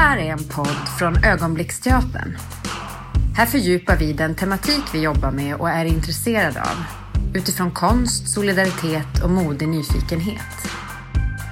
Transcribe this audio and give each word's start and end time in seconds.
här 0.00 0.18
är 0.18 0.32
en 0.32 0.48
podd 0.48 0.88
från 0.98 1.24
Ögonblicksteatern. 1.24 2.36
Här 3.36 3.46
fördjupar 3.46 3.96
vi 3.96 4.12
den 4.12 4.34
tematik 4.34 4.82
vi 4.94 5.02
jobbar 5.02 5.30
med 5.30 5.54
och 5.54 5.70
är 5.70 5.84
intresserade 5.84 6.60
av 6.60 6.84
utifrån 7.34 7.70
konst, 7.70 8.28
solidaritet 8.28 9.22
och 9.24 9.30
modig 9.30 9.68
nyfikenhet. 9.68 10.56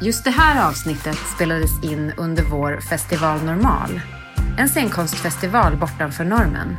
Just 0.03 0.25
det 0.25 0.31
här 0.31 0.69
avsnittet 0.69 1.17
spelades 1.35 1.85
in 1.85 2.13
under 2.17 2.43
vår 2.43 2.81
Festival 2.81 3.45
Normal, 3.45 4.01
en 4.59 4.69
scenkonstfestival 4.69 5.77
bortanför 5.77 6.25
normen. 6.25 6.77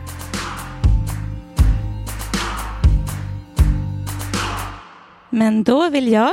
Men 5.30 5.64
då 5.64 5.90
vill 5.90 6.12
jag 6.12 6.32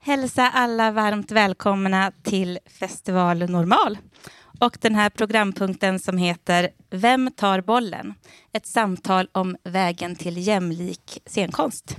hälsa 0.00 0.50
alla 0.54 0.90
varmt 0.90 1.30
välkomna 1.30 2.12
till 2.22 2.58
Festival 2.80 3.50
Normal 3.50 3.98
och 4.58 4.78
den 4.80 4.94
här 4.94 5.10
programpunkten 5.10 5.98
som 5.98 6.18
heter 6.18 6.70
Vem 6.90 7.30
tar 7.36 7.60
bollen? 7.60 8.14
Ett 8.52 8.66
samtal 8.66 9.28
om 9.32 9.56
vägen 9.64 10.16
till 10.16 10.46
jämlik 10.46 11.22
scenkonst. 11.26 11.96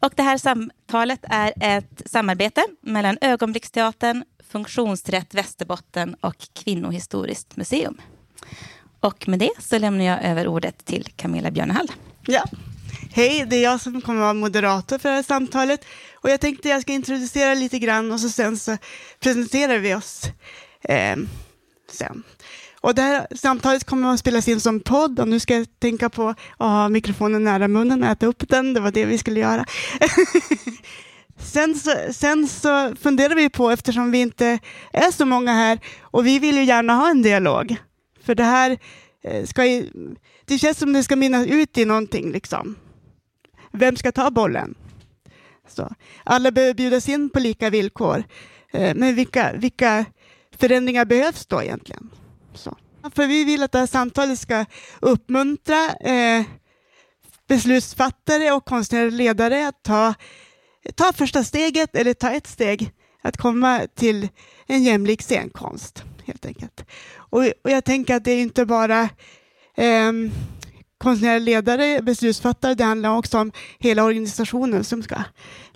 Och 0.00 0.12
det 0.16 0.22
här 0.22 0.38
samtalet 0.38 1.20
är 1.22 1.52
ett 1.60 2.02
samarbete 2.06 2.66
mellan 2.80 3.18
Ögonblicksteatern, 3.20 4.24
Funktionsrätt 4.50 5.34
Västerbotten 5.34 6.16
och 6.20 6.36
Kvinnohistoriskt 6.52 7.56
museum. 7.56 8.00
Och 9.00 9.28
med 9.28 9.38
det 9.38 9.50
så 9.58 9.78
lämnar 9.78 10.04
jag 10.04 10.24
över 10.24 10.48
ordet 10.48 10.84
till 10.84 11.08
Camilla 11.16 11.50
Björnehall. 11.50 11.92
Ja. 12.26 12.44
Hej, 13.12 13.46
det 13.46 13.56
är 13.56 13.62
jag 13.62 13.80
som 13.80 14.00
kommer 14.00 14.20
vara 14.20 14.34
moderator 14.34 14.98
för 14.98 15.08
det 15.08 15.14
här 15.14 15.22
samtalet. 15.22 15.84
Och 16.14 16.30
jag 16.30 16.40
tänkte 16.40 16.68
jag 16.68 16.82
ska 16.82 16.92
introducera 16.92 17.54
lite 17.54 17.78
grann 17.78 18.12
och 18.12 18.20
så 18.20 18.28
sen 18.28 18.56
så 18.56 18.76
presenterar 19.20 19.78
vi 19.78 19.94
oss 19.94 20.22
eh, 20.82 21.16
sen. 21.90 22.22
Och 22.80 22.94
det 22.94 23.02
här 23.02 23.26
samtalet 23.36 23.84
kommer 23.84 24.14
att 24.14 24.20
spelas 24.20 24.48
in 24.48 24.60
som 24.60 24.80
podd 24.80 25.20
och 25.20 25.28
nu 25.28 25.40
ska 25.40 25.54
jag 25.54 25.66
tänka 25.78 26.10
på 26.10 26.28
att 26.28 26.38
ha 26.58 26.88
mikrofonen 26.88 27.44
nära 27.44 27.68
munnen 27.68 28.02
och 28.02 28.08
äta 28.08 28.26
upp 28.26 28.48
den. 28.48 28.74
Det 28.74 28.80
var 28.80 28.90
det 28.90 29.04
vi 29.04 29.18
skulle 29.18 29.40
göra. 29.40 29.64
sen, 31.38 31.74
så, 31.74 31.90
sen 32.12 32.48
så 32.48 32.96
funderar 32.96 33.34
vi 33.34 33.50
på, 33.50 33.70
eftersom 33.70 34.10
vi 34.10 34.18
inte 34.18 34.58
är 34.92 35.10
så 35.10 35.24
många 35.24 35.52
här 35.52 35.78
och 36.00 36.26
vi 36.26 36.38
vill 36.38 36.56
ju 36.56 36.64
gärna 36.64 36.94
ha 36.94 37.10
en 37.10 37.22
dialog. 37.22 37.76
För 38.22 38.34
det 38.34 38.44
här 38.44 38.78
eh, 39.24 39.44
ska 39.44 39.66
ju, 39.66 39.90
det 40.44 40.58
känns 40.58 40.78
som 40.78 40.92
det 40.92 41.02
ska 41.02 41.16
mynna 41.16 41.46
ut 41.46 41.78
i 41.78 41.84
någonting 41.84 42.32
liksom. 42.32 42.76
Vem 43.72 43.96
ska 43.96 44.12
ta 44.12 44.30
bollen? 44.30 44.74
Så. 45.68 45.94
Alla 46.24 46.50
behöver 46.50 46.74
bjudas 46.74 47.08
in 47.08 47.30
på 47.30 47.40
lika 47.40 47.70
villkor. 47.70 48.24
Eh, 48.72 48.94
men 48.94 49.14
vilka, 49.14 49.52
vilka 49.52 50.04
förändringar 50.58 51.04
behövs 51.04 51.46
då 51.46 51.62
egentligen? 51.62 52.10
Så. 52.54 52.76
För 53.14 53.26
vi 53.26 53.44
vill 53.44 53.62
att 53.62 53.72
det 53.72 53.78
här 53.78 53.86
samtalet 53.86 54.38
ska 54.38 54.64
uppmuntra 55.00 55.94
eh, 55.94 56.44
beslutsfattare 57.48 58.52
och 58.52 58.64
konstnärliga 58.64 59.16
ledare 59.16 59.68
att 59.68 59.82
ta, 59.82 60.14
ta 60.94 61.12
första 61.12 61.44
steget 61.44 61.96
eller 61.96 62.14
ta 62.14 62.30
ett 62.30 62.46
steg 62.46 62.90
att 63.22 63.36
komma 63.36 63.86
till 63.94 64.28
en 64.66 64.84
jämlik 64.84 65.22
scenkonst 65.22 66.04
helt 66.24 66.46
enkelt. 66.46 66.84
Och, 67.14 67.40
och 67.40 67.70
jag 67.70 67.84
tänker 67.84 68.14
att 68.14 68.24
det 68.24 68.32
är 68.32 68.42
inte 68.42 68.66
bara 68.66 69.08
eh, 69.76 70.12
konstnärliga 70.98 71.38
ledare, 71.38 72.02
beslutsfattare, 72.02 72.74
det 72.74 72.84
handlar 72.84 73.16
också 73.16 73.38
om 73.38 73.52
hela 73.78 74.04
organisationen 74.04 74.84
som 74.84 75.02
ska 75.02 75.22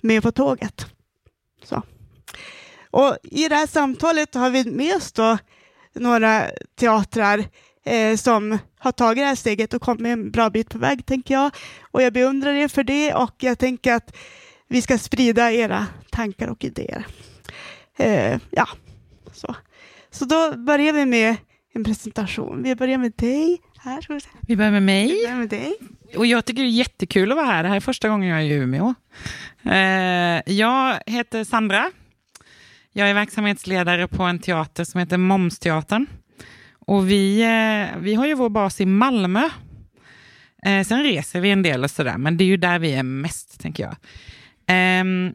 med 0.01 0.23
på 0.23 0.31
tåget. 0.31 0.85
Så. 1.63 1.83
Och 2.91 3.17
I 3.23 3.47
det 3.47 3.55
här 3.55 3.67
samtalet 3.67 4.33
har 4.33 4.49
vi 4.49 4.65
med 4.65 4.95
oss 4.95 5.11
då 5.11 5.37
några 5.93 6.45
teatrar 6.79 7.43
eh, 7.85 8.15
som 8.15 8.57
har 8.79 8.91
tagit 8.91 9.23
det 9.23 9.27
här 9.27 9.35
steget 9.35 9.73
och 9.73 9.81
kommit 9.81 10.07
en 10.07 10.31
bra 10.31 10.49
bit 10.49 10.69
på 10.69 10.77
väg, 10.77 11.05
tänker 11.05 11.33
jag. 11.33 11.55
Och 11.81 12.01
jag 12.01 12.13
beundrar 12.13 12.53
er 12.53 12.67
för 12.67 12.83
det 12.83 13.13
och 13.13 13.35
jag 13.39 13.59
tänker 13.59 13.93
att 13.93 14.17
vi 14.67 14.81
ska 14.81 14.97
sprida 14.97 15.51
era 15.51 15.87
tankar 16.11 16.47
och 16.47 16.63
idéer. 16.63 17.05
Eh, 17.97 18.39
ja, 18.49 18.67
så. 19.33 19.55
Så 20.11 20.25
då 20.25 20.57
börjar 20.57 20.93
vi 20.93 21.05
med 21.05 21.35
en 21.73 21.83
presentation. 21.83 22.63
Vi 22.63 22.75
börjar 22.75 22.97
med 22.97 23.13
dig. 23.15 23.61
Här, 23.77 24.01
ska 24.01 24.13
vi, 24.13 24.21
säga. 24.21 24.33
vi 24.47 24.55
börjar 24.55 24.71
med 24.71 24.83
mig. 24.83 25.07
Vi 25.07 25.23
börjar 25.23 25.37
med 25.37 25.49
dig. 25.49 25.75
Och 26.15 26.25
jag 26.25 26.45
tycker 26.45 26.61
det 26.61 26.67
är 26.67 26.71
jättekul 26.71 27.31
att 27.31 27.35
vara 27.35 27.45
här. 27.45 27.63
Det 27.63 27.69
här 27.69 27.75
är 27.75 27.79
första 27.79 28.09
gången 28.09 28.29
jag 28.29 28.39
är 28.39 28.43
i 28.43 28.51
Umeå. 28.51 28.93
Eh, 29.65 30.53
jag 30.53 30.99
heter 31.05 31.43
Sandra. 31.43 31.91
Jag 32.93 33.09
är 33.09 33.13
verksamhetsledare 33.13 34.07
på 34.07 34.23
en 34.23 34.39
teater 34.39 34.83
som 34.83 34.99
heter 34.99 35.17
Momsteatern. 35.17 36.07
Och 36.79 37.09
vi, 37.09 37.41
eh, 37.41 37.99
vi 37.99 38.13
har 38.13 38.27
ju 38.27 38.33
vår 38.33 38.49
bas 38.49 38.81
i 38.81 38.85
Malmö. 38.85 39.49
Eh, 40.65 40.83
sen 40.83 41.03
reser 41.03 41.41
vi 41.41 41.51
en 41.51 41.63
del 41.63 41.83
och 41.83 41.91
sådär, 41.91 42.17
men 42.17 42.37
det 42.37 42.43
är 42.43 42.45
ju 42.45 42.57
där 42.57 42.79
vi 42.79 42.93
är 42.93 43.03
mest, 43.03 43.61
tänker 43.61 43.83
jag. 43.83 43.95
Ehm, 44.67 45.33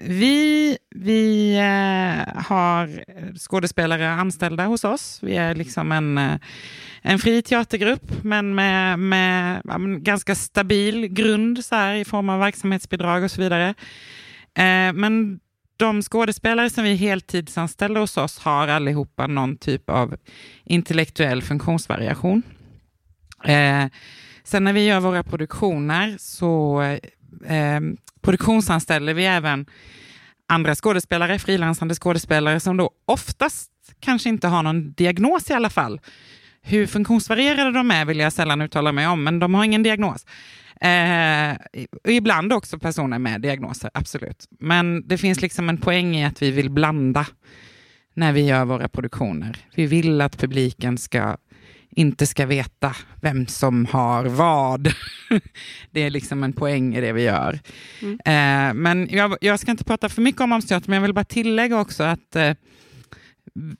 vi 0.00 0.78
vi 0.90 1.54
eh, 1.56 2.42
har 2.42 3.04
skådespelare 3.38 4.10
anställda 4.10 4.64
hos 4.64 4.84
oss. 4.84 5.18
Vi 5.22 5.36
är 5.36 5.54
liksom 5.54 5.92
en, 5.92 6.18
eh, 6.18 6.38
en 7.02 7.18
fri 7.18 7.42
teatergrupp, 7.42 8.24
men 8.24 8.54
med, 8.54 8.98
med 8.98 9.62
ja, 9.64 9.76
ganska 9.78 10.34
stabil 10.34 11.06
grund 11.06 11.64
så 11.64 11.74
här, 11.74 11.94
i 11.94 12.04
form 12.04 12.28
av 12.28 12.40
verksamhetsbidrag 12.40 13.24
och 13.24 13.30
så 13.30 13.42
vidare. 13.42 13.68
Eh, 14.54 14.92
men 14.92 15.40
de 15.76 16.02
skådespelare 16.02 16.70
som 16.70 16.84
vi 16.84 16.94
heltidsanställda 16.94 18.00
hos 18.00 18.16
oss 18.16 18.38
har 18.38 18.68
allihopa 18.68 19.26
någon 19.26 19.56
typ 19.56 19.90
av 19.90 20.14
intellektuell 20.64 21.42
funktionsvariation. 21.42 22.42
Eh, 23.44 23.86
sen 24.44 24.64
när 24.64 24.72
vi 24.72 24.86
gör 24.86 25.00
våra 25.00 25.22
produktioner 25.22 26.16
så 26.18 26.82
eh, 27.46 27.80
produktionsanställer 28.22 29.14
vi 29.14 29.26
även 29.26 29.66
andra 30.48 30.74
skådespelare, 30.74 31.38
frilansande 31.38 31.94
skådespelare 31.94 32.60
som 32.60 32.76
då 32.76 32.90
oftast 33.04 33.70
kanske 34.00 34.28
inte 34.28 34.48
har 34.48 34.62
någon 34.62 34.92
diagnos 34.92 35.50
i 35.50 35.52
alla 35.52 35.70
fall. 35.70 36.00
Hur 36.62 36.86
funktionsvarierade 36.86 37.72
de 37.72 37.90
är 37.90 38.04
vill 38.04 38.18
jag 38.18 38.32
sällan 38.32 38.60
uttala 38.60 38.92
mig 38.92 39.06
om, 39.06 39.24
men 39.24 39.38
de 39.38 39.54
har 39.54 39.64
ingen 39.64 39.82
diagnos. 39.82 40.26
Eh, 40.82 41.56
ibland 42.08 42.52
också 42.52 42.78
personer 42.78 43.18
med 43.18 43.40
diagnoser, 43.40 43.90
absolut. 43.94 44.48
Men 44.58 45.08
det 45.08 45.18
finns 45.18 45.40
liksom 45.40 45.68
en 45.68 45.78
poäng 45.78 46.16
i 46.16 46.24
att 46.24 46.42
vi 46.42 46.50
vill 46.50 46.70
blanda 46.70 47.26
när 48.14 48.32
vi 48.32 48.40
gör 48.40 48.64
våra 48.64 48.88
produktioner. 48.88 49.56
Vi 49.74 49.86
vill 49.86 50.20
att 50.20 50.38
publiken 50.38 50.98
ska 50.98 51.36
inte 51.90 52.26
ska 52.26 52.46
veta 52.46 52.96
vem 53.20 53.46
som 53.46 53.86
har 53.86 54.24
vad. 54.24 54.82
det 55.90 56.00
är 56.00 56.10
liksom 56.10 56.44
en 56.44 56.52
poäng 56.52 56.96
i 56.96 57.00
det 57.00 57.12
vi 57.12 57.22
gör. 57.22 57.60
Mm. 58.02 58.18
Eh, 58.24 58.74
men 58.74 59.08
jag, 59.10 59.36
jag, 59.40 59.60
ska 59.60 59.70
inte 59.70 59.84
prata 59.84 60.08
för 60.08 60.22
mycket 60.22 60.40
om 60.40 60.52
Omsteatern, 60.52 60.90
men 60.90 60.94
jag 60.96 61.02
vill 61.02 61.14
bara 61.14 61.24
tillägga 61.24 61.80
också 61.80 62.02
att 62.02 62.36
eh, 62.36 62.52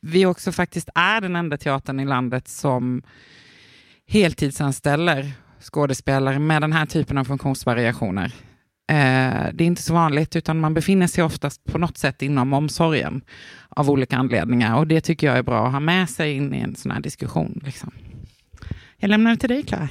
vi 0.00 0.26
också 0.26 0.52
faktiskt 0.52 0.88
är 0.94 1.20
den 1.20 1.36
enda 1.36 1.58
teatern 1.58 2.00
i 2.00 2.04
landet 2.04 2.48
som 2.48 3.02
heltidsanställer 4.06 5.32
skådespelare 5.62 6.38
med 6.38 6.62
den 6.62 6.72
här 6.72 6.86
typen 6.86 7.18
av 7.18 7.24
funktionsvariationer. 7.24 8.32
Eh, 8.90 9.52
det 9.52 9.64
är 9.64 9.66
inte 9.66 9.82
så 9.82 9.94
vanligt, 9.94 10.36
utan 10.36 10.60
man 10.60 10.74
befinner 10.74 11.06
sig 11.06 11.24
oftast 11.24 11.64
på 11.64 11.78
något 11.78 11.98
sätt 11.98 12.22
inom 12.22 12.52
omsorgen 12.52 13.22
av 13.68 13.90
olika 13.90 14.16
anledningar. 14.16 14.76
Och 14.76 14.86
det 14.86 15.00
tycker 15.00 15.26
jag 15.26 15.38
är 15.38 15.42
bra 15.42 15.66
att 15.66 15.72
ha 15.72 15.80
med 15.80 16.10
sig 16.10 16.32
in 16.32 16.54
i 16.54 16.60
en 16.60 16.74
sån 16.74 16.92
här 16.92 17.00
diskussion. 17.00 17.60
Liksom. 17.64 17.92
Jag 18.96 19.08
lämnar 19.08 19.30
det 19.30 19.36
till 19.36 19.48
dig, 19.48 19.62
Klara. 19.62 19.88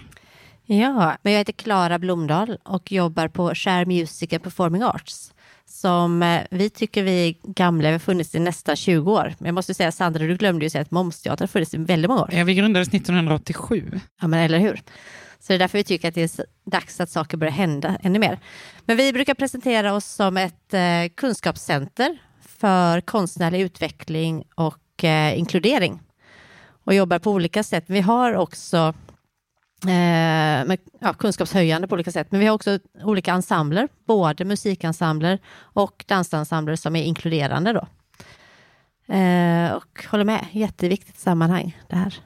Ja, 0.66 1.18
men 1.22 1.34
jag 1.34 1.40
heter 1.40 1.54
Klara 1.54 2.00
Blomdahl 2.00 2.58
och 2.64 2.92
jobbar 2.92 3.28
på 3.28 3.56
Share 3.56 3.86
Music 3.86 4.34
and 4.34 4.44
Performing 4.44 4.84
Arts 4.84 5.34
som 5.72 6.24
eh, 6.24 6.42
vi 6.52 6.70
tycker 6.70 7.04
vi 7.04 7.30
är 7.30 7.54
gamla, 7.54 7.88
vi 7.88 7.92
har 7.92 8.00
funnits 8.00 8.36
i 8.36 8.40
nästan 8.40 8.76
20 8.76 9.12
år. 9.12 9.34
Men 9.38 9.46
jag 9.46 9.54
måste 9.54 9.74
säga, 9.74 9.92
Sandra, 9.92 10.26
du 10.26 10.36
glömde 10.38 10.66
ju 10.66 10.70
säga 10.70 10.82
att 10.82 10.92
Momsteatern 10.92 11.44
har 11.44 11.48
funnits 11.48 11.74
i 11.74 11.78
väldigt 11.78 12.10
många 12.10 12.22
år. 12.22 12.30
Ja, 12.34 12.44
vi 12.44 12.56
grundades 12.56 12.88
1987. 12.88 14.00
Ja, 14.22 14.28
men 14.28 14.40
eller 14.40 14.60
hur? 14.60 14.82
Så 15.42 15.54
det 15.54 15.58
är 15.58 15.60
därför 15.60 15.78
vi 15.78 15.84
tycker 15.84 16.08
att 16.08 16.16
det 16.16 16.40
är 16.40 16.46
dags 16.66 17.02
att 17.02 17.10
saker 17.10 17.38
börjar 17.38 17.54
hända 17.54 17.98
ännu 18.02 18.20
mer. 18.20 18.40
Men 18.86 18.98
vi 18.98 19.14
brukar 19.14 19.34
presentera 19.34 19.94
oss 19.94 20.06
som 20.06 20.38
ett 20.38 20.74
eh, 20.74 21.16
kunskapscenter 21.16 22.18
för 22.42 23.02
konstnärlig 23.02 23.62
utveckling 23.62 24.44
och 24.56 25.04
eh, 25.04 25.40
inkludering 25.40 26.02
och 26.84 26.94
jobbar 26.94 27.20
på 27.20 27.32
olika 27.32 27.64
sätt. 27.64 27.84
Vi 27.88 28.02
har 28.02 28.34
också 28.36 28.94
eh, 29.84 30.66
med, 30.68 30.78
ja, 31.00 31.14
kunskapshöjande 31.14 31.88
på 31.88 31.94
olika 31.94 32.12
sätt, 32.12 32.28
men 32.32 32.40
vi 32.40 32.46
har 32.46 32.56
också 32.56 32.80
olika 33.04 33.34
ensembler, 33.34 33.88
både 34.06 34.46
musikensembler 34.46 35.40
och 35.56 36.06
dansensembler 36.08 36.76
som 36.76 36.96
är 36.96 37.04
inkluderande 37.04 37.74
då. 37.74 37.88
Eh, 39.14 39.72
och 39.72 40.06
håller 40.12 40.26
med, 40.26 40.46
jätteviktigt 40.52 41.18
sammanhang 41.18 41.78
det 41.88 41.96
här. 41.96 42.20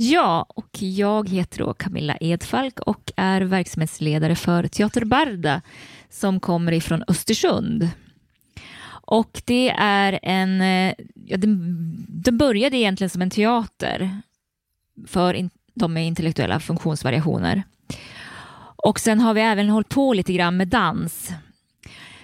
Ja, 0.00 0.46
och 0.48 0.82
jag 0.82 1.28
heter 1.28 1.58
då 1.58 1.74
Camilla 1.74 2.16
Edfalk 2.20 2.80
och 2.80 3.12
är 3.16 3.40
verksamhetsledare 3.40 4.36
för 4.36 4.68
Teater 4.68 5.04
Barda 5.04 5.62
som 6.10 6.40
kommer 6.40 6.72
ifrån 6.72 7.04
Östersund. 7.08 7.90
Och 8.88 9.42
det 9.44 9.70
är 9.78 10.20
en, 10.22 10.60
eh, 10.60 10.94
ja, 11.26 11.36
den, 11.36 11.58
den 12.08 12.38
började 12.38 12.76
egentligen 12.76 13.10
som 13.10 13.22
en 13.22 13.30
teater 13.30 14.20
för 15.06 15.34
in, 15.34 15.50
de 15.74 15.92
med 15.92 16.06
intellektuella 16.06 16.60
funktionsvariationer. 16.60 17.62
Och 18.76 19.00
sen 19.00 19.20
har 19.20 19.34
vi 19.34 19.40
även 19.40 19.68
hållit 19.68 19.88
på 19.88 20.12
lite 20.12 20.32
grann 20.32 20.56
med 20.56 20.68
dans. 20.68 21.32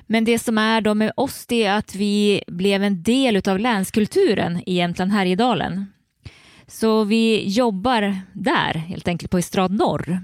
Men 0.07 0.25
det 0.25 0.39
som 0.39 0.59
är 0.59 0.81
då 0.81 0.95
med 0.95 1.13
oss 1.17 1.47
det 1.47 1.65
är 1.65 1.75
att 1.75 1.95
vi 1.95 2.43
blev 2.47 2.83
en 2.83 3.03
del 3.03 3.49
av 3.49 3.59
länskulturen 3.59 4.63
i 4.67 4.75
Jämtland 4.75 5.13
Härjedalen. 5.13 5.94
Så 6.67 7.05
vi 7.05 7.49
jobbar 7.49 8.21
där, 8.33 8.75
helt 8.75 9.09
enkelt 9.09 9.31
på 9.31 9.39
Estrad 9.39 9.73
Norr. 9.73 10.19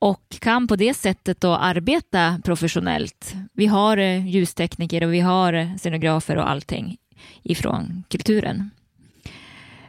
Och 0.00 0.36
kan 0.40 0.66
på 0.66 0.76
det 0.76 0.94
sättet 0.94 1.40
då 1.40 1.54
arbeta 1.54 2.40
professionellt. 2.44 3.34
Vi 3.52 3.66
har 3.66 3.96
eh, 3.96 4.26
ljustekniker 4.26 5.04
och 5.04 5.14
vi 5.14 5.20
har 5.20 5.78
scenografer 5.78 6.36
och 6.36 6.50
allting 6.50 6.96
ifrån 7.42 8.04
kulturen. 8.08 8.70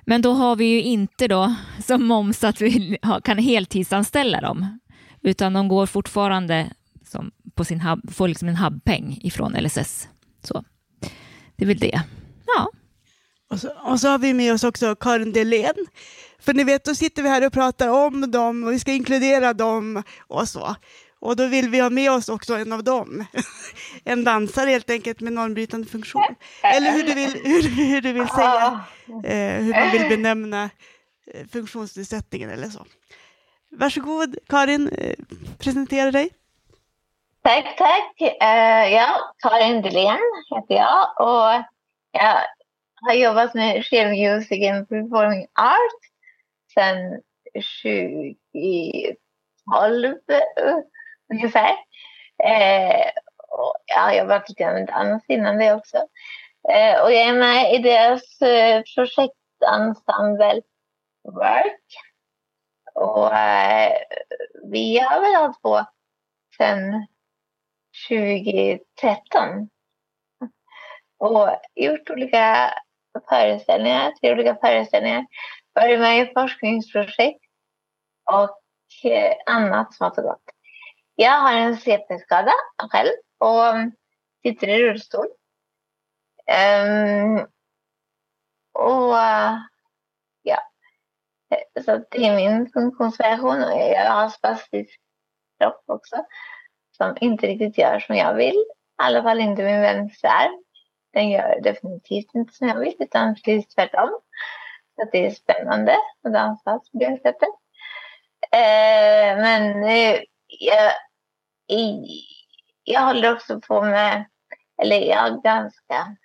Men 0.06 0.22
då 0.22 0.34
har 0.34 0.56
vi 0.56 0.66
ju 0.66 0.82
inte 0.82 1.28
då 1.28 1.56
som 1.84 2.06
moms 2.06 2.44
att 2.44 2.62
vi 2.62 2.98
kan 3.24 3.38
heltidsanställa 3.38 4.42
dem, 4.42 4.80
utan 5.22 5.54
de 5.54 5.68
går 5.68 5.86
fortfarande 5.86 6.70
som 7.06 7.32
på 7.56 7.66
sin 7.66 7.82
hub, 7.82 8.12
får 8.14 8.28
liksom 8.28 8.48
en 8.48 8.56
hubbpeng 8.56 9.20
ifrån 9.22 9.56
LSS. 9.60 10.10
Så 10.44 10.64
det 11.56 11.66
är 11.66 11.68
väl 11.68 11.78
det. 11.78 12.02
Ja. 12.46 12.70
Och 13.50 13.60
så, 13.60 13.70
och 13.84 14.00
så 14.00 14.08
har 14.08 14.18
vi 14.18 14.34
med 14.34 14.54
oss 14.54 14.64
också 14.64 14.96
Karin 14.96 15.34
Delén. 15.34 15.76
För 16.40 16.54
ni 16.54 16.64
vet, 16.64 16.84
då 16.84 16.96
sitter 16.96 17.24
vi 17.24 17.30
här 17.30 17.46
och 17.46 17.54
pratar 17.54 17.90
om 17.90 18.32
dem 18.32 18.64
och 18.64 18.72
vi 18.72 18.80
ska 18.80 18.92
inkludera 18.92 19.54
dem 19.54 20.04
och 20.28 20.48
så. 20.48 20.76
Och 21.22 21.36
då 21.36 21.48
vill 21.48 21.70
vi 21.70 21.80
ha 21.80 21.90
med 21.90 22.12
oss 22.12 22.30
också 22.30 22.56
en 22.56 22.74
av 22.74 22.84
dem. 22.84 23.26
En 24.04 24.24
dansare 24.24 24.70
helt 24.70 24.90
enkelt 24.90 25.20
med 25.22 25.34
normbrytande 25.34 25.88
funktion. 25.88 26.36
Eller 26.64 26.92
hur 26.92 27.04
du 27.04 27.14
vill, 27.14 27.42
hur, 27.44 27.70
hur 27.70 28.02
du 28.02 28.14
vill 28.14 28.28
säga, 28.28 28.82
eh, 29.24 29.64
hur 29.64 29.74
man 29.74 29.92
vill 29.92 30.10
benämna 30.10 30.70
eh, 31.34 31.48
funktionsnedsättningen 31.52 32.50
eller 32.50 32.68
så. 32.68 32.86
Varsågod 33.72 34.38
Karin, 34.48 34.90
eh, 34.90 35.16
presentera 35.60 36.12
dig. 36.12 36.30
Tack, 37.44 37.78
tack. 37.78 38.22
Uh, 38.22 38.94
ja, 38.94 39.34
Karin 39.38 39.82
Delén 39.82 40.20
heter 40.50 40.76
jag 40.76 41.22
och 41.22 41.64
jag 42.12 42.38
har 43.02 43.14
jobbat 43.14 43.54
med 43.54 43.86
Shell 43.86 44.10
Music 44.10 44.70
and 44.70 44.90
Performing 44.90 45.48
Art 45.56 46.02
sedan 46.74 47.22
2012 47.54 50.16
ungefär. 51.34 51.72
Eh, 52.44 53.06
och 53.48 53.76
jag 53.86 54.02
har 54.02 54.14
jobbat 54.14 54.50
lite 54.50 54.74
med 54.74 54.88
dans 54.88 55.24
innan 55.28 55.58
det 55.58 55.74
också. 55.74 55.98
Eh, 56.70 57.02
och 57.02 57.12
jag 57.12 57.22
är 57.22 57.34
med 57.34 57.74
i 57.74 57.78
deras 57.78 58.42
eh, 58.42 58.84
projektensemble 58.96 60.62
Work. 61.24 61.84
Och 62.94 63.36
eh, 63.36 63.98
vi 64.72 65.00
har 65.00 65.22
väl 65.22 65.36
hållit 65.36 65.62
på 65.62 65.86
sedan 66.58 67.08
2013. 68.10 69.70
Och 71.18 71.50
gjort 71.76 72.10
olika 72.10 72.74
föreställningar, 73.30 74.12
tre 74.12 74.32
olika 74.32 74.56
föreställningar. 74.56 75.26
Varit 75.74 76.00
med 76.00 76.22
i 76.22 76.34
forskningsprojekt 76.34 77.46
och 78.32 79.10
eh, 79.12 79.36
annat 79.46 79.94
smått 79.94 80.18
och 80.18 80.24
gott. 80.24 80.44
Jag 81.16 81.40
har 81.40 81.54
en 81.54 81.78
CP-skada 81.78 82.52
själv 82.92 83.12
och 83.38 83.68
mm, 83.68 83.92
sitter 84.44 84.68
i 84.68 84.84
rullstol. 84.84 85.28
Um, 86.86 87.40
och 88.74 89.16
ja, 90.42 90.60
så 91.86 92.06
det 92.12 92.26
är 92.28 92.36
min 92.36 92.70
funktionsvariation 92.70 93.64
och 93.64 93.80
jag 93.80 94.12
har 94.12 94.30
spastisk 94.30 95.00
kropp 95.60 95.84
också 95.86 96.26
som 96.98 97.18
inte 97.22 97.48
riktigt 97.48 97.78
gör 97.78 98.00
som 98.00 98.16
jag 98.16 98.34
vill. 98.34 98.56
I 98.56 98.66
alla 98.96 99.24
fall 99.24 99.40
inte 99.40 99.64
min 99.64 99.82
vänster. 99.82 100.50
Den 101.14 101.30
gör 101.30 101.62
definitivt 101.62 102.36
inte 102.36 102.54
som 102.54 102.68
jag 102.68 102.80
vill 102.80 102.96
utan 103.00 103.36
precis 103.36 103.76
tvärtom. 103.76 104.20
Så 104.96 105.10
det 105.12 105.26
är 105.26 105.32
spännande 105.32 105.98
att 106.24 106.34
dansa 106.34 106.80
på 106.80 106.98
det 106.98 107.22
sättet. 107.22 107.50
Eh, 108.52 109.38
men 109.38 109.84
eh, 109.84 110.22
jag, 110.48 110.94
jag 112.84 113.02
håller 113.02 113.34
också 113.34 113.62
på 113.62 113.82
med, 113.82 114.26
eller 114.82 114.98
jag 114.98 115.44
ganska, 115.44 116.16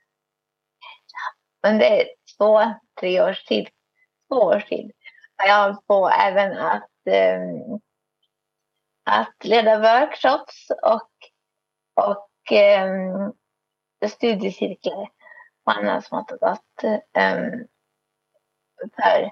under 1.67 2.05
två, 2.39 2.75
tre 3.01 3.23
års 3.23 3.45
tid, 3.45 3.69
två 4.29 4.37
års 4.37 4.65
tid, 4.65 4.93
har 5.37 5.49
jag 5.49 5.63
hållit 5.63 5.87
på 5.87 6.09
även 6.09 6.59
att, 6.59 7.07
eh, 7.07 7.41
att 9.05 9.45
leda 9.45 9.79
workshops 9.79 10.71
och, 10.83 11.11
och 11.95 12.53
eh, 12.53 12.89
studiecirklar 14.09 15.11
och 15.65 15.77
annat 15.77 16.05
smått 16.05 16.31
och 16.31 16.39
gott 16.39 16.85
um, 16.85 17.67
för 18.97 19.31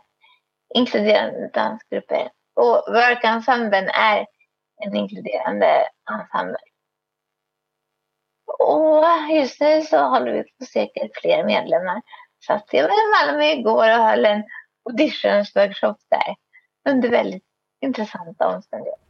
inkluderande 0.74 1.50
dansgrupper. 1.54 2.30
Och 2.54 2.94
workensemblen 2.94 3.88
är 3.88 4.26
en 4.84 4.96
inkluderande 4.96 5.88
ensemble. 6.10 6.58
Och 8.58 9.04
just 9.30 9.60
nu 9.60 9.82
så 9.82 9.98
håller 9.98 10.32
vi 10.32 10.42
på 10.42 10.64
säkert 10.64 11.20
fler 11.20 11.44
medlemmar. 11.44 12.02
Så 12.46 12.52
att 12.52 12.68
jag 12.72 12.82
var 12.82 12.90
i 12.90 13.26
Malmö 13.26 13.44
igår 13.44 13.98
och 13.98 14.04
höll 14.04 14.24
en 14.24 14.44
auditionsworkshop 14.90 15.96
där 16.08 16.36
under 16.88 17.08
väldigt 17.08 17.44
intressanta 17.80 18.48
omständigheter. 18.48 19.02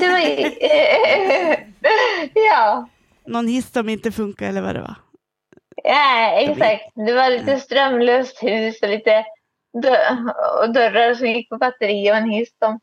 Det 0.00 0.10
var 0.10 0.18
ju, 0.18 0.50
ja. 2.48 2.88
Någon 3.30 3.46
hiss 3.46 3.72
som 3.72 3.88
inte 3.88 4.12
funkar 4.12 4.48
eller 4.48 4.62
vad 4.62 4.74
det 4.74 4.80
var? 4.80 4.94
Ja, 5.84 6.32
exakt. 6.40 6.94
Det 6.94 7.12
var 7.12 7.30
lite 7.30 7.60
strömlöst 7.60 8.42
hus 8.42 8.82
och 8.82 8.88
lite 8.88 9.24
dö 9.82 9.96
och 10.60 10.72
dörrar 10.72 11.14
som 11.14 11.26
gick 11.26 11.48
på 11.48 11.56
batteri 11.56 12.12
och 12.12 12.16
en 12.16 12.30
hiss 12.30 12.58
som 12.58 12.80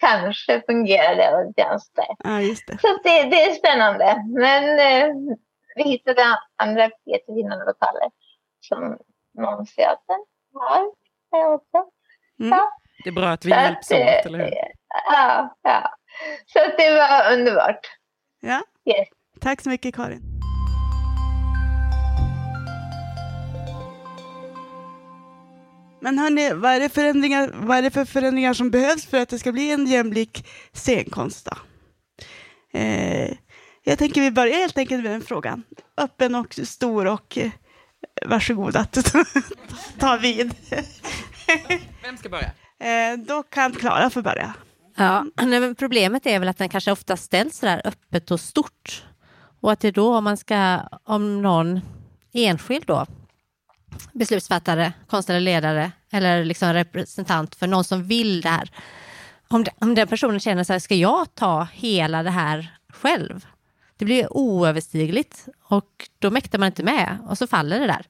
kanske 0.00 0.62
fungerade 0.66 1.36
och 1.36 1.54
just. 1.56 1.92
Ja, 2.24 2.40
just 2.40 2.66
det. 2.66 2.78
Så 2.80 2.88
det, 3.02 3.22
det 3.22 3.42
är 3.42 3.54
spännande. 3.54 4.24
Men 4.26 4.78
eh, 4.78 5.14
vi 5.76 5.82
hittade 5.82 6.22
andra 6.56 6.90
jättefina 7.06 7.56
lokaler 7.56 8.10
som 8.60 8.98
Månsteatern 9.38 10.24
har 10.54 10.92
här 11.32 11.54
också. 11.54 11.90
Mm. 12.40 12.58
Ja. 12.58 12.70
Det 13.04 13.10
är 13.10 13.14
bra 13.14 13.28
att 13.28 13.44
vi 13.44 13.50
Så 13.50 13.56
hjälps 13.56 13.90
åt, 13.90 13.98
eh, 13.98 14.26
eller 14.26 14.38
hur? 14.38 14.52
Ja, 15.10 15.56
ja. 15.62 15.94
Så 16.46 16.58
det 16.78 16.90
var 16.90 17.32
underbart. 17.32 17.86
Ja. 18.40 18.62
Yes. 18.84 19.08
Tack 19.42 19.60
så 19.60 19.68
mycket 19.68 19.94
Karin. 19.94 20.22
Men 26.00 26.18
hörni, 26.18 26.52
vad 26.54 26.72
är, 26.72 26.80
det 26.80 26.88
förändringar, 26.88 27.50
vad 27.54 27.78
är 27.78 27.82
det 27.82 27.90
för 27.90 28.04
förändringar 28.04 28.54
som 28.54 28.70
behövs 28.70 29.06
för 29.06 29.20
att 29.20 29.28
det 29.28 29.38
ska 29.38 29.52
bli 29.52 29.70
en 29.70 29.86
jämlik 29.86 30.46
scenkonst? 30.72 31.44
Då? 31.50 31.56
Eh, 32.78 33.32
jag 33.84 33.98
tänker 33.98 34.20
vi 34.20 34.30
börjar 34.30 34.58
helt 34.58 34.78
enkelt 34.78 35.02
med 35.02 35.12
den 35.12 35.22
frågan. 35.22 35.62
Öppen 35.96 36.34
och 36.34 36.54
stor 36.62 37.06
och 37.06 37.38
eh, 37.38 37.50
varsågod 38.26 38.76
att 38.76 39.14
ta 39.98 40.16
vid. 40.16 40.54
Vem 42.02 42.16
ska 42.16 42.28
börja? 42.28 42.52
Eh, 42.80 43.18
då 43.18 43.42
kan 43.42 43.72
Klara 43.72 44.10
få 44.10 44.22
börja. 44.22 44.54
Ja, 44.96 45.26
problemet 45.78 46.26
är 46.26 46.38
väl 46.38 46.48
att 46.48 46.58
den 46.58 46.68
kanske 46.68 46.92
ofta 46.92 47.16
ställs 47.16 47.58
så 47.58 47.66
där 47.66 47.82
öppet 47.84 48.30
och 48.30 48.40
stort. 48.40 49.04
Och 49.62 49.72
att 49.72 49.80
det 49.80 49.90
då 49.90 50.16
om 50.16 50.24
man 50.24 50.36
ska, 50.36 50.80
om 51.04 51.42
någon 51.42 51.80
enskild 52.32 52.84
då, 52.86 53.06
beslutsfattare, 54.12 54.92
konstnärlig 55.06 55.44
ledare 55.44 55.92
eller 56.10 56.44
liksom 56.44 56.72
representant 56.72 57.54
för 57.54 57.66
någon 57.66 57.84
som 57.84 58.04
vill 58.04 58.40
det 58.40 58.48
här. 58.48 58.70
Om, 59.48 59.64
det, 59.64 59.70
om 59.78 59.94
den 59.94 60.08
personen 60.08 60.40
känner 60.40 60.64
så 60.64 60.72
här, 60.72 60.80
ska 60.80 60.94
jag 60.94 61.34
ta 61.34 61.68
hela 61.72 62.22
det 62.22 62.30
här 62.30 62.76
själv? 62.88 63.46
Det 63.96 64.04
blir 64.04 64.36
oöverstigligt 64.36 65.48
och 65.64 66.08
då 66.18 66.30
mäktar 66.30 66.58
man 66.58 66.66
inte 66.66 66.82
med 66.82 67.18
och 67.28 67.38
så 67.38 67.46
faller 67.46 67.80
det 67.80 67.86
där. 67.86 68.06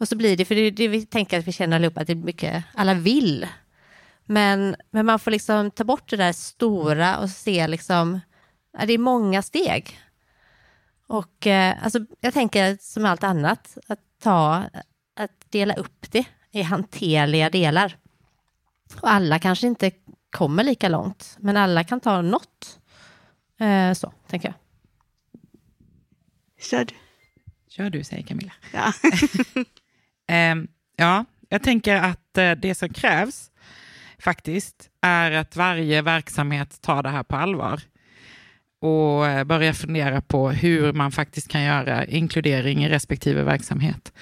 Och 0.00 0.08
så 0.08 0.16
blir 0.16 0.36
det, 0.36 0.44
för 0.44 0.54
det 0.54 0.70
det 0.70 0.88
vi 0.88 1.06
tänker 1.06 1.38
att 1.38 1.48
vi 1.48 1.52
känner 1.52 1.76
allihopa, 1.76 2.00
att 2.00 2.06
det 2.06 2.12
är 2.12 2.16
mycket, 2.16 2.64
alla 2.74 2.94
vill. 2.94 3.46
Men, 4.24 4.76
men 4.90 5.06
man 5.06 5.18
får 5.18 5.30
liksom 5.30 5.70
ta 5.70 5.84
bort 5.84 6.10
det 6.10 6.16
där 6.16 6.32
stora 6.32 7.18
och 7.18 7.30
se 7.30 7.68
liksom, 7.68 8.20
det 8.86 8.92
är 8.92 8.98
många 8.98 9.42
steg. 9.42 9.98
Och 11.08 11.46
eh, 11.46 11.84
alltså, 11.84 11.98
jag 12.20 12.34
tänker 12.34 12.78
som 12.80 13.04
allt 13.04 13.24
annat, 13.24 13.78
att 13.86 14.00
ta, 14.22 14.64
att 15.16 15.50
dela 15.50 15.74
upp 15.74 16.10
det 16.10 16.24
i 16.50 16.62
hanterliga 16.62 17.50
delar. 17.50 17.96
Och 19.00 19.10
alla 19.10 19.38
kanske 19.38 19.66
inte 19.66 19.90
kommer 20.30 20.64
lika 20.64 20.88
långt, 20.88 21.36
men 21.40 21.56
alla 21.56 21.84
kan 21.84 22.00
ta 22.00 22.22
något. 22.22 22.78
Eh, 23.60 23.92
så, 23.92 24.12
tänker 24.26 24.48
jag. 24.48 24.54
Kör 26.64 26.84
du. 26.84 26.94
Kör 27.68 27.90
du, 27.90 28.04
säger 28.04 28.22
Camilla. 28.22 28.52
Ja. 28.72 28.92
Ehm, 30.30 30.68
ja, 30.96 31.24
jag 31.48 31.62
tänker 31.62 31.96
att 31.96 32.38
eh, 32.38 32.52
det 32.52 32.74
som 32.74 32.88
krävs 32.88 33.50
faktiskt 34.18 34.90
är 35.00 35.32
att 35.32 35.56
varje 35.56 36.02
verksamhet 36.02 36.80
tar 36.80 37.02
det 37.02 37.08
här 37.08 37.22
på 37.22 37.36
allvar 37.36 37.82
och 38.80 39.26
eh, 39.26 39.44
börja 39.44 39.74
fundera 39.74 40.20
på 40.20 40.50
hur 40.50 40.92
man 40.92 41.12
faktiskt 41.12 41.48
kan 41.48 41.62
göra 41.62 42.04
inkludering 42.04 42.84
i 42.84 42.88
respektive 42.88 43.42
verksamhet. 43.42 44.12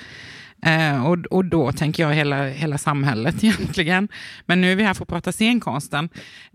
Eh, 0.62 1.06
och, 1.06 1.18
och 1.26 1.44
då 1.44 1.72
tänker 1.72 2.02
jag 2.02 2.14
hela, 2.14 2.46
hela 2.46 2.78
samhället 2.78 3.34
egentligen. 3.44 4.08
Men 4.46 4.60
nu 4.60 4.72
är 4.72 4.76
vi 4.76 4.82
här 4.82 4.94
för 4.94 5.02
att 5.04 5.08
prata 5.08 5.32
scenkonsten 5.32 6.08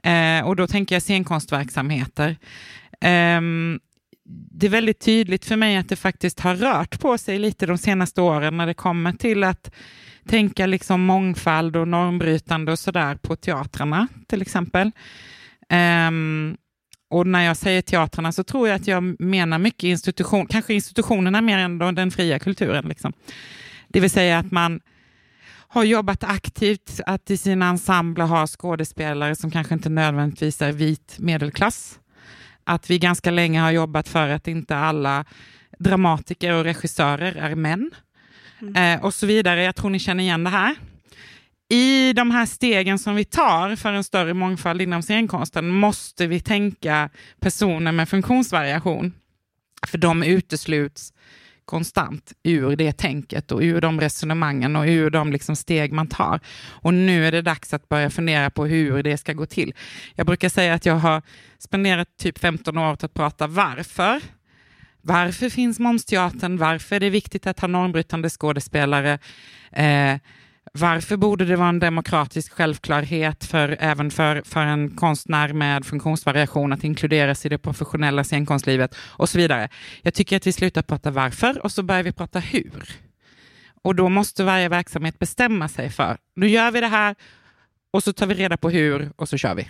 eh, 0.04 0.48
och 0.48 0.56
då 0.56 0.68
tänker 0.68 0.96
jag 0.96 1.02
scenkonstverksamheter. 1.02 2.38
Eh, 3.02 3.42
det 4.52 4.66
är 4.66 4.70
väldigt 4.70 5.00
tydligt 5.00 5.46
för 5.46 5.56
mig 5.56 5.78
att 5.78 5.90
det 5.90 5.96
faktiskt 5.96 6.40
har 6.40 6.56
rört 6.56 7.00
på 7.00 7.18
sig 7.18 7.40
lite 7.40 7.66
de 7.66 7.78
senaste 7.78 8.22
åren 8.22 8.58
när 8.58 8.68
det 8.68 8.74
kommer 8.74 9.14
till 9.14 9.44
att 9.44 9.72
tänka 10.28 10.66
liksom 10.66 11.02
mångfald 11.02 11.76
och 11.76 11.88
normbrytande 11.88 12.72
och 12.72 12.80
sådär 12.80 13.16
på 13.16 13.36
teatrarna 13.36 14.08
till 14.28 14.42
exempel. 14.42 14.92
Um, 16.08 16.58
och 17.12 17.28
när 17.28 17.44
jag 17.44 17.58
säger 17.58 17.82
teatrarna 17.82 18.32
så 18.32 18.44
tror 18.44 18.68
jag 18.68 18.76
att 18.76 18.88
jag 18.88 19.22
menar 19.22 19.60
mycket 19.60 19.84
institution, 19.84 20.46
kanske 20.46 20.74
institutionerna 20.74 21.42
mer 21.42 21.58
än 21.58 21.96
den 21.96 22.12
fria 22.12 22.40
kulturen. 22.40 22.86
Liksom. 22.86 23.14
Det 23.88 24.00
vill 24.00 24.10
säga 24.10 24.40
att 24.40 24.52
man 24.52 24.82
har 25.68 25.84
jobbat 25.84 26.24
aktivt 26.24 27.00
att 27.06 27.32
i 27.32 27.38
sina 27.38 27.70
ensembler 27.70 28.26
ha 28.26 28.48
skådespelare 28.48 29.36
som 29.36 29.52
kanske 29.52 29.74
inte 29.74 29.90
nödvändigtvis 29.90 30.62
är 30.62 30.72
vit 30.72 31.16
medelklass 31.20 32.00
att 32.64 32.90
vi 32.90 33.00
ganska 33.00 33.32
länge 33.32 33.60
har 33.60 33.72
jobbat 33.72 34.08
för 34.08 34.30
att 34.30 34.48
inte 34.48 34.78
alla 34.78 35.26
dramatiker 35.80 36.54
och 36.54 36.64
regissörer 36.64 37.36
är 37.36 37.56
män. 37.56 37.92
Mm. 38.62 38.76
Eh, 38.76 39.06
och 39.06 39.14
så 39.14 39.26
vidare. 39.26 39.64
Jag 39.64 39.76
tror 39.76 39.90
ni 39.90 40.00
känner 40.00 40.24
igen 40.24 40.44
det 40.44 40.50
här. 40.50 40.76
I 41.74 42.14
de 42.14 42.32
här 42.32 42.46
stegen 42.46 43.00
som 43.00 43.16
vi 43.16 43.26
tar 43.26 43.76
för 43.76 43.94
en 43.94 44.04
större 44.04 44.34
mångfald 44.34 44.82
inom 44.82 45.02
scenkonsten 45.02 45.70
måste 45.70 46.28
vi 46.28 46.40
tänka 46.40 47.10
personer 47.40 47.92
med 47.92 48.10
funktionsvariation. 48.10 49.14
För 49.88 49.98
de 49.98 50.24
utesluts 50.24 51.14
konstant 51.66 52.34
ur 52.44 52.76
det 52.76 52.98
tänket 52.98 53.52
och 53.52 53.62
ur 53.62 53.82
de 53.82 54.02
resonemangen 54.02 54.76
och 54.76 54.86
ur 54.86 55.10
de 55.10 55.32
liksom 55.32 55.56
steg 55.56 55.94
man 55.94 56.08
tar. 56.08 56.40
Och 56.68 56.94
nu 56.94 57.28
är 57.28 57.32
det 57.32 57.42
dags 57.42 57.74
att 57.74 57.90
börja 57.90 58.10
fundera 58.10 58.50
på 58.50 58.66
hur 58.66 59.04
det 59.04 59.18
ska 59.18 59.34
gå 59.34 59.46
till. 59.46 59.74
Jag 60.16 60.26
brukar 60.26 60.50
säga 60.50 60.74
att 60.74 60.86
jag 60.86 60.96
har 60.96 61.22
spenderat 61.58 62.18
typ 62.18 62.40
15 62.40 62.78
år 62.78 62.92
åt 62.92 63.04
att 63.04 63.14
prata 63.14 63.48
varför. 63.48 64.22
Varför 65.02 65.50
finns 65.50 65.80
Momsteatern? 65.80 66.58
Varför 66.58 66.96
är 66.96 67.00
det 67.00 67.10
viktigt 67.10 67.48
att 67.48 67.60
ha 67.60 67.68
normbrytande 67.68 68.30
skådespelare? 68.30 69.20
Eh, 69.72 70.16
varför 70.74 71.18
borde 71.18 71.46
det 71.46 71.56
vara 71.56 71.70
en 71.70 71.80
demokratisk 71.80 72.54
självklarhet 72.54 73.46
för, 73.46 73.78
även 73.80 74.12
för, 74.12 74.42
för 74.46 74.62
en 74.62 74.90
konstnär 74.90 75.54
med 75.54 75.86
funktionsvariation 75.86 76.74
att 76.74 76.84
inkluderas 76.84 77.46
i 77.46 77.50
det 77.50 77.58
professionella 77.58 78.24
scenkonstlivet 78.24 78.96
och 78.98 79.30
så 79.30 79.38
vidare. 79.38 79.70
Jag 80.02 80.14
tycker 80.14 80.38
att 80.38 80.48
vi 80.48 80.54
slutar 80.54 80.82
prata 80.82 81.12
varför 81.12 81.64
och 81.64 81.72
så 81.72 81.84
börjar 81.84 82.04
vi 82.04 82.12
prata 82.12 82.40
hur. 82.40 82.90
Och 83.82 83.96
då 83.96 84.10
måste 84.10 84.44
varje 84.44 84.70
verksamhet 84.70 85.20
bestämma 85.20 85.68
sig 85.68 85.90
för, 85.90 86.18
nu 86.36 86.48
gör 86.48 86.72
vi 86.72 86.82
det 86.82 86.88
här 86.88 87.16
och 87.92 88.04
så 88.04 88.14
tar 88.14 88.28
vi 88.28 88.34
reda 88.34 88.58
på 88.58 88.70
hur 88.70 89.12
och 89.16 89.30
så 89.30 89.38
kör 89.38 89.56
vi. 89.56 89.70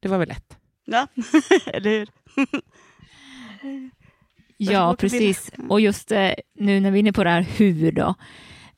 Det 0.00 0.08
var 0.08 0.18
väl 0.18 0.28
lätt? 0.28 0.56
Ja, 0.84 1.06
eller 1.66 1.90
hur? 1.90 2.08
ja, 4.56 4.96
precis. 4.98 5.50
Och 5.68 5.80
just 5.80 6.12
eh, 6.12 6.30
nu 6.54 6.80
när 6.80 6.90
vi 6.90 6.98
är 6.98 7.00
inne 7.00 7.12
på 7.12 7.24
det 7.24 7.30
här 7.30 7.42
hur 7.42 7.92
då. 7.92 8.14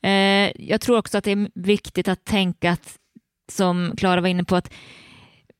Eh, 0.03 0.51
jag 0.55 0.81
tror 0.81 0.97
också 0.97 1.17
att 1.17 1.23
det 1.23 1.31
är 1.31 1.49
viktigt 1.53 2.07
att 2.07 2.25
tänka 2.25 2.71
att, 2.71 2.97
som 3.51 3.93
Klara 3.97 4.21
var 4.21 4.27
inne 4.27 4.43
på, 4.43 4.55
att 4.55 4.73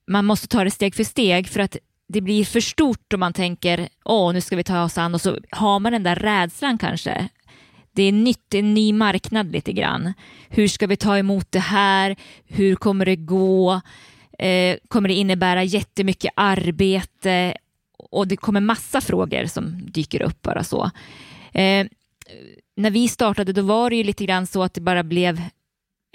man 0.08 0.26
måste 0.26 0.48
ta 0.48 0.64
det 0.64 0.72
steg 0.72 0.96
för 0.96 1.04
steg 1.04 1.48
för 1.48 1.60
att 1.60 1.78
det 2.08 2.22
blir 2.22 2.46
för 2.46 2.60
stort 2.60 3.14
om 3.14 3.20
man 3.20 3.34
tänker 3.34 3.90
åh, 4.06 4.34
nu 4.34 4.42
ska 4.42 4.56
vi 4.56 4.64
ta 4.64 4.84
oss 4.84 4.98
an 4.98 5.14
och 5.14 5.22
så 5.22 5.38
har 5.50 5.80
man 5.80 5.92
den 5.92 6.04
där 6.04 6.16
rädslan 6.16 6.78
kanske. 6.78 7.28
Det 7.92 8.04
är 8.04 8.12
nytt, 8.12 8.46
det 8.48 8.58
är 8.58 8.64
en 8.64 8.74
ny 8.74 8.94
marknad 8.94 9.52
lite 9.52 9.74
grann. 9.74 10.14
Hur 10.50 10.68
ska 10.68 10.88
vi 10.88 10.98
ta 10.98 11.18
emot 11.18 11.52
det 11.52 11.60
här? 11.60 12.16
Hur 12.46 12.76
kommer 12.76 13.06
det 13.06 13.16
gå? 13.16 13.82
Eh, 14.40 14.78
kommer 14.88 15.10
det 15.10 15.16
innebära 15.16 15.64
jättemycket 15.64 16.32
arbete? 16.36 17.54
Och 17.98 18.28
det 18.28 18.38
kommer 18.38 18.62
massa 18.62 19.02
frågor 19.02 19.46
som 19.46 19.92
dyker 19.92 20.22
upp 20.22 20.42
bara 20.42 20.64
så. 20.64 20.92
Eh, 21.54 21.88
när 22.76 22.92
vi 22.92 23.08
startade 23.08 23.54
då 23.54 23.62
var 23.62 23.90
det 23.90 23.96
ju 23.96 24.04
lite 24.04 24.26
grann 24.26 24.48
så 24.48 24.64
att 24.64 24.74
det 24.74 24.82
bara 24.82 25.04
blev 25.04 25.42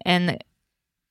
en 0.04 0.30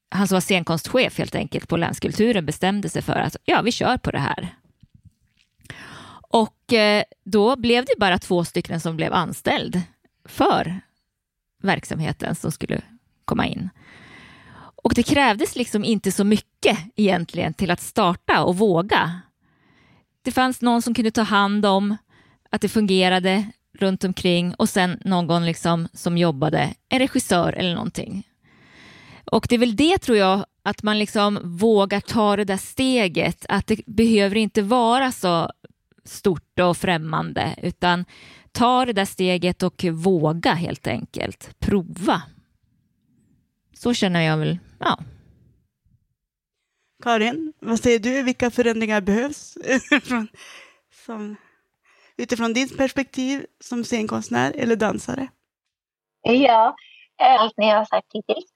han 0.09 0.27
som 0.27 0.35
var 0.35 0.41
scenkonstchef 0.41 1.17
helt 1.17 1.35
enkelt 1.35 1.69
på 1.69 1.77
Länskulturen 1.77 2.45
bestämde 2.45 2.89
sig 2.89 3.01
för 3.01 3.15
att 3.15 3.35
ja, 3.45 3.61
vi 3.61 3.71
kör 3.71 3.97
på 3.97 4.11
det 4.11 4.19
här. 4.19 4.55
Och 6.29 6.73
eh, 6.73 7.03
då 7.23 7.55
blev 7.55 7.85
det 7.85 7.93
bara 7.97 8.17
två 8.17 8.45
stycken 8.45 8.79
som 8.79 8.95
blev 8.95 9.13
anställd 9.13 9.81
för 10.25 10.81
verksamheten 11.63 12.35
som 12.35 12.51
skulle 12.51 12.81
komma 13.25 13.47
in. 13.47 13.69
Och 14.85 14.93
det 14.93 15.03
krävdes 15.03 15.55
liksom 15.55 15.83
inte 15.83 16.11
så 16.11 16.23
mycket 16.23 16.77
egentligen 16.95 17.53
till 17.53 17.71
att 17.71 17.81
starta 17.81 18.43
och 18.43 18.57
våga. 18.57 19.21
Det 20.21 20.31
fanns 20.31 20.61
någon 20.61 20.81
som 20.81 20.93
kunde 20.93 21.11
ta 21.11 21.21
hand 21.21 21.65
om 21.65 21.97
att 22.49 22.61
det 22.61 22.69
fungerade 22.69 23.51
runt 23.79 24.03
omkring 24.03 24.53
och 24.53 24.69
sen 24.69 24.99
någon 25.05 25.45
liksom 25.45 25.87
som 25.93 26.17
jobbade, 26.17 26.73
en 26.89 26.99
regissör 26.99 27.53
eller 27.53 27.73
någonting. 27.73 28.27
Och 29.25 29.45
det 29.49 29.55
är 29.55 29.59
väl 29.59 29.75
det 29.75 29.97
tror 29.97 30.17
jag, 30.17 30.45
att 30.63 30.83
man 30.83 30.99
liksom 30.99 31.39
vågar 31.43 31.99
ta 31.99 32.35
det 32.35 32.43
där 32.43 32.57
steget, 32.57 33.45
att 33.49 33.67
det 33.67 33.85
behöver 33.85 34.35
inte 34.35 34.61
vara 34.61 35.11
så 35.11 35.51
stort 36.03 36.59
och 36.59 36.77
främmande, 36.77 37.55
utan 37.61 38.05
ta 38.51 38.85
det 38.85 38.93
där 38.93 39.05
steget 39.05 39.63
och 39.63 39.85
våga 39.91 40.53
helt 40.53 40.87
enkelt, 40.87 41.59
prova. 41.59 42.21
Så 43.73 43.93
känner 43.93 44.21
jag 44.21 44.37
väl, 44.37 44.59
ja. 44.79 44.99
Karin, 47.03 47.53
vad 47.59 47.79
säger 47.79 47.99
du? 47.99 48.23
Vilka 48.23 48.51
förändringar 48.51 49.01
behövs 49.01 49.57
som 51.05 51.35
utifrån 52.17 52.53
ditt 52.53 52.77
perspektiv 52.77 53.45
som 53.59 53.83
scenkonstnär 53.83 54.53
eller 54.57 54.75
dansare? 54.75 55.27
Ja, 56.21 56.75
allt 57.17 57.57
ni 57.57 57.69
har 57.69 57.85
sagt 57.85 58.07
hittills, 58.13 58.51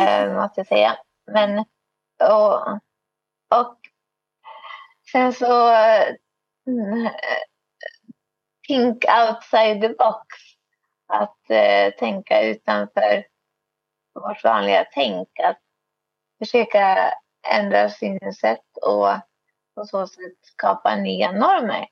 äh, 0.00 0.34
måste 0.42 0.60
jag 0.60 0.66
säga. 0.66 0.98
Men, 1.32 1.58
och, 2.30 2.72
och 3.60 3.78
sen 5.12 5.32
så 5.32 5.68
mm, 6.66 7.10
think 8.66 9.04
outside 9.04 9.80
the 9.80 9.88
box. 9.88 10.26
Att 11.06 11.50
äh, 11.50 11.90
tänka 11.98 12.42
utanför 12.42 13.24
vårt 14.14 14.44
vanliga 14.44 14.86
tänk. 14.92 15.28
Att 15.44 15.58
försöka 16.38 17.14
ändra 17.48 17.90
synsätt 17.90 18.76
och 18.82 19.08
på 19.74 19.84
så 19.84 20.06
sätt 20.06 20.38
skapa 20.42 20.96
nya 20.96 21.32
normer 21.32 21.86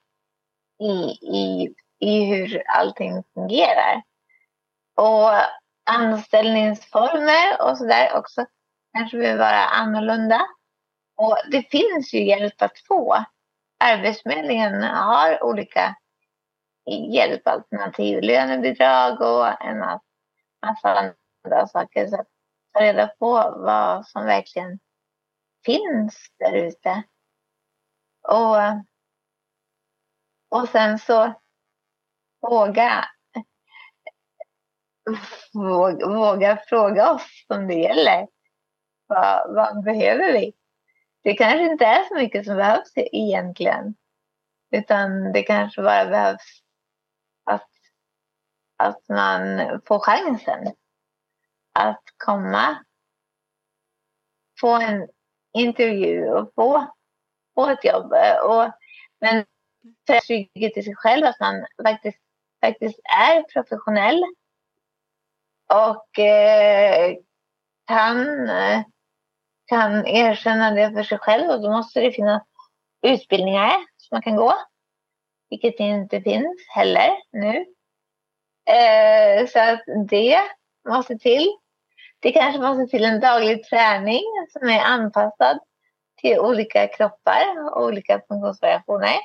i, 0.80 1.18
i, 1.38 1.74
i 1.98 2.24
hur 2.24 2.62
allting 2.66 3.24
fungerar. 3.34 4.02
Och 4.94 5.30
anställningsformer 5.90 7.62
och 7.62 7.78
sådär 7.78 8.16
också 8.16 8.46
kanske 8.92 9.18
behöver 9.18 9.38
vara 9.38 9.64
annorlunda. 9.64 10.40
Och 11.16 11.36
det 11.50 11.62
finns 11.70 12.14
ju 12.14 12.24
hjälp 12.24 12.62
att 12.62 12.78
få. 12.88 13.24
Arbetsförmedlingen 13.84 14.82
har 14.82 15.42
olika 15.42 15.96
hjälpalternativ, 16.86 18.22
lönebidrag 18.22 19.20
och 19.20 19.62
en 19.64 19.78
massa 20.66 21.12
andra 21.44 21.66
saker. 21.66 22.06
Så 22.06 22.20
att 22.20 22.28
ta 22.72 22.80
reda 22.80 23.06
på 23.06 23.32
vad 23.56 24.06
som 24.06 24.24
verkligen 24.24 24.78
finns 25.64 26.28
där 26.38 26.52
ute. 26.52 27.02
Och 28.28 28.56
och 30.50 30.68
sen 30.68 30.98
så 30.98 31.32
våga, 32.40 33.04
våga, 35.52 36.06
våga 36.06 36.56
fråga 36.68 37.12
oss 37.12 37.44
som 37.46 37.68
det 37.68 37.74
gäller. 37.74 38.28
Vad, 39.06 39.54
vad 39.54 39.84
behöver 39.84 40.32
vi? 40.32 40.52
Det 41.22 41.34
kanske 41.34 41.62
inte 41.72 41.84
är 41.84 42.08
så 42.08 42.14
mycket 42.14 42.46
som 42.46 42.56
behövs 42.56 42.92
egentligen. 42.96 43.94
Utan 44.70 45.32
det 45.32 45.42
kanske 45.42 45.82
bara 45.82 46.04
behövs 46.04 46.62
att, 47.44 47.68
att 48.76 49.08
man 49.08 49.60
får 49.86 49.98
chansen 49.98 50.74
att 51.72 52.02
komma 52.24 52.84
få 54.60 54.74
en 54.74 55.08
intervju 55.52 56.28
och 56.28 56.52
få, 56.54 56.94
få 57.54 57.68
ett 57.68 57.84
jobb. 57.84 58.12
Och, 58.44 58.72
men 59.20 59.44
trygghet 60.26 60.76
i 60.76 60.82
sig 60.82 60.94
själv, 60.96 61.26
att 61.26 61.40
man 61.40 61.66
faktiskt 61.82 62.18
faktiskt 62.60 63.00
är 63.18 63.42
professionell 63.42 64.24
och 65.72 66.18
eh, 66.18 67.16
kan, 67.86 68.26
kan 69.66 70.06
erkänna 70.06 70.70
det 70.70 70.92
för 70.92 71.02
sig 71.02 71.18
själv 71.18 71.50
och 71.50 71.62
då 71.62 71.70
måste 71.70 72.00
det 72.00 72.12
finnas 72.12 72.42
utbildningar 73.02 73.72
som 73.96 74.14
man 74.14 74.22
kan 74.22 74.36
gå, 74.36 74.54
vilket 75.50 75.80
inte 75.80 76.20
finns 76.20 76.66
heller 76.74 77.10
nu. 77.32 77.66
Eh, 78.74 79.46
så 79.46 79.58
att 79.58 79.82
det 80.08 80.40
måste 80.88 81.18
till. 81.18 81.56
Det 82.20 82.32
kanske 82.32 82.60
måste 82.60 82.86
till 82.86 83.04
en 83.04 83.20
daglig 83.20 83.64
träning 83.64 84.22
som 84.52 84.68
är 84.68 84.80
anpassad 84.80 85.58
till 86.20 86.38
olika 86.38 86.88
kroppar 86.88 87.44
och 87.64 87.84
olika 87.84 88.20
funktionsvariationer. 88.28 89.16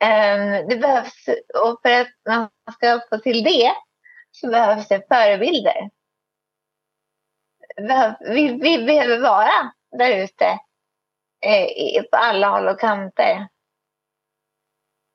Ehm, 0.00 0.68
det 0.68 0.76
behövs, 0.76 1.28
och 1.54 1.80
för 1.82 2.00
att 2.00 2.08
man 2.28 2.48
ska 2.74 3.00
få 3.10 3.18
till 3.18 3.44
det 3.44 3.72
så 4.30 4.48
behövs 4.48 4.88
det 4.88 5.06
förebilder. 5.08 5.90
Vi, 8.20 8.52
vi 8.52 8.84
behöver 8.84 9.20
vara 9.20 9.72
där 9.98 10.24
ute 10.24 10.44
eh, 11.40 12.02
på 12.10 12.16
alla 12.16 12.48
håll 12.48 12.68
och 12.68 12.80
kanter. 12.80 13.48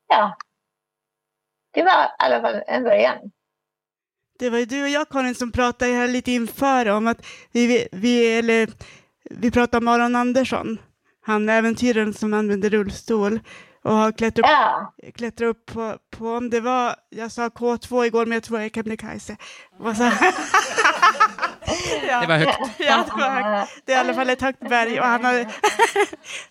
Ja, 0.08 0.36
det 1.70 1.82
var 1.82 2.04
i 2.04 2.08
alla 2.18 2.40
fall 2.40 2.62
en 2.66 2.84
början. 2.84 3.30
Det 4.38 4.50
var 4.50 4.58
ju 4.58 4.64
du 4.64 4.82
och 4.82 4.88
jag 4.88 5.08
Karin 5.08 5.34
som 5.34 5.52
pratade 5.52 5.92
här 5.92 6.08
lite 6.08 6.32
inför 6.32 6.88
om 6.88 7.06
att 7.06 7.26
vi, 7.52 7.88
vi, 7.92 8.38
eller, 8.38 8.68
vi 9.30 9.50
pratade 9.50 9.84
om 9.84 9.88
Aron 9.88 10.16
Andersson, 10.16 10.78
han 11.20 11.48
äventyraren 11.48 12.14
som 12.14 12.34
använder 12.34 12.70
rullstol 12.70 13.40
och 13.84 13.92
har 13.92 14.12
klättrat 14.12 14.38
upp, 14.38 14.50
ja. 14.50 14.94
klättrat 15.14 15.48
upp 15.48 15.66
på, 15.66 15.96
på, 16.16 16.28
om 16.28 16.50
det 16.50 16.60
var, 16.60 16.94
jag 17.10 17.32
sa 17.32 17.48
K2 17.48 18.04
igår 18.04 18.26
men 18.26 18.36
jag 18.36 18.42
tror 18.42 18.58
jag 18.58 18.66
är 18.66 18.70
Kebnekaise. 18.70 19.36
ja. 22.08 22.20
Det 22.20 22.26
var 22.26 22.36
högt. 22.36 22.58
Ja, 22.78 23.04
det, 23.06 23.20
var 23.20 23.30
högt. 23.30 23.70
det 23.84 23.92
är 23.92 23.96
i 23.96 24.00
alla 24.00 24.14
fall 24.14 24.30
ett 24.30 24.42
högt 24.42 24.68
berg 24.68 25.00
och 25.00 25.06
han 25.06 25.24
har, 25.24 25.46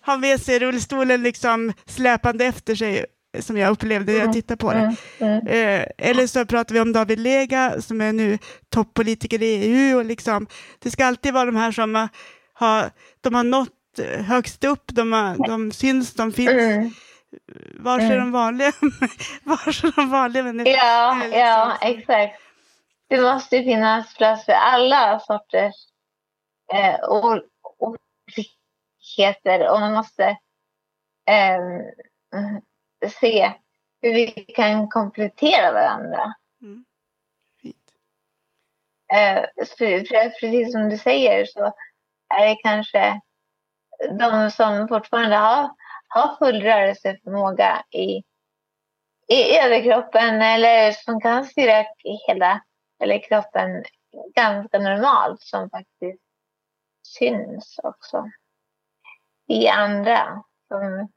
har 0.00 0.18
med 0.18 0.40
sig 0.40 0.58
rullstolen 0.58 1.22
liksom 1.22 1.72
släpande 1.86 2.44
efter 2.44 2.74
sig 2.74 3.06
som 3.38 3.56
jag 3.56 3.72
upplevde 3.72 4.12
när 4.12 4.18
jag 4.18 4.24
mm, 4.24 4.32
tittade 4.34 4.56
på 4.56 4.72
det. 4.72 4.96
Mm, 5.18 5.40
mm. 5.40 5.46
Eh, 5.46 5.86
eller 5.98 6.26
så 6.26 6.46
pratar 6.46 6.74
vi 6.74 6.80
om 6.80 6.92
David 6.92 7.18
Lega 7.18 7.80
som 7.80 8.00
är 8.00 8.12
nu 8.12 8.38
toppolitiker 8.68 9.42
i 9.42 9.46
EU. 9.46 9.98
Och 9.98 10.04
liksom, 10.04 10.46
det 10.78 10.90
ska 10.90 11.06
alltid 11.06 11.32
vara 11.32 11.44
de 11.44 11.56
här 11.56 11.72
som 11.72 12.08
har, 12.52 12.90
de 13.20 13.34
har 13.34 13.44
nått 13.44 13.70
högst 14.26 14.64
upp, 14.64 14.84
de, 14.86 15.12
har, 15.12 15.46
de 15.48 15.72
syns, 15.72 16.14
de 16.14 16.32
finns. 16.32 16.94
Var 17.74 18.00
är 18.00 18.18
de 18.18 18.32
vanliga? 18.32 18.72
Var 19.44 19.68
är 19.68 19.96
de 19.96 20.10
vanliga 20.10 20.42
människorna? 20.42 20.76
Ja, 20.76 21.14
liksom. 21.14 21.38
ja, 21.40 21.78
exakt. 21.80 22.40
Det 23.08 23.20
måste 23.20 23.62
finnas 23.62 24.14
plats 24.14 24.44
för 24.44 24.52
alla 24.52 25.20
sorters 25.20 25.74
eh, 26.72 26.96
olikheter 27.78 29.72
och 29.72 29.80
man 29.80 29.92
måste 29.92 30.24
eh, 31.30 33.10
se 33.20 33.52
hur 34.02 34.14
vi 34.14 34.26
kan 34.30 34.88
komplettera 34.88 35.72
varandra. 35.72 36.34
Mm. 36.62 36.84
Eh, 39.12 39.44
precis 40.40 40.72
som 40.72 40.88
du 40.88 40.98
säger 40.98 41.44
så 41.46 41.72
är 42.34 42.48
det 42.48 42.56
kanske 42.62 43.20
de 44.18 44.50
som 44.50 44.88
fortfarande 44.88 45.36
har, 45.36 45.70
har 46.14 46.36
full 46.36 46.62
rörelseförmåga 46.62 47.84
i, 47.90 48.22
i 49.28 49.58
överkroppen 49.58 50.42
eller 50.42 50.92
som 50.92 51.20
kan 51.20 51.44
styra 51.44 51.84
hela 52.28 52.64
eller 53.02 53.18
kroppen 53.18 53.84
ganska 54.34 54.78
normalt 54.78 55.40
som 55.40 55.70
faktiskt 55.70 56.22
syns 57.02 57.80
också 57.82 58.30
i 59.48 59.68
andra 59.68 60.44
som 60.68 61.08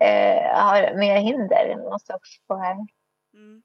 eh, 0.00 0.56
har 0.56 0.98
mer 0.98 1.16
hinder 1.16 1.90
måste 1.90 2.14
också 2.14 2.40
få 2.46 2.56
här. 2.56 2.76
Mm. 3.34 3.62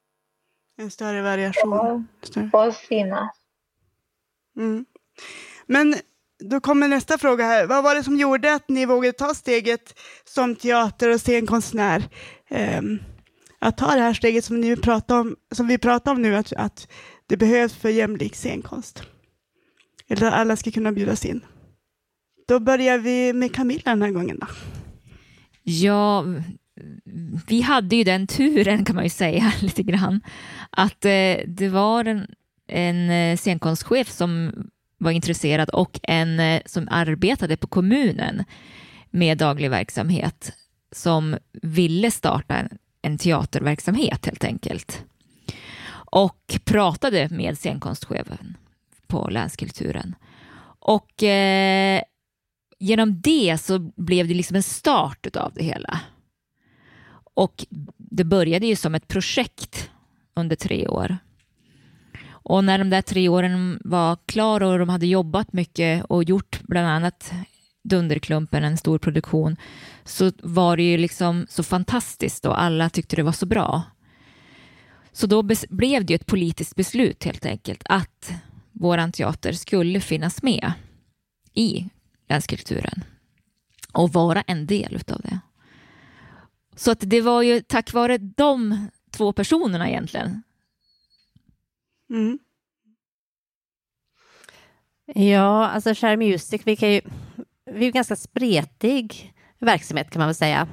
En 0.78 0.92
större 0.92 1.22
variation. 1.22 2.08
Få 2.52 2.72
synas. 2.72 3.38
Mm. 4.56 4.86
Men 5.66 5.96
då 6.42 6.60
kommer 6.60 6.88
nästa 6.88 7.18
fråga 7.18 7.46
här. 7.46 7.68
Vad 7.68 7.84
var 7.84 7.96
det 7.96 8.04
som 8.04 8.18
gjorde 8.18 8.54
att 8.54 8.70
ni 8.70 8.86
vågade 8.86 9.14
ta 9.14 9.34
steget 9.34 10.00
som 10.26 10.56
teater 10.56 11.10
och 11.10 11.22
scenkonstnär? 11.22 12.04
Um, 12.50 13.00
att 13.60 13.78
ta 13.78 13.96
det 13.96 14.02
här 14.02 14.14
steget 14.14 14.46
som, 14.46 14.62
ni 14.62 14.76
pratar 14.76 15.20
om, 15.20 15.36
som 15.52 15.68
vi 15.68 15.78
pratar 15.78 16.12
om 16.12 16.22
nu, 16.22 16.36
att, 16.36 16.54
att 16.54 16.88
det 17.28 17.38
behövs 17.38 17.74
för 17.74 17.90
jämlik 17.90 18.36
scenkonst. 18.36 19.04
Eller 20.08 20.28
att 20.28 20.34
alla 20.34 20.56
ska 20.56 20.72
kunna 20.72 20.92
bjudas 20.92 21.26
in. 21.26 21.42
Då 22.48 22.60
börjar 22.60 22.98
vi 22.98 23.34
med 23.34 23.56
Camilla 23.56 23.92
den 23.92 24.02
här 24.02 24.12
gången. 24.12 24.38
Då. 24.40 24.48
Ja, 25.64 26.26
vi 27.48 27.62
hade 27.62 27.96
ju 27.96 28.04
den 28.04 28.28
turen 28.28 28.86
kan 28.86 28.96
man 28.96 29.04
ju 29.04 29.10
säga 29.10 29.54
lite 29.62 29.84
grann, 29.84 30.22
att 30.70 31.06
eh, 31.06 31.38
det 31.48 31.70
var 31.72 32.06
en, 32.06 32.28
en 32.68 33.10
eh, 33.10 33.38
scenkonstchef 33.38 34.10
som 34.10 34.52
var 35.02 35.12
intresserad 35.12 35.70
och 35.70 36.00
en 36.04 36.40
eh, 36.40 36.62
som 36.66 36.88
arbetade 36.92 37.58
på 37.58 37.68
kommunen 37.68 38.44
med 39.10 39.38
daglig 39.38 39.70
verksamhet 39.70 40.54
som 40.92 41.38
ville 41.52 42.12
starta 42.12 42.56
en, 42.56 42.70
en 43.02 43.18
teaterverksamhet 43.18 44.26
helt 44.26 44.44
enkelt. 44.44 45.04
Och 45.92 46.60
pratade 46.64 47.28
med 47.32 47.58
scenkonstchefen 47.58 48.58
på 49.08 49.28
länskulturen. 49.30 50.16
Och 50.80 51.24
eh, 51.24 52.02
genom 52.80 53.22
det 53.22 53.58
så 53.62 53.80
blev 53.80 54.28
det 54.28 54.34
liksom 54.34 54.56
en 54.56 54.64
start 54.64 55.36
av 55.36 55.54
det 55.56 55.64
hela. 55.64 56.00
Och 57.34 57.66
det 57.98 58.24
började 58.24 58.68
ju 58.68 58.76
som 58.76 58.96
ett 58.96 59.08
projekt 59.08 59.90
under 60.34 60.56
tre 60.56 60.88
år. 60.88 61.18
Och 62.44 62.64
när 62.64 62.78
de 62.78 62.90
där 62.90 63.02
tre 63.02 63.30
åren 63.30 63.82
var 63.84 64.18
klara 64.26 64.68
och 64.68 64.80
de 64.80 64.90
hade 64.90 65.08
jobbat 65.08 65.54
mycket 65.54 66.06
och 66.06 66.24
gjort 66.24 66.60
bland 66.64 66.88
annat 66.88 67.34
Dunderklumpen, 67.84 68.64
en 68.64 68.78
stor 68.78 68.98
produktion, 68.98 69.58
så 70.04 70.32
var 70.44 70.78
det 70.78 70.84
ju 70.84 70.98
liksom 70.98 71.46
så 71.50 71.64
fantastiskt 71.64 72.46
och 72.46 72.62
alla 72.62 72.90
tyckte 72.90 73.16
det 73.16 73.24
var 73.24 73.32
så 73.32 73.46
bra. 73.46 73.84
Så 75.12 75.28
då 75.28 75.44
blev 75.70 76.06
det 76.06 76.14
ju 76.14 76.16
ett 76.16 76.26
politiskt 76.26 76.76
beslut 76.76 77.24
helt 77.24 77.46
enkelt 77.46 77.82
att 77.86 78.34
våran 78.72 79.12
teater 79.12 79.54
skulle 79.54 80.00
finnas 80.00 80.44
med 80.44 80.74
i 81.54 81.90
länskulturen 82.30 83.04
och 83.92 84.14
vara 84.14 84.42
en 84.42 84.66
del 84.66 84.96
utav 84.96 85.22
det. 85.22 85.40
Så 86.76 86.92
att 86.92 87.00
det 87.00 87.22
var 87.22 87.42
ju 87.42 87.62
tack 87.62 87.94
vare 87.94 88.18
de 88.18 88.88
två 89.12 89.34
personerna 89.34 89.90
egentligen. 89.90 90.44
Mm. 92.12 92.40
Ja, 95.16 95.68
alltså 95.68 95.94
Share 95.94 96.18
Music, 96.18 96.62
vi, 96.66 96.76
kan 96.76 96.92
ju, 96.92 97.02
vi 97.66 97.88
är 97.88 97.92
ganska 97.92 98.16
spretig 98.16 99.34
verksamhet 99.60 100.10
kan 100.10 100.20
man 100.20 100.28
väl 100.28 100.36
säga. 100.36 100.68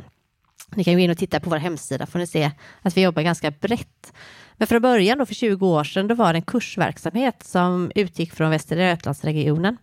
Ni 0.74 0.84
kan 0.84 0.94
gå 0.94 1.00
in 1.00 1.10
och 1.10 1.18
titta 1.18 1.40
på 1.40 1.50
vår 1.50 1.56
hemsida 1.56 2.06
får 2.06 2.18
ni 2.18 2.26
se 2.26 2.50
att 2.82 2.96
vi 2.96 3.02
jobbar 3.02 3.22
ganska 3.22 3.50
brett. 3.50 4.12
Men 4.56 4.66
från 4.66 4.82
början 4.82 5.18
då 5.18 5.26
för 5.26 5.34
20 5.34 5.66
år 5.66 5.84
sedan 5.84 6.08
då 6.08 6.14
var 6.14 6.32
det 6.32 6.36
en 6.36 6.42
kursverksamhet 6.42 7.42
som 7.42 7.92
utgick 7.94 8.32
från 8.32 8.50
Västra 8.50 8.88
Götalandsregionen 8.88 9.76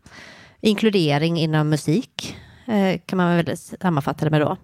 inkludering 0.66 1.38
inom 1.38 1.70
musik, 1.70 2.38
eh, 2.68 3.00
kan 3.06 3.18
man 3.18 3.36
väl 3.36 3.58
sammanfatta 3.58 4.26
det 4.26 4.32
med 4.32 4.42
då. 4.42 4.58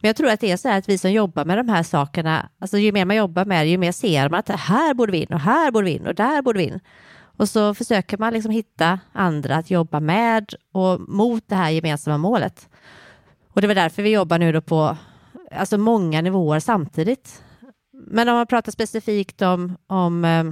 Men 0.00 0.08
jag 0.08 0.16
tror 0.16 0.28
att 0.28 0.40
det 0.40 0.50
är 0.50 0.56
så 0.56 0.68
här 0.68 0.78
att 0.78 0.88
vi 0.88 0.98
som 0.98 1.12
jobbar 1.12 1.44
med 1.44 1.58
de 1.58 1.68
här 1.68 1.82
sakerna, 1.82 2.48
alltså 2.58 2.78
ju 2.78 2.92
mer 2.92 3.04
man 3.04 3.16
jobbar 3.16 3.44
med 3.44 3.66
det, 3.66 3.70
ju 3.70 3.78
mer 3.78 3.92
ser 3.92 4.28
man 4.28 4.38
att 4.38 4.48
här 4.48 4.94
borde 4.94 5.12
vi 5.12 5.22
in 5.22 5.32
och 5.32 5.40
här 5.40 5.70
borde 5.70 5.84
vi 5.84 5.90
in 5.90 6.06
och 6.06 6.14
där 6.14 6.42
borde 6.42 6.58
vi 6.58 6.64
in. 6.64 6.80
Och 7.36 7.48
så 7.48 7.74
försöker 7.74 8.18
man 8.18 8.32
liksom 8.32 8.50
hitta 8.50 9.00
andra 9.12 9.56
att 9.56 9.70
jobba 9.70 10.00
med 10.00 10.54
och 10.72 11.00
mot 11.00 11.48
det 11.48 11.54
här 11.54 11.70
gemensamma 11.70 12.18
målet. 12.18 12.68
Och 13.52 13.60
det 13.60 13.66
var 13.66 13.74
därför 13.74 14.02
vi 14.02 14.10
jobbar 14.10 14.38
nu 14.38 14.52
då 14.52 14.60
på 14.60 14.96
alltså 15.52 15.78
många 15.78 16.22
nivåer 16.22 16.60
samtidigt. 16.60 17.42
Men 17.92 18.28
om 18.28 18.34
man 18.34 18.46
pratar 18.46 18.72
specifikt 18.72 19.42
om, 19.42 19.76
om 19.86 20.24
eh, 20.24 20.44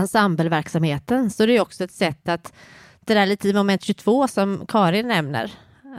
ensembleverksamheten 0.00 1.30
så 1.30 1.46
det 1.46 1.56
är 1.56 1.60
också 1.60 1.84
ett 1.84 1.92
sätt 1.92 2.28
att 2.28 2.52
det 3.00 3.14
där 3.14 3.26
lite 3.26 3.52
moment 3.52 3.82
22 3.82 4.28
som 4.28 4.66
Karin 4.68 5.08
nämner. 5.08 5.52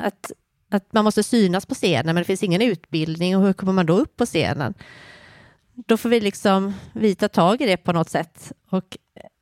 Att, 0.04 0.32
att 0.72 0.94
man 0.94 1.04
måste 1.04 1.24
synas 1.24 1.66
på 1.66 1.76
scenen 1.76 2.06
men 2.06 2.16
det 2.16 2.24
finns 2.24 2.44
ingen 2.44 2.62
utbildning 2.62 3.38
och 3.38 3.44
hur 3.44 3.54
kommer 3.54 3.74
man 3.74 3.86
då 3.86 3.98
upp 3.98 4.16
på 4.16 4.26
scenen? 4.26 4.74
Då 5.74 5.98
får 5.98 6.10
vi 6.10 6.20
liksom, 6.20 6.74
vi 6.94 7.16
ta 7.16 7.28
tag 7.28 7.62
i 7.62 7.66
det 7.66 7.78
på 7.78 7.94
något 7.94 8.10
sätt. 8.10 8.52
Och 8.70 8.98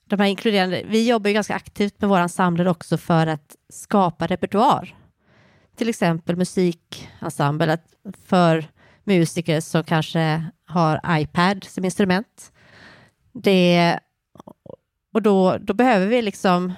de 0.06 0.20
här 0.20 0.28
inkluderande, 0.28 0.84
vi 0.86 1.08
jobbar 1.08 1.28
ju 1.28 1.34
ganska 1.34 1.56
aktivt 1.56 2.02
med 2.02 2.10
våra 2.10 2.22
ensembler 2.22 2.68
också 2.68 2.98
för 2.98 3.28
att 3.28 3.56
skapa 3.70 4.28
repertoar. 4.28 4.96
Till 5.76 5.90
exempel 5.90 6.36
musikensemble 6.36 7.78
för 8.26 8.66
musiker 9.04 9.62
som 9.62 9.84
kanske 9.84 10.46
har 10.66 11.20
iPad 11.20 11.64
som 11.64 11.86
instrument. 11.86 12.52
Det, 13.34 14.00
och 15.14 15.22
då, 15.22 15.58
då 15.58 15.74
behöver 15.74 16.08
vi 16.08 16.22
liksom, 16.22 16.74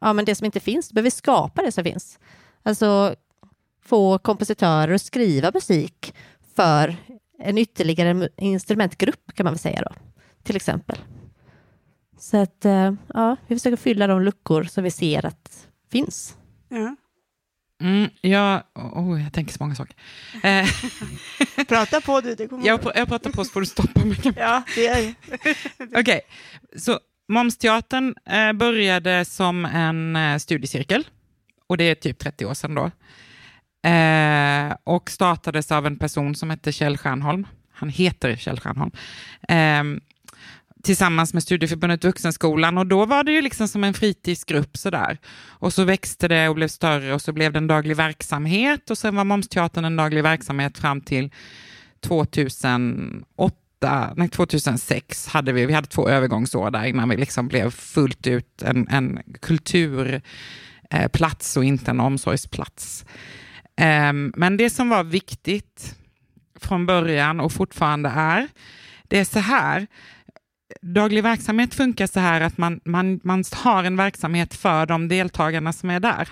ja 0.00 0.12
men 0.12 0.24
det 0.24 0.34
som 0.34 0.44
inte 0.44 0.60
finns, 0.60 0.88
då 0.88 0.94
behöver 0.94 1.06
vi 1.06 1.10
skapa 1.10 1.62
det 1.62 1.72
som 1.72 1.84
finns. 1.84 2.18
Alltså 2.62 3.14
få 3.88 4.18
kompositörer 4.18 4.94
att 4.94 5.02
skriva 5.02 5.50
musik 5.54 6.14
för 6.56 6.96
en 7.38 7.58
ytterligare 7.58 8.28
instrumentgrupp 8.36 9.34
kan 9.34 9.44
man 9.44 9.52
väl 9.52 9.58
säga 9.58 9.82
då, 9.82 9.92
till 10.42 10.56
exempel. 10.56 10.98
Så 12.18 12.36
att 12.36 12.64
eh, 12.64 12.92
ja, 13.14 13.36
vi 13.46 13.56
försöker 13.56 13.76
fylla 13.76 14.06
de 14.06 14.22
luckor 14.22 14.64
som 14.64 14.84
vi 14.84 14.90
ser 14.90 15.26
att 15.26 15.68
finns. 15.90 16.36
Ja. 16.68 16.96
Mm, 17.80 18.10
jag, 18.20 18.62
oh, 18.74 19.22
jag 19.22 19.32
tänker 19.32 19.52
så 19.52 19.62
många 19.62 19.74
saker. 19.74 19.96
Eh, 20.42 20.66
Prata 21.68 22.00
på 22.00 22.20
du, 22.20 22.34
det 22.34 22.48
kommer 22.48 22.66
jag, 22.66 22.80
jag 22.94 23.08
pratar 23.08 23.30
på 23.30 23.44
så 23.44 23.50
får 23.50 23.60
du 23.60 23.66
stoppa 23.66 24.04
mig. 24.04 24.18
Ja, 24.36 24.62
det 24.74 24.86
är 24.86 25.14
Okej, 26.00 26.20
så 26.76 26.98
Momsteatern 27.28 28.14
eh, 28.30 28.52
började 28.52 29.24
som 29.24 29.64
en 29.64 30.16
eh, 30.16 30.38
studiecirkel 30.38 31.06
och 31.66 31.76
det 31.76 31.84
är 31.84 31.94
typ 31.94 32.18
30 32.18 32.46
år 32.46 32.54
sedan 32.54 32.74
då. 32.74 32.90
Eh, 33.82 34.76
och 34.84 35.10
startades 35.10 35.72
av 35.72 35.86
en 35.86 35.96
person 35.96 36.34
som 36.34 36.50
hette 36.50 36.72
Kjell 36.72 36.98
Stjärnholm. 36.98 37.46
Han 37.72 37.88
heter 37.88 38.36
Kjell 38.36 38.60
Stjärnholm. 38.60 38.90
Eh, 39.48 39.84
tillsammans 40.82 41.34
med 41.34 41.42
Studieförbundet 41.42 42.04
Vuxenskolan 42.04 42.78
och 42.78 42.86
då 42.86 43.04
var 43.04 43.24
det 43.24 43.32
ju 43.32 43.42
liksom 43.42 43.68
som 43.68 43.84
en 43.84 43.94
fritidsgrupp 43.94 44.76
sådär. 44.76 45.18
Och 45.48 45.72
så 45.72 45.84
växte 45.84 46.28
det 46.28 46.48
och 46.48 46.54
blev 46.54 46.68
större 46.68 47.14
och 47.14 47.22
så 47.22 47.32
blev 47.32 47.52
det 47.52 47.58
en 47.58 47.66
daglig 47.66 47.96
verksamhet 47.96 48.90
och 48.90 48.98
sen 48.98 49.16
var 49.16 49.24
Momsteatern 49.24 49.84
en 49.84 49.96
daglig 49.96 50.22
verksamhet 50.22 50.78
fram 50.78 51.00
till 51.00 51.30
2008, 52.00 54.12
nej 54.16 54.28
2006 54.28 55.28
hade 55.28 55.52
vi, 55.52 55.66
vi 55.66 55.72
hade 55.72 55.86
två 55.86 56.08
övergångsår 56.08 56.70
där 56.70 56.84
innan 56.84 57.08
vi 57.08 57.16
liksom 57.16 57.48
blev 57.48 57.70
fullt 57.70 58.26
ut 58.26 58.62
en, 58.62 58.88
en 58.88 59.18
kulturplats 59.40 61.56
och 61.56 61.64
inte 61.64 61.90
en 61.90 62.00
omsorgsplats. 62.00 63.04
Ehm, 63.80 64.32
men 64.36 64.56
det 64.56 64.70
som 64.70 64.88
var 64.88 65.04
viktigt 65.04 65.96
från 66.60 66.86
början 66.86 67.40
och 67.40 67.52
fortfarande 67.52 68.08
är, 68.08 68.48
det 69.08 69.18
är 69.18 69.24
så 69.24 69.38
här, 69.38 69.86
daglig 70.80 71.22
verksamhet 71.22 71.74
funkar 71.74 72.06
så 72.06 72.20
här 72.20 72.40
att 72.40 72.58
man, 72.58 72.80
man, 72.84 73.20
man 73.22 73.44
har 73.52 73.84
en 73.84 73.96
verksamhet 73.96 74.54
för 74.54 74.86
de 74.86 75.08
deltagarna 75.08 75.72
som 75.72 75.90
är 75.90 76.00
där. 76.00 76.28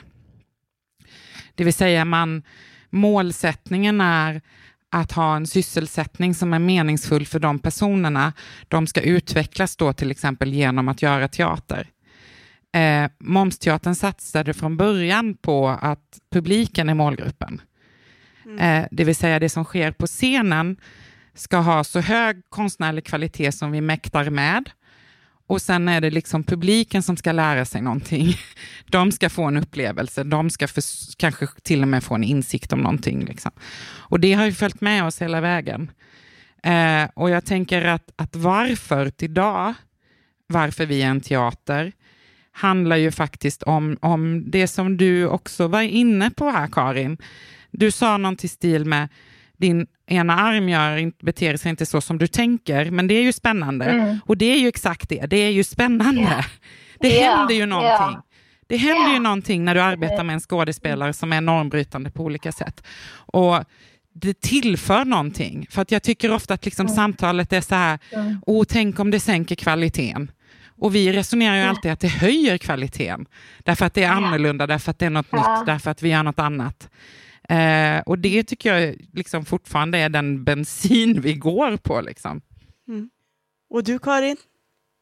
Det 1.54 1.64
vill 1.64 1.74
säga 1.74 2.04
man, 2.04 2.42
målsättningen 2.90 4.00
är 4.00 4.40
att 4.90 5.12
ha 5.12 5.36
en 5.36 5.46
sysselsättning 5.46 6.34
som 6.34 6.54
är 6.54 6.58
meningsfull 6.58 7.26
för 7.26 7.38
de 7.38 7.58
personerna. 7.58 8.32
De 8.68 8.86
ska 8.86 9.00
utvecklas 9.00 9.76
då 9.76 9.92
till 9.92 10.10
exempel 10.10 10.52
genom 10.52 10.88
att 10.88 11.02
göra 11.02 11.28
teater. 11.28 11.88
Eh, 13.06 13.10
Momsteatern 13.18 13.94
satsade 13.94 14.54
från 14.54 14.76
början 14.76 15.34
på 15.34 15.68
att 15.68 16.18
publiken 16.32 16.88
är 16.88 16.94
målgruppen. 16.94 17.60
Eh, 18.60 18.84
det 18.90 19.04
vill 19.04 19.16
säga 19.16 19.38
det 19.38 19.48
som 19.48 19.64
sker 19.64 19.92
på 19.92 20.06
scenen 20.06 20.76
ska 21.34 21.56
ha 21.56 21.84
så 21.84 22.00
hög 22.00 22.42
konstnärlig 22.48 23.04
kvalitet 23.04 23.52
som 23.52 23.72
vi 23.72 23.80
mäktar 23.80 24.30
med. 24.30 24.70
Och 25.48 25.62
sen 25.62 25.88
är 25.88 26.00
det 26.00 26.10
liksom 26.10 26.44
publiken 26.44 27.02
som 27.02 27.16
ska 27.16 27.32
lära 27.32 27.64
sig 27.64 27.82
någonting. 27.82 28.34
De 28.90 29.12
ska 29.12 29.30
få 29.30 29.44
en 29.44 29.56
upplevelse, 29.56 30.24
de 30.24 30.50
ska 30.50 30.68
för, 30.68 30.82
kanske 31.16 31.46
till 31.62 31.82
och 31.82 31.88
med 31.88 32.04
få 32.04 32.14
en 32.14 32.24
insikt 32.24 32.72
om 32.72 32.80
någonting. 32.80 33.24
Liksom. 33.24 33.50
Och 33.86 34.20
det 34.20 34.32
har 34.32 34.44
ju 34.44 34.52
följt 34.52 34.80
med 34.80 35.04
oss 35.04 35.22
hela 35.22 35.40
vägen. 35.40 35.90
Eh, 36.62 37.04
och 37.14 37.30
jag 37.30 37.44
tänker 37.44 37.84
att, 37.84 38.10
att 38.16 38.36
varför 38.36 39.12
idag, 39.18 39.74
varför 40.46 40.86
vi 40.86 41.02
är 41.02 41.06
en 41.06 41.20
teater, 41.20 41.92
handlar 42.56 42.96
ju 42.96 43.10
faktiskt 43.10 43.62
om, 43.62 43.96
om 44.00 44.50
det 44.50 44.66
som 44.68 44.96
du 44.96 45.26
också 45.28 45.68
var 45.68 45.82
inne 45.82 46.30
på 46.30 46.50
här, 46.50 46.66
Karin. 46.66 47.18
Du 47.70 47.90
sa 47.90 48.16
något 48.16 48.44
i 48.44 48.48
stil 48.48 48.84
med 48.84 49.08
din 49.56 49.86
ena 50.06 50.36
arm 50.40 50.68
gör, 50.68 51.12
beter 51.24 51.56
sig 51.56 51.70
inte 51.70 51.86
så 51.86 52.00
som 52.00 52.18
du 52.18 52.26
tänker, 52.26 52.90
men 52.90 53.06
det 53.08 53.14
är 53.14 53.22
ju 53.22 53.32
spännande. 53.32 53.84
Mm. 53.84 54.18
Och 54.24 54.36
det 54.36 54.46
är 54.46 54.58
ju 54.58 54.68
exakt 54.68 55.08
det, 55.08 55.26
det 55.26 55.36
är 55.36 55.50
ju 55.50 55.64
spännande. 55.64 56.20
Ja. 56.22 56.44
Det 57.00 57.08
Ja, 57.20 57.36
händer 57.36 57.54
ju 57.54 57.66
någonting. 57.66 57.90
ja. 58.16 58.22
Det 58.68 58.76
händer 58.76 59.12
ju 59.12 59.18
någonting 59.18 59.64
när 59.64 59.74
du 59.74 59.80
arbetar 59.80 60.24
med 60.24 60.34
en 60.34 60.40
skådespelare 60.40 61.12
som 61.12 61.32
är 61.32 61.40
normbrytande 61.40 62.10
på 62.10 62.24
olika 62.24 62.52
sätt. 62.52 62.82
Och 63.16 63.64
det 64.14 64.40
tillför 64.40 65.04
någonting. 65.04 65.66
För 65.70 65.82
att 65.82 65.90
jag 65.92 66.02
tycker 66.02 66.30
ofta 66.32 66.54
att 66.54 66.64
liksom 66.64 66.88
samtalet 66.88 67.52
är 67.52 67.60
så 67.60 67.74
här, 67.74 67.98
Mm. 68.12 68.38
oh, 68.46 68.64
tänk 68.68 69.00
om 69.00 69.10
det 69.10 69.20
sänker 69.20 69.54
kvaliteten. 69.54 70.30
Och 70.78 70.94
vi 70.94 71.12
resonerar 71.12 71.56
ju 71.56 71.62
alltid 71.62 71.92
att 71.92 72.00
det 72.00 72.08
höjer 72.08 72.58
kvaliteten. 72.58 73.26
Därför 73.64 73.86
att 73.86 73.94
det 73.94 74.04
är 74.04 74.10
annorlunda, 74.10 74.66
därför 74.66 74.90
att 74.90 74.98
det 74.98 75.06
är 75.06 75.10
något 75.10 75.26
Ja. 75.32 75.56
nytt, 75.58 75.66
därför 75.66 75.90
att 75.90 76.02
vi 76.02 76.08
gör 76.10 76.22
något 76.22 76.38
annat. 76.38 76.90
Eh, 77.48 78.00
och 78.06 78.18
det 78.18 78.42
tycker 78.44 78.74
jag 78.74 78.96
liksom 79.12 79.44
fortfarande 79.44 79.98
är 79.98 80.08
den 80.08 80.44
bensin 80.44 81.20
vi 81.20 81.34
går 81.34 81.76
på. 81.76 82.00
Liksom. 82.00 82.40
Och 83.70 83.84
du 83.84 83.98
Karin? 83.98 84.36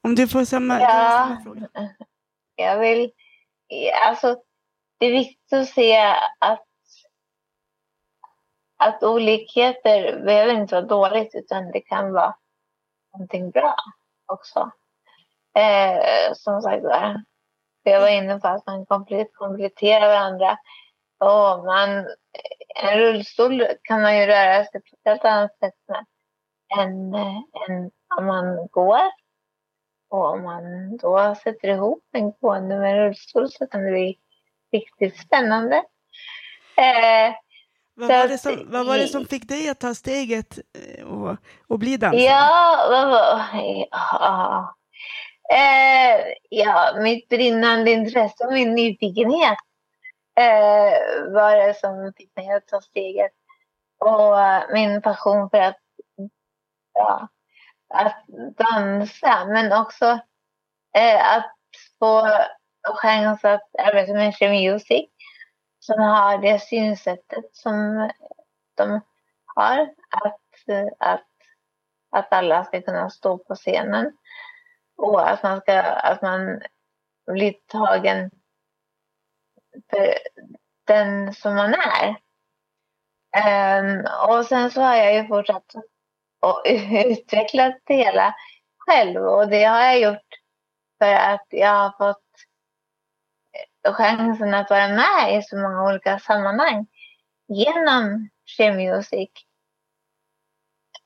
Om 0.03 0.15
du 0.15 0.29
får 0.29 0.45
samma, 0.45 0.81
Ja. 0.81 0.89
samma 1.29 1.43
fråga. 1.43 1.69
Jag 2.57 2.79
vill, 2.81 3.11
alltså 4.09 4.37
det 4.99 5.07
är 5.07 5.13
viktigt 5.13 5.53
att 5.53 5.69
se 5.69 5.97
att, 6.39 6.67
att 8.77 9.03
olikheter 9.03 10.25
behöver 10.25 10.55
inte 10.61 10.75
vara 10.75 10.87
dåligt 10.87 11.35
utan 11.35 11.71
det 11.73 11.81
kan 11.81 12.13
vara 12.13 12.35
någonting 13.13 13.51
bra 13.51 13.77
också. 14.27 14.71
Eh, 15.59 16.33
som 16.35 16.63
sagt 16.63 16.83
var, 16.83 17.23
jag 17.83 18.01
var 18.01 18.09
inne 18.09 18.41
på 18.41 18.49
att 18.49 18.67
man 18.67 18.87
komple- 18.87 19.29
kompletterar 19.33 20.09
varandra. 20.09 20.59
Och 21.19 21.65
man, 21.65 22.07
en 22.83 22.99
rullstol 22.99 23.67
kan 23.83 24.03
man 24.03 24.17
ju 24.19 24.27
röra 24.27 24.65
sig 24.65 24.81
på 24.81 24.87
ett 24.97 25.01
helt 25.05 25.25
annat 25.25 25.59
sätt 25.59 25.75
med 25.89 26.05
än, 26.79 27.15
eh, 27.15 27.37
än 27.69 27.91
om 28.19 28.27
man 28.27 28.69
går. 28.71 29.01
Och 30.11 30.25
om 30.33 30.43
man 30.43 30.97
då 30.97 31.35
sätter 31.43 31.69
ihop 31.69 32.05
en 32.13 32.33
gående 32.33 32.79
med 32.79 32.95
rullstol 32.97 33.51
så 33.51 33.67
kan 33.67 33.85
det 33.85 33.91
bli 33.91 34.19
riktigt 34.73 35.21
spännande. 35.21 35.77
Eh, 36.77 37.35
Vad 37.95 38.09
var, 38.09 38.29
det 38.29 38.39
som, 38.39 38.71
vad 38.71 38.87
var 38.87 38.99
det 38.99 39.09
som 39.09 39.27
fick 39.27 39.49
dig 39.49 39.69
att 39.69 39.81
ta 39.81 39.95
steget 39.95 40.59
eh, 40.99 41.05
och, 41.07 41.37
och 41.69 41.79
bli 41.79 41.97
dansare? 41.97 42.23
ja, 42.23 42.87
vad 42.91 43.09
var... 43.11 43.43
Ja. 43.91 44.75
Eh, 45.53 46.35
ja, 46.51 46.97
mitt 47.01 47.29
brinnande 47.29 47.91
intresse 47.91 48.47
och 48.47 48.53
min 48.53 48.75
nyfikenhet 48.75 49.59
eh, 50.41 51.33
var 51.33 51.57
det 51.57 51.75
som 51.75 52.13
fick 52.17 52.37
mig 52.37 52.51
att 52.51 52.69
ta 52.69 52.81
steget. 52.81 53.33
Och 53.99 54.41
eh, 54.41 54.63
min 54.73 55.03
passion 55.03 55.51
för 55.51 55.59
att, 55.59 55.81
ja, 56.95 57.29
att 57.95 58.25
dansa, 58.57 59.45
men 59.45 59.73
också 59.73 60.19
eh, 60.97 61.37
att 61.37 61.55
få 61.99 62.29
chans 62.83 63.45
att 63.45 63.69
arbeta 63.79 64.13
med 64.13 64.35
She 64.35 64.49
Music 64.49 65.11
som 65.79 66.01
har 66.01 66.39
det 66.39 66.63
synsättet 66.63 67.45
som 67.53 68.11
de 68.75 69.01
har, 69.47 69.81
att, 70.11 70.41
att, 70.99 71.27
att 72.11 72.33
alla 72.33 72.65
ska 72.65 72.83
kunna 72.83 73.11
stå 73.11 73.39
på 73.39 73.55
scenen 73.55 74.13
och 74.97 75.31
att 75.31 75.43
man, 75.43 75.61
ska, 75.61 75.83
att 75.83 76.23
man 76.23 76.61
blir 77.27 77.55
tagen 77.67 78.31
för 79.91 80.15
den 80.87 81.35
som 81.35 81.55
man 81.55 81.75
är. 81.75 82.17
Um, 83.81 84.07
och 84.29 84.47
sen 84.47 84.71
så 84.71 84.81
har 84.81 84.97
jag 84.97 85.15
ju 85.15 85.27
fortsatt 85.27 85.75
och 86.41 86.63
utvecklat 87.11 87.75
det 87.85 87.95
hela 87.95 88.35
själv 88.79 89.23
och 89.23 89.49
det 89.49 89.65
har 89.65 89.81
jag 89.81 90.01
gjort 90.01 90.29
för 90.99 91.13
att 91.13 91.47
jag 91.51 91.75
har 91.75 91.93
fått 91.99 92.25
chansen 93.97 94.55
att 94.55 94.71
vara 94.71 94.89
med 94.89 95.39
i 95.39 95.43
så 95.43 95.57
många 95.57 95.85
olika 95.85 96.19
sammanhang 96.19 96.87
genom 97.49 98.29
She 98.57 98.73
Music. 98.73 99.31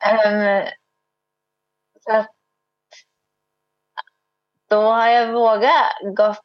Ehm, 0.04 0.66
så 2.00 2.12
att 2.12 2.37
då 4.68 4.80
har 4.82 5.06
jag 5.08 5.32
vågat 5.32 6.16
gått 6.16 6.44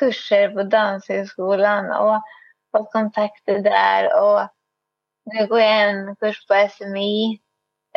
kurser 0.00 0.48
på 0.48 0.62
Danshögskolan 0.62 1.92
och 1.92 2.22
fått 2.72 2.92
kontakter 2.92 3.58
där 3.58 4.22
och 4.22 4.48
nu 5.24 5.46
går 5.46 5.60
jag 5.60 5.90
en 5.90 6.16
kurs 6.16 6.46
på 6.46 6.68
SMI, 6.70 7.40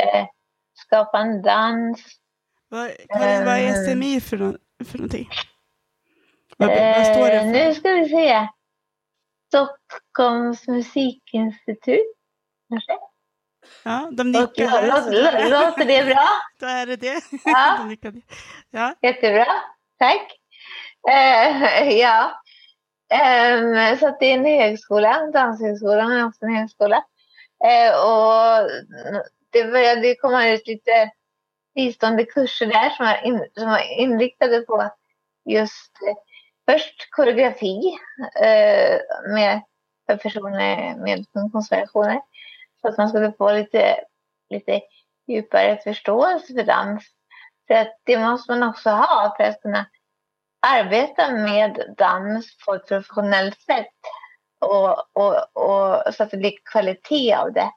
eh, 0.02 0.26
skapande 0.74 1.42
dans. 1.42 2.06
Vad, 2.68 2.92
Karin, 3.10 3.46
vad 3.46 3.58
är 3.58 3.68
Eh. 3.68 3.74
SMI 3.94 4.22
för, 4.22 4.38
för 4.86 4.98
någonting? 4.98 5.30
Vad, 6.58 6.70
vad 6.70 7.06
står 7.06 7.26
det 7.28 7.34
Eh, 7.34 7.42
för? 7.42 7.46
Nu 7.52 7.74
ska 7.74 7.90
vi 7.90 8.10
se. 8.10 8.48
Stockholms 9.48 10.68
musikinstitut, 10.68 12.16
kanske? 12.70 12.98
Ja, 13.84 14.10
de 14.12 14.32
nickar 14.32 14.68
här. 14.68 14.88
låter, 14.88 15.86
det 15.86 16.06
bra? 16.06 16.28
Då 16.60 16.66
är 16.66 16.86
det 16.86 16.96
det. 16.96 17.22
Ja. 17.46 17.88
De. 18.02 18.22
Ja. 18.70 18.96
Jättebra, 19.02 19.48
tack. 20.00 20.32
Eh, 21.10 21.90
ja, 22.00 22.42
Ehm, 23.10 23.98
så 23.98 24.18
det 24.20 24.26
är 24.26 24.38
en 24.38 24.46
högskola, 24.46 25.32
Danshögskolan 25.34 26.12
är 26.12 26.28
också 26.28 26.46
en 26.46 26.56
högskola. 26.56 27.04
Eh, 27.66 27.92
och 28.06 28.70
det 29.50 29.64
började 29.64 30.16
komma 30.16 30.48
ut 30.50 30.68
lite 30.68 31.12
fristående 31.74 32.26
kurser 32.26 32.66
där 32.66 32.90
som 32.90 33.06
var, 33.06 33.26
in, 33.26 33.46
som 33.58 33.70
var 33.70 34.00
inriktade 34.00 34.62
på 34.62 34.90
just 35.46 35.92
eh, 36.08 36.16
först 36.74 37.10
koreografi 37.12 37.98
med, 39.34 39.62
för 40.06 40.18
personer 40.18 40.96
med 40.96 41.26
funktionsvariationer. 41.34 42.22
Så 42.82 42.88
att 42.88 42.98
man 42.98 43.10
skulle 43.10 43.32
få 43.32 43.52
lite, 43.52 44.00
lite 44.50 44.82
djupare 45.28 45.78
förståelse 45.84 46.54
för 46.54 46.64
dans. 46.64 47.04
Så 47.68 47.76
att 47.76 47.98
det 48.04 48.18
måste 48.18 48.52
man 48.52 48.70
också 48.70 48.90
ha 48.90 49.34
för 49.38 49.44
att 49.44 49.62
kunna 49.62 49.86
arbeta 50.68 51.32
med 51.32 51.96
dans 51.98 52.58
på 52.66 52.74
ett 52.74 52.88
professionellt 52.88 53.62
sätt. 53.62 53.88
Och, 54.60 55.18
och, 55.18 55.58
och, 55.58 56.14
så 56.14 56.24
att 56.24 56.32
det 56.32 56.38
blir 56.38 56.54
kvalitet 56.72 57.34
av 57.34 57.54
det. 57.54 57.72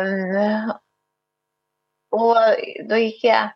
Um, 0.00 0.72
och 2.10 2.36
då 2.88 2.96
gick 2.96 3.24
jag 3.24 3.50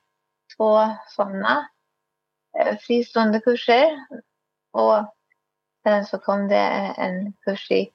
två 0.56 0.96
sådana 1.08 1.68
eh, 2.58 2.76
fristående 2.78 3.40
kurser. 3.40 4.06
Och 4.72 5.14
sen 5.82 6.06
så 6.06 6.18
kom 6.18 6.48
det 6.48 6.94
en 6.96 7.32
kurs 7.32 7.70
i 7.70 7.92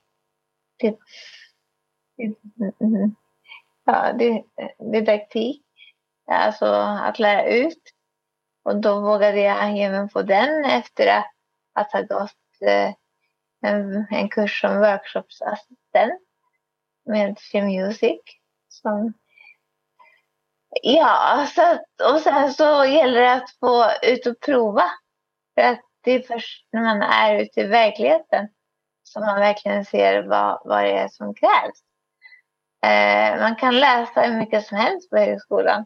mm, 2.79 3.15
ja, 3.85 4.13
didaktik. 4.91 5.63
Alltså 6.27 6.65
att 6.65 7.19
lära 7.19 7.45
ut. 7.45 7.81
Och 8.63 8.81
då 8.81 9.01
vågade 9.01 9.39
jag 9.39 9.77
ge 9.77 9.89
mig 9.89 10.09
på 10.09 10.21
den 10.21 10.65
efter 10.65 11.07
att, 11.07 11.31
att 11.73 11.91
ha 11.91 12.01
gått 12.01 12.61
eh, 12.65 12.93
en, 13.61 14.07
en 14.09 14.29
kurs 14.29 14.61
som 14.61 14.79
workshopsassistent 14.79 16.21
med 17.05 17.39
She 17.39 17.61
Music. 17.61 18.21
Som, 18.69 19.13
ja, 20.81 21.47
så 21.55 21.61
att, 21.61 22.13
och 22.13 22.19
sen 22.19 22.53
så 22.53 22.85
gäller 22.85 23.21
det 23.21 23.33
att 23.33 23.51
få 23.59 23.85
ut 24.03 24.27
och 24.27 24.39
prova. 24.39 24.83
För 25.55 25.61
att 25.61 25.81
det 26.03 26.11
är 26.11 26.21
först 26.21 26.67
när 26.71 26.81
man 26.81 27.01
är 27.01 27.41
ute 27.41 27.61
i 27.61 27.67
verkligheten 27.67 28.49
som 29.03 29.25
man 29.25 29.39
verkligen 29.39 29.85
ser 29.85 30.23
vad, 30.23 30.61
vad 30.65 30.83
det 30.83 30.91
är 30.91 31.07
som 31.07 31.33
krävs. 31.33 31.83
Eh, 32.81 33.39
man 33.39 33.55
kan 33.55 33.79
läsa 33.79 34.21
hur 34.21 34.37
mycket 34.37 34.65
som 34.67 34.77
helst 34.77 35.09
på 35.09 35.17
högskolan 35.17 35.85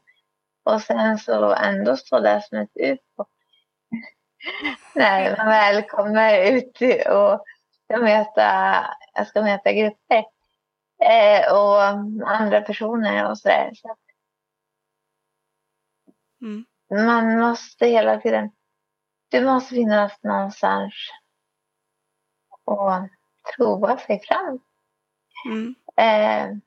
och 0.63 0.81
sen 0.81 1.17
så 1.17 1.53
ändå 1.53 1.97
stå 1.97 2.19
där 2.19 2.39
som 2.39 2.57
ett 2.57 2.71
UFO. 2.75 3.25
När 4.95 5.37
man 5.37 5.47
väl 5.47 5.83
kommer 5.83 6.51
ut 6.51 6.81
och 7.07 7.45
ska 7.83 7.97
möta, 7.97 8.75
jag 9.13 9.27
ska 9.27 9.41
möta 9.41 9.73
grupper 9.73 10.25
eh, 11.03 11.53
och 11.53 11.81
andra 12.29 12.61
personer 12.61 13.29
och 13.29 13.37
sådär. 13.37 13.71
Så 13.75 13.95
Mm. 16.41 16.65
man 17.05 17.39
måste 17.39 17.87
hela 17.87 18.21
tiden, 18.21 18.51
du 19.29 19.45
måste 19.45 19.75
finnas 19.75 20.23
någonstans 20.23 20.93
och 22.65 22.91
prova 23.55 23.97
sig 23.97 24.19
fram. 24.19 24.59
Mm. 25.49 25.75
Eh, 25.97 26.57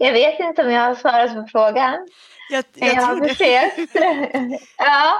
jag 0.00 0.12
vet 0.12 0.40
inte 0.40 0.62
om 0.64 0.70
jag 0.70 0.80
har 0.80 0.94
svarat 0.94 1.34
på 1.34 1.46
frågan. 1.52 2.08
Jag, 2.50 2.64
jag 2.74 2.88
jag 2.94 3.02
har 3.02 3.28
försökt. 3.28 3.90
ja. 4.78 5.14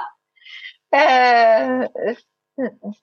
Eh, 0.97 1.87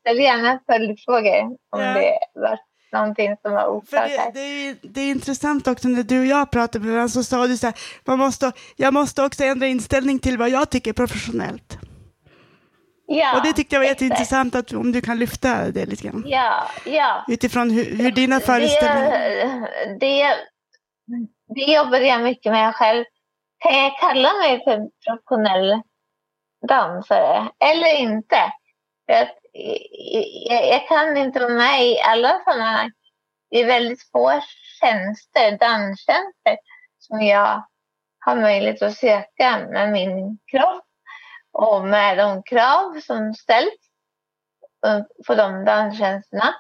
ställ 0.01 0.19
gärna 0.19 0.61
följdfrågor 0.67 1.45
om 1.71 1.81
Ja. 1.81 1.95
det 1.95 2.19
var 2.35 2.59
någonting 2.93 3.37
som 3.43 3.53
var 3.53 3.67
oklart 3.67 4.09
det, 4.09 4.31
det, 4.35 4.41
är, 4.41 4.77
det 4.83 5.01
är 5.01 5.11
intressant 5.11 5.69
också 5.69 5.89
när 5.89 6.03
du 6.03 6.21
och 6.21 6.27
jag 6.27 6.51
pratade 6.51 6.85
med 6.85 6.95
varandra 6.95 7.09
så 7.09 7.25
sa 7.25 7.47
du 7.47 7.57
så 7.57 7.67
här, 7.67 7.75
man 8.05 8.19
måste, 8.19 8.53
jag 8.77 8.95
måste 8.95 9.23
också 9.23 9.45
ändra 9.45 9.67
inställning 9.67 10.19
till 10.19 10.39
vad 10.39 10.51
jag 10.51 10.71
tycker 10.71 10.91
är 10.91 10.95
professionellt. 10.95 11.79
Ja, 13.07 13.37
och 13.37 13.47
det 13.47 13.53
tyckte 13.53 13.75
jag 13.75 13.81
var 13.81 13.85
exakt. 13.85 14.01
jätteintressant 14.03 14.55
att, 14.55 14.73
om 14.73 14.93
du 14.93 15.01
kan 15.01 15.19
lyfta 15.19 15.71
det 15.71 15.87
lite 15.87 16.05
grann. 16.05 16.25
Ja, 16.27 16.71
ja. 16.85 17.25
Utifrån 17.29 17.71
hur, 17.71 17.85
hur 17.97 18.13
dina 18.13 18.41
föreställningar... 18.41 19.11
Det, 20.01 20.07
det, 20.07 20.37
det 21.49 21.73
jobbade 21.73 22.07
jag 22.07 22.23
mycket 22.23 22.53
med 22.53 22.75
själv. 22.75 23.05
Kan 23.59 23.79
jag 23.79 23.99
kalla 23.99 24.33
mig 24.33 24.65
för 24.65 24.89
professionell 25.07 25.83
dansare 26.69 27.51
eller 27.59 27.95
inte? 27.95 28.53
För 29.07 29.13
att 29.13 29.39
jag, 30.49 30.67
jag 30.67 30.89
kan 30.89 31.17
inte 31.17 31.41
vara 31.41 31.55
med 31.55 31.87
i 31.87 32.01
alla 32.01 32.41
sammanhang. 32.45 32.91
Det 33.51 33.61
är 33.61 33.67
väldigt 33.67 34.11
få 34.13 34.41
tjänster, 34.81 35.59
danstjänster, 35.59 36.59
som 36.99 37.23
jag 37.23 37.67
har 38.19 38.37
möjlighet 38.37 38.83
att 38.83 38.97
söka 38.97 39.59
med 39.71 39.93
min 39.93 40.39
kropp 40.51 40.85
och 41.53 41.85
med 41.85 42.19
de 42.19 42.43
krav 42.43 43.01
som 43.01 43.35
ställs 43.35 43.75
på 45.27 45.35
de 45.35 45.65
danstjänsterna. 45.65 46.55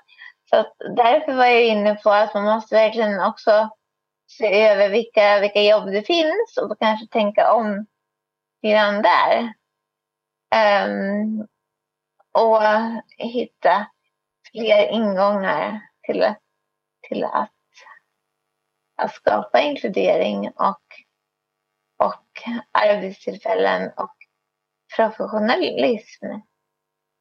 Så 0.51 0.67
därför 0.97 1.33
var 1.33 1.47
jag 1.47 1.65
inne 1.65 1.95
på 1.95 2.11
att 2.11 2.35
man 2.35 2.45
måste 2.45 2.75
verkligen 2.75 3.21
också 3.21 3.71
se 4.29 4.69
över 4.69 4.89
vilka, 4.89 5.41
vilka 5.41 5.63
jobb 5.63 5.87
det 5.87 6.03
finns 6.03 6.57
och 6.63 6.79
kanske 6.79 7.07
tänka 7.07 7.53
om 7.53 7.87
lite 8.63 8.75
grann 8.75 9.03
där. 9.03 9.55
Um, 10.87 11.47
och 12.33 12.63
hitta 13.19 13.87
fler 14.51 14.89
ingångar 14.89 15.81
till, 16.07 16.35
till 17.09 17.25
att, 17.25 17.53
att 18.97 19.15
skapa 19.15 19.61
inkludering 19.61 20.49
och, 20.49 20.83
och 21.97 22.43
arbetstillfällen 22.73 23.93
och 23.97 24.17
professionalism. 24.97 26.27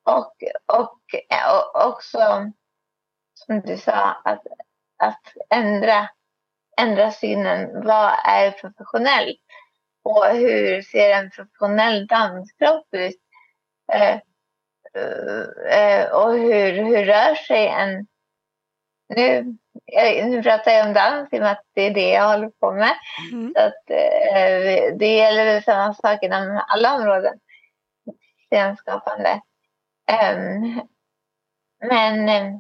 Och, 0.06 0.36
och, 0.66 1.00
och 1.54 1.88
också, 1.88 2.52
som 3.34 3.62
du 3.62 3.78
sa, 3.78 4.22
att, 4.24 4.44
att 4.98 5.34
ändra, 5.50 6.10
ändra 6.82 7.12
synen. 7.12 7.84
Vad 7.84 8.12
är 8.26 8.52
professionellt? 8.52 9.40
Och 10.04 10.26
hur 10.26 10.82
ser 10.82 11.10
en 11.10 11.32
professionell 11.32 12.08
danskropp 12.08 12.88
ut? 12.92 13.22
Eh, 13.94 14.20
eh, 15.74 16.12
och 16.12 16.34
hur, 16.34 16.72
hur 16.72 17.06
rör 17.06 17.36
sig 17.36 17.68
en... 17.68 18.08
Nu, 19.16 19.58
nu 20.26 20.44
pratar 20.44 20.72
jag 20.72 20.88
om 20.88 20.94
dans 20.94 21.34
i 21.34 21.38
och 21.38 21.42
med 21.42 21.52
att 21.52 21.64
det 21.74 21.82
är 21.82 21.94
det 21.94 22.10
jag 22.10 22.30
håller 22.30 22.50
på 22.50 22.72
med. 22.72 22.94
Mm. 23.32 23.54
Så 23.56 23.62
att, 23.62 23.90
eh, 23.90 24.98
det 24.98 25.16
gäller 25.16 25.46
väl 25.46 25.64
samma 25.64 25.94
sak 25.94 26.24
inom 26.24 26.64
alla 26.68 26.96
områden. 26.96 27.40
Scenskapande. 28.52 29.42
Um, 30.36 30.82
men 31.90 32.30
eh, 32.30 32.60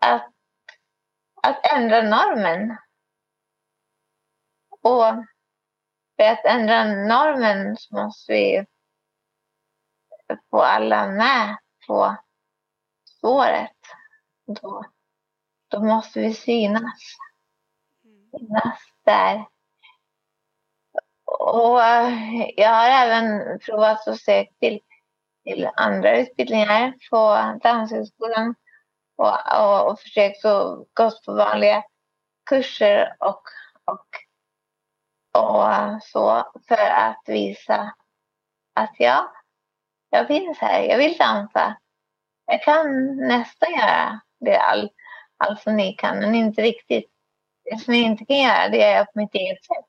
att, 0.00 0.35
att 1.46 1.72
ändra 1.76 2.02
normen. 2.02 2.76
Och 4.82 5.24
för 6.16 6.24
att 6.24 6.44
ändra 6.44 6.84
normen 6.84 7.76
så 7.76 7.94
måste 7.94 8.32
vi 8.32 8.66
få 10.50 10.62
alla 10.62 11.08
med 11.08 11.58
på 11.86 12.16
spåret. 13.04 13.76
Då, 14.46 14.84
då 15.68 15.82
måste 15.82 16.20
vi 16.20 16.34
synas. 16.34 17.02
Synas 18.30 18.78
där. 19.04 19.46
Och 21.24 21.80
jag 22.56 22.70
har 22.70 22.88
även 22.88 23.58
provat 23.58 24.08
att 24.08 24.20
söka 24.20 24.52
till, 24.60 24.80
till 25.44 25.70
andra 25.76 26.18
utbildningar 26.18 26.94
på 27.10 27.18
Danshögskolan 27.62 28.54
och, 29.16 29.54
och, 29.60 29.90
och 29.90 30.00
försökt 30.00 30.44
att 30.44 30.78
gå 30.94 31.10
på 31.24 31.34
vanliga 31.34 31.82
kurser 32.50 33.16
och, 33.18 33.42
och, 33.84 34.06
och 35.42 35.72
eh, 35.72 35.98
så 36.02 36.52
för 36.68 36.90
att 36.90 37.22
visa 37.26 37.94
att 38.74 38.94
ja, 38.98 39.32
jag 40.10 40.26
finns 40.26 40.58
här, 40.58 40.82
jag 40.82 40.98
vill 40.98 41.16
dansa. 41.16 41.76
Jag 42.46 42.62
kan 42.62 43.16
nästan 43.16 43.72
göra 43.72 44.20
det 44.40 44.58
all, 44.58 44.90
allt 45.36 45.62
som 45.62 45.76
ni 45.76 45.92
kan, 45.92 46.18
men 46.18 46.34
inte 46.34 46.62
riktigt. 46.62 47.10
Det 47.64 47.78
som 47.78 47.94
jag 47.94 48.02
inte 48.02 48.24
kan 48.24 48.36
göra, 48.36 48.68
det 48.68 48.76
gör 48.76 48.88
jag 48.88 49.12
på 49.12 49.18
mitt 49.18 49.34
eget 49.34 49.64
sätt. 49.64 49.86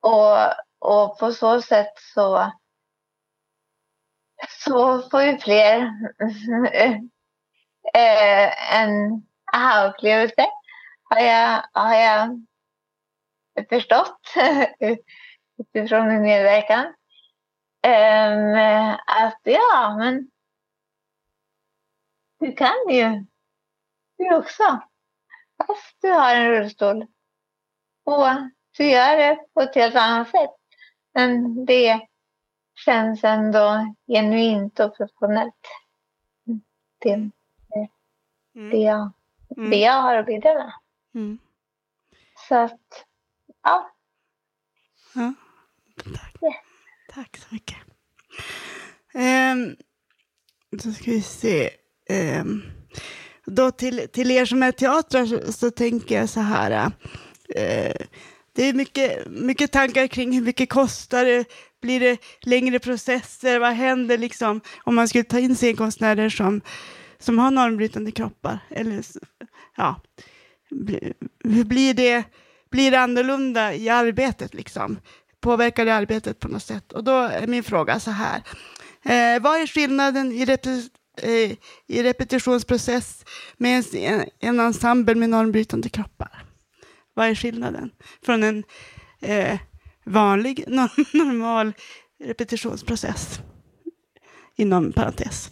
Och, 0.00 0.36
och 0.78 1.18
på 1.18 1.32
så 1.32 1.62
sätt 1.62 1.92
så, 2.14 2.52
så 4.64 5.02
får 5.10 5.22
ju 5.22 5.38
fler 5.38 5.90
eh, 7.94 8.74
en 8.74 9.22
aha-upplevelse. 9.52 10.46
Har 11.02 11.20
jag, 11.20 11.62
har 11.72 11.94
jag 11.94 12.46
förstått 13.68 14.20
utifrån 15.58 16.08
min 16.08 16.22
medverkan. 16.22 16.86
Um, 17.86 18.54
att 19.06 19.40
ja, 19.42 19.96
men 19.98 20.30
du 22.40 22.52
kan 22.52 22.88
ju 22.88 23.24
du 24.18 24.36
också. 24.36 24.80
Fast 25.66 25.96
du 26.00 26.08
har 26.08 26.34
en 26.34 26.50
rullstol. 26.50 27.02
Och 28.04 28.26
du 28.76 28.90
gör 28.90 29.16
det 29.16 29.38
på 29.54 29.60
ett 29.60 29.74
helt 29.74 29.96
annat 29.96 30.30
sätt. 30.30 30.56
Men 31.14 31.64
det 31.64 32.00
känns 32.84 33.24
ändå 33.24 33.94
genuint 34.06 34.80
och 34.80 34.96
professionellt. 34.96 35.54
Mm, 36.46 36.60
det, 36.98 37.12
Mm 37.14 37.32
det, 38.70 38.76
jag, 38.78 39.12
Mm. 39.56 39.70
det 39.70 39.76
jag 39.76 40.02
har 40.02 40.16
att 40.16 40.26
bidra 40.26 40.54
med. 40.54 40.72
Mm. 41.14 41.38
Så 42.48 42.54
att, 42.54 42.80
ja. 43.62 43.90
Ja. 45.14 45.34
Tack. 46.04 46.36
Ja. 46.40 46.54
Tack 47.14 47.36
så 47.36 47.46
mycket. 47.54 47.76
Um, 49.14 49.76
då 50.70 50.92
ska 50.92 51.10
vi 51.10 51.22
se. 51.22 51.70
Ehm, 52.10 52.62
då 53.46 53.70
till, 53.70 54.08
till 54.12 54.30
er 54.30 54.44
som 54.44 54.62
är 54.62 54.72
teatrar 54.72 55.26
så, 55.26 55.52
så 55.52 55.70
tänker 55.70 56.14
jag 56.20 56.28
så 56.28 56.40
här. 56.40 56.70
eh, 57.54 57.94
det 58.52 58.62
är 58.68 58.72
mycket, 58.72 59.26
mycket 59.30 59.72
tankar 59.72 60.06
kring 60.06 60.32
hur 60.32 60.42
mycket 60.42 60.68
kostar 60.70 61.24
det? 61.24 61.44
Blir 61.80 62.00
det 62.00 62.18
längre 62.40 62.78
processer? 62.78 63.58
Vad 63.58 63.72
händer 63.72 64.18
liksom 64.18 64.60
om 64.84 64.94
man 64.94 65.08
skulle 65.08 65.24
ta 65.24 65.38
in 65.38 65.56
scenkonstnärer 65.56 66.28
som, 66.28 66.60
som 67.18 67.38
har 67.38 67.50
normbrytande 67.50 68.10
kroppar? 68.10 68.58
Eller, 68.70 69.04
ja, 69.76 70.00
hur 71.44 71.64
blir 71.64 71.94
det? 71.94 72.24
Blir 72.70 72.90
det 72.90 73.00
annorlunda 73.00 73.74
i 73.74 73.88
arbetet 73.88 74.54
liksom? 74.54 74.98
Påverkar 75.40 75.84
det 75.84 75.94
arbetet 75.94 76.40
på 76.40 76.48
något 76.48 76.62
sätt? 76.62 76.92
Och 76.92 77.04
då 77.04 77.12
är 77.12 77.46
min 77.46 77.62
fråga 77.62 78.00
så 78.00 78.10
här. 78.10 78.42
Eh, 79.02 79.42
vad 79.42 79.60
är 79.60 79.66
skillnaden 79.66 80.32
i, 80.32 80.44
repet- 80.44 80.90
eh, 81.22 81.52
i 81.86 82.02
repetitionsprocess 82.02 83.24
med 83.56 83.84
en, 83.94 84.24
en, 84.40 84.60
ensemble 84.60 85.14
med 85.14 85.30
normbrytande 85.30 85.88
kroppar? 85.88 86.44
Vad 87.14 87.28
är 87.28 87.34
skillnaden 87.34 87.90
från 88.22 88.42
en 88.42 88.64
eh, 89.20 89.58
vanlig, 90.04 90.64
normal 91.12 91.72
repetitionsprocess? 92.24 93.40
Inom 94.56 94.92
parentes. 94.92 95.50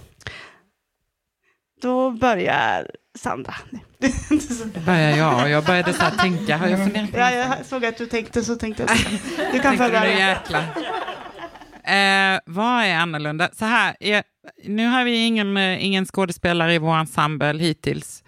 Då 1.84 2.10
börjar 2.10 2.90
Sandra. 3.18 3.54
Börjar 4.86 5.16
jag 5.16 5.42
och 5.42 5.50
jag 5.50 5.64
började 5.64 5.92
så 5.92 6.02
här 6.02 6.10
tänka, 6.10 6.56
har 6.56 6.68
jag 6.68 6.78
funderat 6.78 7.12
på 7.12 7.18
Ja, 7.18 7.30
jag 7.30 7.66
såg 7.66 7.84
att 7.84 7.96
du 7.96 8.06
tänkte 8.06 8.44
så 8.44 8.56
tänkte 8.56 8.82
jag. 8.82 8.98
så. 8.98 9.08
Du 9.52 9.60
kan 9.60 9.76
få 9.76 9.88
börja. 9.88 10.30
Eh, 11.84 12.40
vad 12.46 12.84
är 12.84 12.94
annorlunda? 12.94 13.48
Så 13.52 13.64
här, 13.64 13.96
eh, 14.00 14.22
nu 14.64 14.86
har 14.86 15.04
vi 15.04 15.26
ingen, 15.26 15.56
eh, 15.56 15.84
ingen 15.84 16.06
skådespelare 16.06 16.74
i 16.74 16.78
vår 16.78 16.96
ensemble 16.96 17.58
hittills 17.58 18.24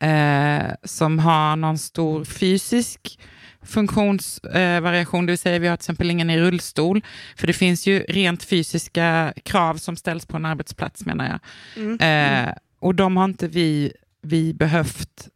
eh, 0.00 0.74
som 0.84 1.18
har 1.18 1.56
någon 1.56 1.78
stor 1.78 2.24
fysisk 2.24 3.18
funktionsvariation, 3.62 5.20
eh, 5.20 5.26
det 5.26 5.32
vill 5.32 5.38
säga 5.38 5.58
vi 5.58 5.68
har 5.68 5.76
till 5.76 5.82
exempel 5.84 6.10
ingen 6.10 6.30
i 6.30 6.38
rullstol, 6.38 7.02
för 7.36 7.46
det 7.46 7.52
finns 7.52 7.86
ju 7.86 8.00
rent 8.08 8.44
fysiska 8.44 9.32
krav 9.42 9.74
som 9.74 9.96
ställs 9.96 10.26
på 10.26 10.36
en 10.36 10.44
arbetsplats 10.44 11.06
menar 11.06 11.28
jag. 11.28 11.40
Mm. 11.84 12.48
Eh, 12.48 12.54
och 12.78 12.94
de 12.94 13.16
har 13.16 13.24
inte 13.24 13.48
vi, 13.48 13.92
vi 14.22 14.54
behövt 14.54 15.28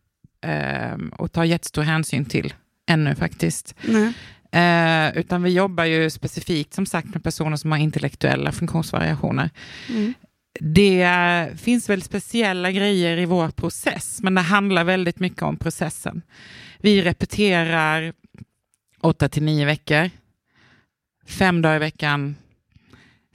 eh, 0.44 0.96
att 1.18 1.33
ta 1.33 1.44
jättestor 1.44 1.83
hänsyn 1.83 2.24
till 2.24 2.55
ännu 2.87 3.14
faktiskt. 3.14 3.74
Eh, 4.53 5.18
utan 5.18 5.42
vi 5.42 5.50
jobbar 5.50 5.85
ju 5.85 6.11
specifikt 6.11 6.74
som 6.74 6.87
sagt 6.87 7.09
med 7.14 7.24
personer 7.24 7.57
som 7.57 7.72
har 7.72 7.79
intellektuella 7.79 8.53
funktionsvariationer. 8.53 9.50
Mm. 9.88 10.14
Det 10.61 11.48
finns 11.57 11.90
väl 11.90 12.03
speciella 12.03 12.72
grejer 12.72 13.16
i 13.16 13.24
vår 13.24 13.48
process, 13.48 14.20
men 14.22 14.35
det 14.35 14.40
handlar 14.40 14.85
väldigt 14.85 15.20
mycket 15.20 15.42
om 15.42 15.57
processen. 15.57 16.22
Vi 16.79 17.03
repeterar 17.03 18.12
åtta 19.00 19.29
till 19.29 19.42
nio 19.42 19.66
veckor, 19.66 20.11
fem 21.26 21.62
dagar 21.62 21.76
i 21.76 21.79
veckan, 21.79 22.37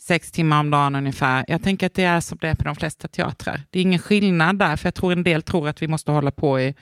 sex 0.08 0.32
timmar 0.32 0.60
om 0.60 0.70
dagen 0.70 0.96
ungefär. 0.96 1.46
Jag 1.48 1.64
tänker 1.64 1.86
att 1.86 1.94
det 1.94 2.04
är 2.04 2.20
som 2.20 2.38
det 2.42 2.48
är 2.48 2.56
på 2.56 2.64
de 2.64 2.76
flesta 2.76 3.08
teatrar. 3.08 3.62
Det 3.70 3.80
är 3.80 3.84
ingen 3.84 4.00
skillnad 4.00 4.60
där, 4.60 4.76
för 4.76 4.88
jag 4.88 4.96
tror 4.96 5.12
en 5.12 5.24
del 5.24 5.42
tror 5.42 5.70
att 5.70 5.82
vi 5.82 5.88
måste 5.88 6.12
hålla 6.12 6.32
på 6.32 6.60
i 6.60 6.76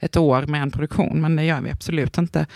ett 0.00 0.16
år 0.16 0.42
med 0.42 0.62
en 0.62 0.70
produktion, 0.70 1.20
men 1.20 1.36
det 1.36 1.44
gör 1.44 1.60
vi 1.60 1.70
absolut 1.70 2.18
inte. 2.18 2.46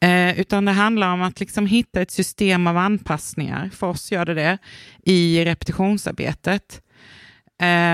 Eh, 0.00 0.40
utan 0.40 0.64
det 0.64 0.72
handlar 0.72 1.12
om 1.12 1.22
att 1.22 1.40
liksom 1.40 1.66
hitta 1.66 2.00
ett 2.00 2.10
system 2.10 2.66
av 2.66 2.76
anpassningar, 2.76 3.70
för 3.72 3.86
oss 3.86 4.12
gör 4.12 4.24
det 4.24 4.34
det, 4.34 4.58
i 5.02 5.44
repetitionsarbetet. 5.44 6.82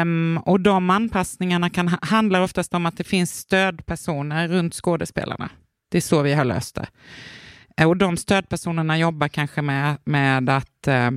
Um, 0.03 0.39
och 0.39 0.61
de 0.61 0.91
anpassningarna 0.91 1.71
kan, 1.71 1.97
handlar 2.03 2.41
oftast 2.41 2.75
om 2.75 2.87
att 2.87 2.97
det 2.97 3.05
finns 3.05 3.39
stödpersoner 3.39 4.49
runt 4.49 4.75
skådespelarna. 4.75 5.51
Det 5.91 5.99
är 5.99 6.03
så 6.03 6.23
vi 6.23 6.35
har 6.35 6.45
löst 6.45 6.75
det. 6.75 6.87
Eh, 7.77 7.89
och 7.89 7.97
de 7.97 8.17
stödpersonerna 8.17 8.99
jobbar 8.99 9.29
kanske 9.29 9.63
med, 9.63 9.97
med 10.05 10.49
att 10.49 10.89
eh, 10.89 11.11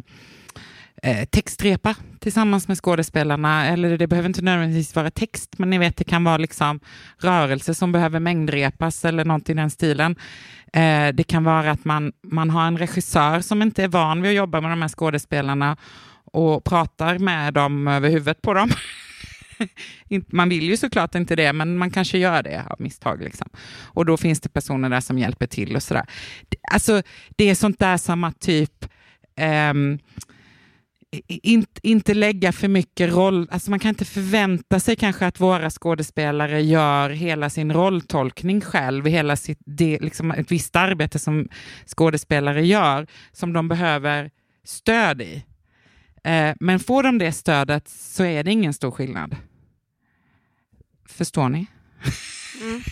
eh, 1.04 1.26
textrepa 1.26 1.96
tillsammans 2.20 2.68
med 2.68 2.78
skådespelarna. 2.78 3.66
Eller 3.68 3.98
det 3.98 4.08
behöver 4.08 4.30
inte 4.30 4.42
nödvändigtvis 4.42 4.96
vara 4.96 5.12
text, 5.12 5.50
men 5.58 5.70
ni 5.70 5.78
vet 5.78 5.98
det 5.98 6.04
kan 6.04 6.24
vara 6.24 6.38
liksom 6.38 6.80
rörelser 7.18 7.74
som 7.74 7.92
behöver 7.92 8.20
mängdrepas 8.20 9.06
eller 9.06 9.26
något 9.26 9.50
i 9.50 9.54
den 9.54 9.70
stilen. 9.70 10.16
Eh, 10.74 11.08
det 11.14 11.24
kan 11.28 11.44
vara 11.44 11.72
att 11.72 11.86
man, 11.86 12.12
man 12.24 12.50
har 12.50 12.68
en 12.68 12.78
regissör 12.78 13.40
som 13.42 13.62
inte 13.62 13.84
är 13.84 13.88
van 13.88 14.22
vid 14.22 14.30
att 14.32 14.36
jobba 14.38 14.62
med 14.62 14.72
de 14.72 14.82
här 14.82 14.90
skådespelarna 14.90 15.78
och 16.32 16.64
pratar 16.64 17.18
med 17.18 17.54
dem 17.54 17.88
över 17.88 18.10
huvudet 18.10 18.42
på 18.42 18.54
dem. 18.54 18.70
Man 20.28 20.50
vill 20.50 20.64
ju 20.64 20.78
såklart 20.78 21.16
inte 21.16 21.36
det, 21.36 21.54
men 21.54 21.78
man 21.78 21.92
kanske 21.92 22.18
gör 22.18 22.44
det 22.44 22.64
av 22.70 22.76
misstag. 22.82 23.24
Liksom. 23.24 23.50
Och 23.84 24.06
då 24.06 24.18
finns 24.18 24.42
det 24.42 24.50
personer 24.50 24.90
där 24.90 25.00
som 25.00 25.18
hjälper 25.20 25.48
till 25.48 25.76
och 25.76 25.84
sådär. 25.84 26.06
Det- 26.50 26.58
Alltså, 26.74 27.02
det 27.36 27.50
är 27.50 27.56
sånt 27.56 27.80
där 27.80 27.98
som 27.98 28.24
att 28.24 28.40
typ 28.40 28.72
ehm, 29.36 30.00
i- 31.12 31.66
inte, 31.84 32.14
lägga 32.14 32.52
för 32.52 32.68
mycket 32.68 33.14
roll, 33.14 33.48
alltså 33.52 33.70
man 33.70 33.80
kan 33.80 33.90
inte 33.90 34.06
förvänta 34.06 34.80
sig 34.80 34.96
kanske 34.96 35.26
att 35.26 35.40
våra 35.40 35.70
skådespelare 35.70 36.62
gör 36.62 37.10
hela 37.10 37.50
sin 37.50 37.74
rolltolkning 37.74 38.62
själv, 38.62 39.06
hela 39.06 39.36
sitt, 39.36 39.60
det, 39.66 40.00
liksom 40.02 40.32
ett 40.32 40.52
visst 40.52 40.76
arbete 40.76 41.20
som 41.20 41.48
skådespelare 41.86 42.66
gör, 42.66 43.08
som 43.32 43.54
de 43.54 43.68
behöver 43.68 44.32
stöd 44.64 45.22
i. 45.22 45.44
Eh, 46.24 46.54
men 46.60 46.80
får 46.80 47.04
de 47.04 47.18
det 47.18 47.32
stödet 47.32 47.88
så 47.90 48.24
är 48.24 48.44
det 48.44 48.52
ingen 48.52 48.74
stor 48.74 48.92
skillnad. 48.92 49.36
Förstår 51.10 51.50
ni? 51.50 51.66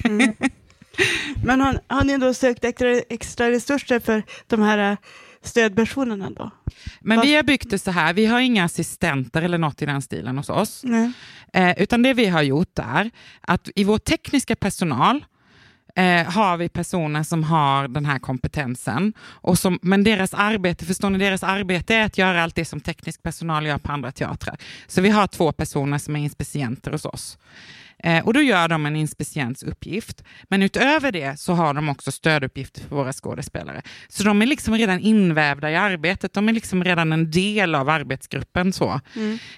Mm. 0.03 0.33
Men 1.45 1.61
har, 1.61 1.79
har 1.87 2.03
ni 2.03 2.17
då 2.17 2.33
sökt 2.33 2.63
extra, 2.65 2.89
extra 3.09 3.51
resurser 3.51 3.99
för 3.99 4.23
de 4.47 4.61
här 4.61 4.91
eh, 4.91 4.97
stödpersonerna 5.41 6.29
då? 6.29 6.51
Men 7.01 7.21
vi 7.21 7.35
har 7.35 7.43
byggt 7.43 7.69
det 7.69 7.79
så 7.79 7.91
här, 7.91 8.13
vi 8.13 8.25
har 8.25 8.39
inga 8.39 8.63
assistenter 8.63 9.41
eller 9.41 9.57
något 9.57 9.81
i 9.81 9.85
den 9.85 10.01
stilen 10.01 10.37
hos 10.37 10.49
oss. 10.49 10.83
Eh, 11.53 11.81
utan 11.81 12.01
det 12.01 12.13
vi 12.13 12.25
har 12.25 12.41
gjort 12.41 12.79
är 12.79 13.11
att 13.41 13.69
i 13.75 13.83
vår 13.83 13.97
tekniska 13.97 14.55
personal 14.55 15.25
eh, 15.97 16.25
har 16.25 16.57
vi 16.57 16.69
personer 16.69 17.23
som 17.23 17.43
har 17.43 17.87
den 17.87 18.05
här 18.05 18.19
kompetensen. 18.19 19.13
Och 19.21 19.59
som, 19.59 19.79
men 19.81 20.03
deras 20.03 20.33
arbete, 20.33 20.85
förstår 20.85 21.09
ni, 21.09 21.17
deras 21.17 21.43
arbete 21.43 21.95
är 21.95 22.05
att 22.05 22.17
göra 22.17 22.43
allt 22.43 22.55
det 22.55 22.65
som 22.65 22.79
teknisk 22.79 23.23
personal 23.23 23.65
gör 23.65 23.77
på 23.77 23.91
andra 23.91 24.11
teatrar. 24.11 24.57
Så 24.87 25.01
vi 25.01 25.09
har 25.09 25.27
två 25.27 25.51
personer 25.51 25.97
som 25.97 26.15
är 26.15 26.19
inspicienter 26.19 26.91
hos 26.91 27.05
oss. 27.05 27.37
Eh, 28.03 28.25
och 28.25 28.33
då 28.33 28.41
gör 28.41 28.67
de 28.67 28.85
en 28.85 28.95
inspicients 28.95 29.63
uppgift. 29.63 30.23
Men 30.49 30.63
utöver 30.63 31.11
det 31.11 31.39
så 31.39 31.53
har 31.53 31.73
de 31.73 31.89
också 31.89 32.11
stöduppgifter 32.11 32.81
för 32.81 32.95
våra 32.95 33.13
skådespelare. 33.13 33.81
Så 34.07 34.23
de 34.23 34.41
är 34.41 34.45
liksom 34.45 34.77
redan 34.77 34.99
invävda 34.99 35.71
i 35.71 35.75
arbetet. 35.75 36.33
De 36.33 36.49
är 36.49 36.53
liksom 36.53 36.83
redan 36.83 37.13
en 37.13 37.31
del 37.31 37.75
av 37.75 37.89
arbetsgruppen. 37.89 38.73
så. 38.73 39.01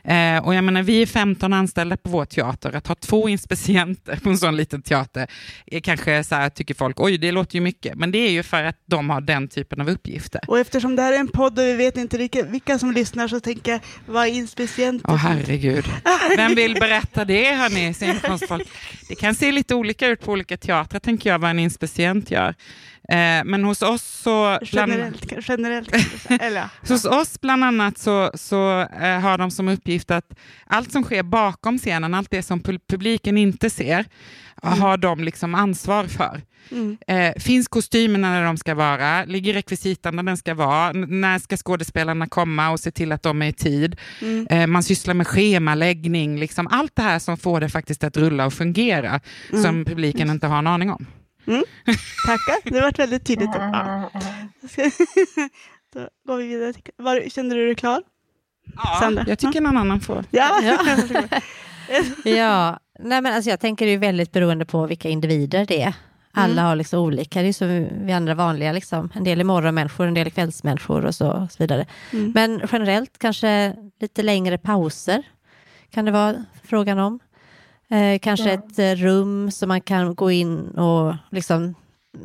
Eh, 0.03 0.45
och 0.45 0.55
jag 0.55 0.63
menar, 0.63 0.83
vi 0.83 1.01
är 1.01 1.05
15 1.05 1.53
anställda 1.53 1.97
på 1.97 2.09
vår 2.09 2.25
teater. 2.25 2.75
Att 2.75 2.87
ha 2.87 2.95
två 2.95 3.29
inspicienter 3.29 4.15
på 4.23 4.29
en 4.29 4.37
sån 4.37 4.57
liten 4.57 4.81
teater 4.81 5.27
är 5.65 5.79
kanske 5.79 6.23
så 6.23 6.35
här, 6.35 6.49
tycker 6.49 6.73
folk, 6.73 6.99
oj, 6.99 7.17
det 7.17 7.31
låter 7.31 7.55
ju 7.55 7.61
mycket. 7.61 7.95
Men 7.95 8.11
det 8.11 8.17
är 8.17 8.31
ju 8.31 8.43
för 8.43 8.63
att 8.63 8.77
de 8.85 9.09
har 9.09 9.21
den 9.21 9.47
typen 9.47 9.81
av 9.81 9.89
uppgifter. 9.89 10.41
Och 10.47 10.59
eftersom 10.59 10.95
det 10.95 11.01
här 11.01 11.13
är 11.13 11.17
en 11.17 11.27
podd 11.27 11.59
och 11.59 11.65
vi 11.65 11.73
vet 11.73 11.97
inte 11.97 12.17
vilka, 12.17 12.43
vilka 12.43 12.79
som 12.79 12.91
lyssnar 12.91 13.27
så 13.27 13.39
tänker 13.39 13.71
jag, 13.71 13.81
vad 14.05 14.27
är 14.27 14.31
inspicient? 14.31 15.01
Åh 15.07 15.15
herregud. 15.15 15.85
Vem 16.37 16.55
vill 16.55 16.73
berätta 16.73 17.25
det 17.25 17.55
hörni, 17.55 17.93
scenkonstfolk? 18.37 18.67
Det 19.07 19.15
kan 19.15 19.35
se 19.35 19.51
lite 19.51 19.75
olika 19.75 20.07
ut 20.07 20.21
på 20.25 20.31
olika 20.31 20.57
teatrar 20.57 20.99
tänker 20.99 21.29
jag 21.29 21.39
vad 21.39 21.49
en 21.49 21.59
inspicient 21.59 22.31
gör. 22.31 22.55
Eh, 23.09 23.43
men 23.45 23.63
hos 23.63 23.81
oss 23.81 24.03
så... 24.03 24.59
Bland, 24.71 24.91
Generellt, 24.91 25.33
generellt 25.47 25.93
du 25.93 25.99
säga. 25.99 26.37
Eller, 26.39 26.69
hos 26.89 27.05
oss 27.05 27.41
bland 27.41 27.63
annat 27.63 27.97
så, 27.97 28.31
så 28.33 28.79
eh, 28.81 29.19
har 29.19 29.37
de 29.37 29.51
som 29.51 29.67
uppgift 29.67 30.11
att 30.11 30.25
allt 30.67 30.91
som 30.91 31.03
sker 31.03 31.23
bakom 31.23 31.77
scenen, 31.77 32.13
allt 32.13 32.31
det 32.31 32.43
som 32.43 32.61
pu- 32.61 32.79
publiken 32.89 33.37
inte 33.37 33.69
ser, 33.69 34.05
har 34.61 34.97
de 34.97 35.23
liksom 35.23 35.55
ansvar 35.55 36.03
för. 36.05 36.41
Mm. 36.71 36.97
Eh, 37.07 37.33
finns 37.41 37.67
kostymerna 37.67 38.29
när 38.29 38.43
de 38.43 38.57
ska 38.57 38.75
vara? 38.75 39.25
Ligger 39.25 39.53
rekvisitan 39.53 40.15
där 40.15 40.23
den 40.23 40.37
ska 40.37 40.53
vara? 40.53 40.89
N- 40.89 41.05
när 41.09 41.39
ska 41.39 41.57
skådespelarna 41.57 42.27
komma 42.27 42.69
och 42.69 42.79
se 42.79 42.91
till 42.91 43.11
att 43.11 43.23
de 43.23 43.41
är 43.41 43.47
i 43.47 43.53
tid? 43.53 43.95
Mm. 44.21 44.47
Eh, 44.49 44.67
man 44.67 44.83
sysslar 44.83 45.13
med 45.13 45.27
schemaläggning, 45.27 46.39
liksom 46.39 46.67
allt 46.67 46.95
det 46.95 47.01
här 47.01 47.19
som 47.19 47.37
får 47.37 47.59
det 47.61 47.69
faktiskt 47.69 48.03
att 48.03 48.17
rulla 48.17 48.45
och 48.45 48.53
fungera, 48.53 49.19
Mm. 49.51 49.63
som 49.63 49.85
publiken 49.85 50.29
inte 50.29 50.47
har 50.47 50.57
en 50.57 50.67
aning 50.67 50.89
om. 50.91 51.05
Tackar, 52.25 52.69
det 52.71 52.81
var 52.81 52.91
väldigt 52.97 53.25
tydligt. 53.25 53.49
Ja. 53.53 54.09
Mm. 54.13 54.91
Då 55.93 56.07
går 56.27 56.37
vi 56.37 56.47
vidare. 56.47 56.73
Var, 56.97 57.29
kände 57.29 57.55
du 57.55 57.65
dig 57.65 57.75
klar? 57.75 58.01
Ja, 58.75 58.97
Sandra? 58.99 59.25
jag 59.27 59.39
tycker 59.39 59.61
någon 59.61 59.77
annan 59.77 59.99
får. 60.01 60.23
Ja. 60.31 60.49
Ja. 60.63 60.77
Ja, 62.23 62.79
nej 63.03 63.21
men 63.21 63.33
alltså 63.33 63.49
jag 63.49 63.59
tänker 63.59 63.85
det 63.85 63.91
är 63.91 63.97
väldigt 63.97 64.31
beroende 64.31 64.65
på 64.65 64.85
vilka 64.87 65.09
individer 65.09 65.65
det 65.65 65.81
är. 65.81 65.93
Alla 66.31 66.61
har 66.61 66.75
liksom 66.75 66.99
olika, 66.99 67.41
det 67.41 67.47
är 67.47 67.53
som 67.53 67.87
vi 68.05 68.11
andra 68.13 68.33
vanliga, 68.35 68.71
liksom. 68.71 69.09
en 69.15 69.23
del 69.23 69.39
är 69.39 69.43
morgonmänniskor, 69.43 70.07
en 70.07 70.13
del 70.13 70.27
är 70.27 70.31
kvällsmänniskor 70.31 71.05
och 71.05 71.15
så, 71.15 71.31
och 71.31 71.51
så 71.51 71.63
vidare. 71.63 71.85
Mm. 72.13 72.31
Men 72.35 72.61
generellt 72.71 73.17
kanske 73.17 73.75
lite 73.99 74.23
längre 74.23 74.57
pauser 74.57 75.23
kan 75.89 76.05
det 76.05 76.11
vara 76.11 76.45
frågan 76.63 76.99
om. 76.99 77.19
Eh, 77.89 78.19
kanske 78.19 78.45
Ja. 78.47 78.53
ett 78.53 78.79
eh, 78.79 79.03
rum 79.05 79.51
som 79.51 79.67
man 79.67 79.81
kan 79.81 80.15
gå 80.15 80.31
in 80.31 80.69
och 80.69 81.15
liksom, 81.31 81.75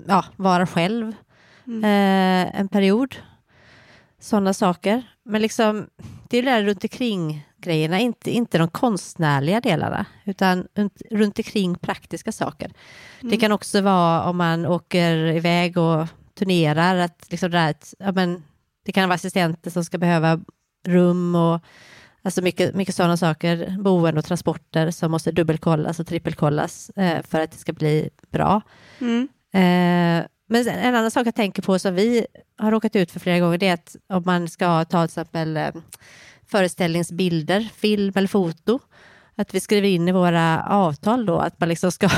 ja, 0.09 0.25
vara 0.37 0.66
själv 0.66 1.12
Mm. 1.66 1.85
eh, 1.85 2.61
en 2.61 2.68
period. 2.68 3.16
Sådana 4.20 4.55
saker. 4.55 5.03
Men 5.25 5.43
liksom, 5.43 5.87
det 6.29 6.39
är 6.39 6.43
det 6.43 6.51
där 6.51 6.62
runt 6.64 6.85
omkring 6.85 7.47
grejerna, 7.65 7.99
inte, 8.01 8.31
inte 8.31 8.59
de 8.59 8.69
konstnärliga 8.69 9.61
delarna, 9.61 10.07
utan 10.25 10.67
runt, 11.11 11.39
omkring 11.39 11.75
praktiska 11.75 12.33
saker. 12.33 12.73
Det 13.21 13.27
Mm. 13.27 13.41
kan 13.41 13.53
också 13.53 13.81
vara 13.81 14.23
om 14.23 14.37
man 14.37 14.67
åker 14.67 15.17
iväg 15.17 15.79
och 15.79 16.07
turnerar, 16.39 16.97
att 16.97 17.27
liksom 17.31 17.51
det, 17.51 17.59
där, 17.59 17.75
ja, 17.99 18.12
men, 18.12 18.43
det 18.85 18.93
kan 18.93 19.09
vara 19.09 19.15
assistenter 19.15 19.71
som 19.71 19.85
ska 19.85 19.99
behöva 19.99 20.41
rum 20.87 21.35
och 21.35 21.61
alltså 22.23 22.43
mycket, 22.43 22.75
mycket 22.75 22.95
sådana 22.95 23.17
saker, 23.17 23.77
boende 23.79 24.19
och 24.19 24.25
transporter 24.25 24.91
som 24.91 25.11
måste 25.11 25.33
dubbelkollas 25.33 26.01
och 26.01 26.07
trippelkollas 26.07 26.91
eh, 26.91 27.23
för 27.23 27.41
att 27.41 27.53
det 27.53 27.59
ska 27.59 27.73
bli 27.73 28.11
bra. 28.31 28.61
Mm. 29.01 29.29
Eh, 29.53 30.27
men 30.49 30.69
en 30.69 30.95
annan 30.95 31.11
sak 31.11 31.27
jag 31.27 31.35
tänker 31.35 31.62
på 31.62 31.79
som 31.79 31.95
vi 31.95 32.27
har 32.59 32.71
råkat 32.71 32.97
ut 32.97 33.11
för 33.11 33.21
flera 33.21 33.39
gånger, 33.39 33.59
det 33.59 33.69
är 33.69 33.75
att 33.75 33.97
om 34.09 34.23
man 34.27 34.49
ska 34.49 34.85
ta 34.85 35.07
till 35.07 35.11
exempel 35.11 35.57
eh, 35.57 35.69
föreställningsbilder, 36.55 37.61
film 37.77 38.13
eller 38.17 38.29
foto, 38.29 38.79
att 39.37 39.55
vi 39.55 39.61
skriver 39.61 39.89
in 39.89 40.09
i 40.09 40.13
våra 40.13 40.65
avtal 40.69 41.27
då 41.27 41.39
att 41.39 41.61
man 41.61 41.69
liksom 41.69 41.93
ska, 41.93 42.09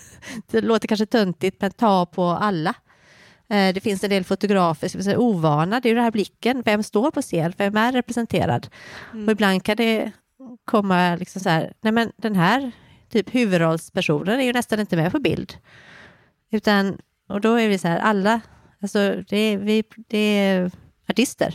det 0.50 0.60
låter 0.60 0.88
kanske 0.88 1.06
töntigt, 1.06 1.60
men 1.60 1.70
ta 1.70 2.06
på 2.06 2.24
alla. 2.24 2.74
Eh, 3.48 3.74
Det 3.74 3.82
finns 3.82 4.04
en 4.04 4.10
del 4.10 4.24
fotografer 4.24 4.88
som 4.88 5.00
är 5.00 5.16
ovana, 5.18 5.80
det 5.80 5.88
är 5.88 5.90
ju 5.90 5.94
den 5.94 6.04
här 6.04 6.10
blicken, 6.10 6.62
vem 6.62 6.82
står 6.82 7.10
på 7.10 7.22
scen, 7.22 7.52
vem 7.56 7.76
är 7.76 7.92
representerad? 7.92 8.66
Och 9.26 9.32
ibland 9.32 9.62
kan 9.64 9.76
det 9.76 10.12
komma 10.64 11.16
liksom 11.16 11.40
så 11.42 11.48
här, 11.48 11.72
nej 11.80 11.92
men 11.92 12.12
den 12.16 12.36
här 12.36 12.72
typ 13.10 13.34
huvudrollspersonen 13.34 14.40
är 14.40 14.44
ju 14.44 14.52
nästan 14.52 14.80
inte 14.80 14.96
med 14.96 15.12
på 15.12 15.18
bild. 15.20 15.54
Utan, 16.50 16.98
och 17.28 17.40
då 17.40 17.54
är 17.54 17.68
vi 17.68 17.78
så 17.78 17.88
här, 17.88 17.98
alla, 17.98 18.40
alltså 18.82 19.22
det 19.28 19.56
vi, 19.56 19.84
det 20.08 20.18
är 20.18 20.70
artister 21.08 21.54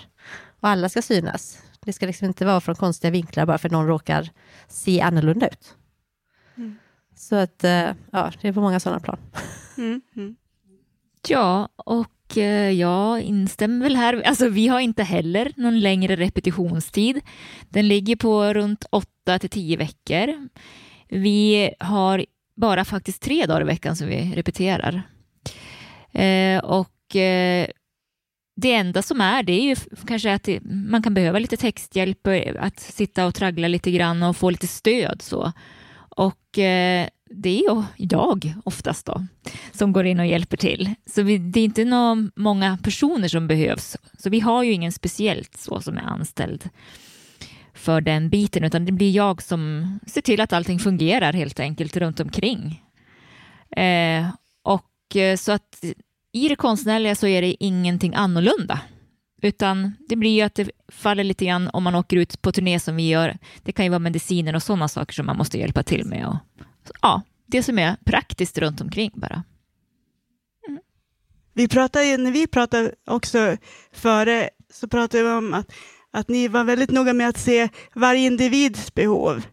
och 0.61 0.69
alla 0.69 0.89
ska 0.89 1.01
synas. 1.01 1.57
Det 1.85 1.93
ska 1.93 2.05
liksom 2.05 2.27
inte 2.27 2.45
vara 2.45 2.61
från 2.61 2.75
konstiga 2.75 3.11
vinklar 3.11 3.45
bara 3.45 3.57
för 3.57 3.69
någon 3.69 3.87
råkar 3.87 4.29
se 4.67 5.01
annorlunda 5.01 5.47
ut. 5.47 5.75
Mm. 6.57 6.77
Så 7.15 7.35
att, 7.35 7.63
eh, 7.63 7.91
ja, 8.11 8.31
det 8.41 8.47
är 8.47 8.53
på 8.53 8.61
många 8.61 8.79
sådana 8.79 8.99
plan. 8.99 9.17
Mm. 9.77 10.01
Mm. 10.15 10.35
Ja, 11.27 11.69
och 11.75 12.37
eh, 12.37 12.71
jag 12.71 13.21
instämmer 13.21 13.83
väl 13.83 13.95
här. 13.95 14.21
Alltså, 14.21 14.49
vi 14.49 14.67
har 14.67 14.79
inte 14.79 15.03
heller 15.03 15.51
någon 15.55 15.79
längre 15.79 16.15
repetitionstid. 16.15 17.21
Den 17.69 17.87
ligger 17.87 18.15
på 18.15 18.53
runt 18.53 18.85
8 18.89 19.39
till 19.39 19.49
10 19.49 19.77
veckor. 19.77 20.47
Vi 21.09 21.73
har 21.79 22.25
bara 22.55 22.85
faktiskt 22.85 23.21
tre 23.21 23.45
dagar 23.45 23.61
i 23.61 23.65
veckan 23.65 23.95
som 23.95 24.07
vi 24.07 24.33
repeterar. 24.35 25.01
Eh, 26.11 26.63
och 26.63 27.15
det 28.59 28.73
enda 28.73 29.01
som 29.01 29.21
är, 29.21 29.43
det 29.43 29.53
är 29.53 29.61
ju 29.61 29.75
kanske 30.07 30.33
att 30.33 30.43
det, 30.43 30.59
man 30.63 31.03
kan 31.03 31.13
behöva 31.13 31.39
lite 31.39 31.57
texthjälp, 31.57 32.27
eh, 32.27 32.53
att 32.59 32.79
sitta 32.79 33.25
och 33.25 33.35
traggla 33.35 33.67
lite 33.67 33.91
grann 33.91 34.23
och 34.23 34.37
få 34.37 34.49
lite 34.49 34.67
stöd 34.67 35.21
så. 35.21 35.51
Och 36.09 36.59
eh, 36.59 37.07
det 37.31 37.49
är 37.49 37.61
ju 37.61 37.83
jag 37.95 38.53
oftast 38.65 39.05
då 39.05 39.25
som 39.71 39.93
går 39.93 40.05
in 40.05 40.19
och 40.19 40.25
hjälper 40.25 40.57
till. 40.57 40.93
Så 41.05 41.21
vi, 41.21 41.37
det 41.37 41.59
är 41.59 41.65
inte 41.65 41.85
någon, 41.85 42.31
många 42.35 42.77
personer 42.83 43.27
som 43.27 43.47
behövs. 43.47 43.97
Så 44.17 44.29
vi 44.29 44.39
har 44.39 44.63
ju 44.63 44.71
ingen 44.71 44.91
speciellt 44.91 45.57
så 45.57 45.81
som 45.81 45.97
är 45.97 46.01
anställd 46.01 46.69
för 47.73 48.01
den 48.01 48.29
biten, 48.29 48.63
utan 48.63 48.85
det 48.85 48.91
blir 48.91 49.11
jag 49.11 49.41
som 49.41 49.99
ser 50.07 50.21
till 50.21 50.41
att 50.41 50.53
allting 50.53 50.79
fungerar 50.79 51.33
helt 51.33 51.59
enkelt 51.59 51.97
runt 51.97 52.19
omkring. 52.19 52.83
Eh, 53.71 54.29
och 54.63 55.15
eh, 55.15 55.35
så 55.35 55.51
att 55.51 55.83
i 56.31 56.49
det 56.49 56.55
konstnärliga 56.55 57.15
så 57.15 57.27
är 57.27 57.41
det 57.41 57.63
ingenting 57.63 58.15
annorlunda. 58.15 58.81
Utan 59.41 59.95
det 60.09 60.15
blir 60.15 60.35
ju 60.35 60.41
att 60.41 60.55
det 60.55 60.69
faller 60.87 61.23
lite 61.23 61.45
grann 61.45 61.69
om 61.73 61.83
man 61.83 61.95
åker 61.95 62.17
ut 62.17 62.41
på 62.41 62.51
turné 62.51 62.79
som 62.79 62.95
vi 62.95 63.07
gör. 63.07 63.37
Det 63.63 63.71
kan 63.71 63.85
ju 63.85 63.89
vara 63.89 63.99
mediciner 63.99 64.55
och 64.55 64.63
sådana 64.63 64.87
saker 64.87 65.13
som 65.13 65.25
man 65.25 65.37
måste 65.37 65.57
hjälpa 65.57 65.83
till 65.83 66.05
med. 66.05 66.27
Och, 66.27 66.35
ja, 67.01 67.21
det 67.45 67.63
som 67.63 67.79
är 67.79 67.95
praktiskt 68.05 68.57
runt 68.57 68.81
omkring 68.81 69.11
bara. 69.13 69.43
Mm. 70.67 70.79
Vi 71.53 71.67
pratade, 71.67 72.17
när 72.17 72.31
vi 72.31 72.47
pratade 72.47 72.91
också 73.07 73.57
före, 73.93 74.49
så 74.73 74.87
pratade 74.87 75.23
vi 75.23 75.29
om 75.29 75.53
att, 75.53 75.71
att 76.11 76.29
ni 76.29 76.47
var 76.47 76.63
väldigt 76.63 76.91
noga 76.91 77.13
med 77.13 77.29
att 77.29 77.37
se 77.37 77.69
varje 77.95 78.25
individs 78.25 78.93
behov. 78.93 79.45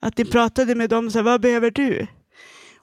Att 0.00 0.18
ni 0.18 0.24
pratade 0.24 0.74
med 0.74 0.90
dem, 0.90 1.10
så 1.10 1.18
här, 1.18 1.24
vad 1.24 1.40
behöver 1.40 1.70
du? 1.70 2.06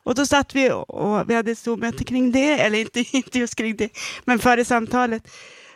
Och 0.03 0.15
då 0.15 0.25
satt 0.25 0.55
vi 0.55 0.71
och, 0.71 1.29
vi 1.29 1.35
hade 1.35 1.51
ett 1.51 1.59
Zoom-möte 1.59 2.03
kring 2.03 2.31
det, 2.31 2.59
eller 2.59 2.79
inte, 2.79 2.99
inte 3.17 3.39
just 3.39 3.55
kring 3.55 3.75
det, 3.75 3.89
men 4.25 4.39
före 4.39 4.65
samtalet. 4.65 5.27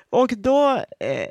Och 0.10 0.34
då 0.38 0.72
eh, 1.00 1.30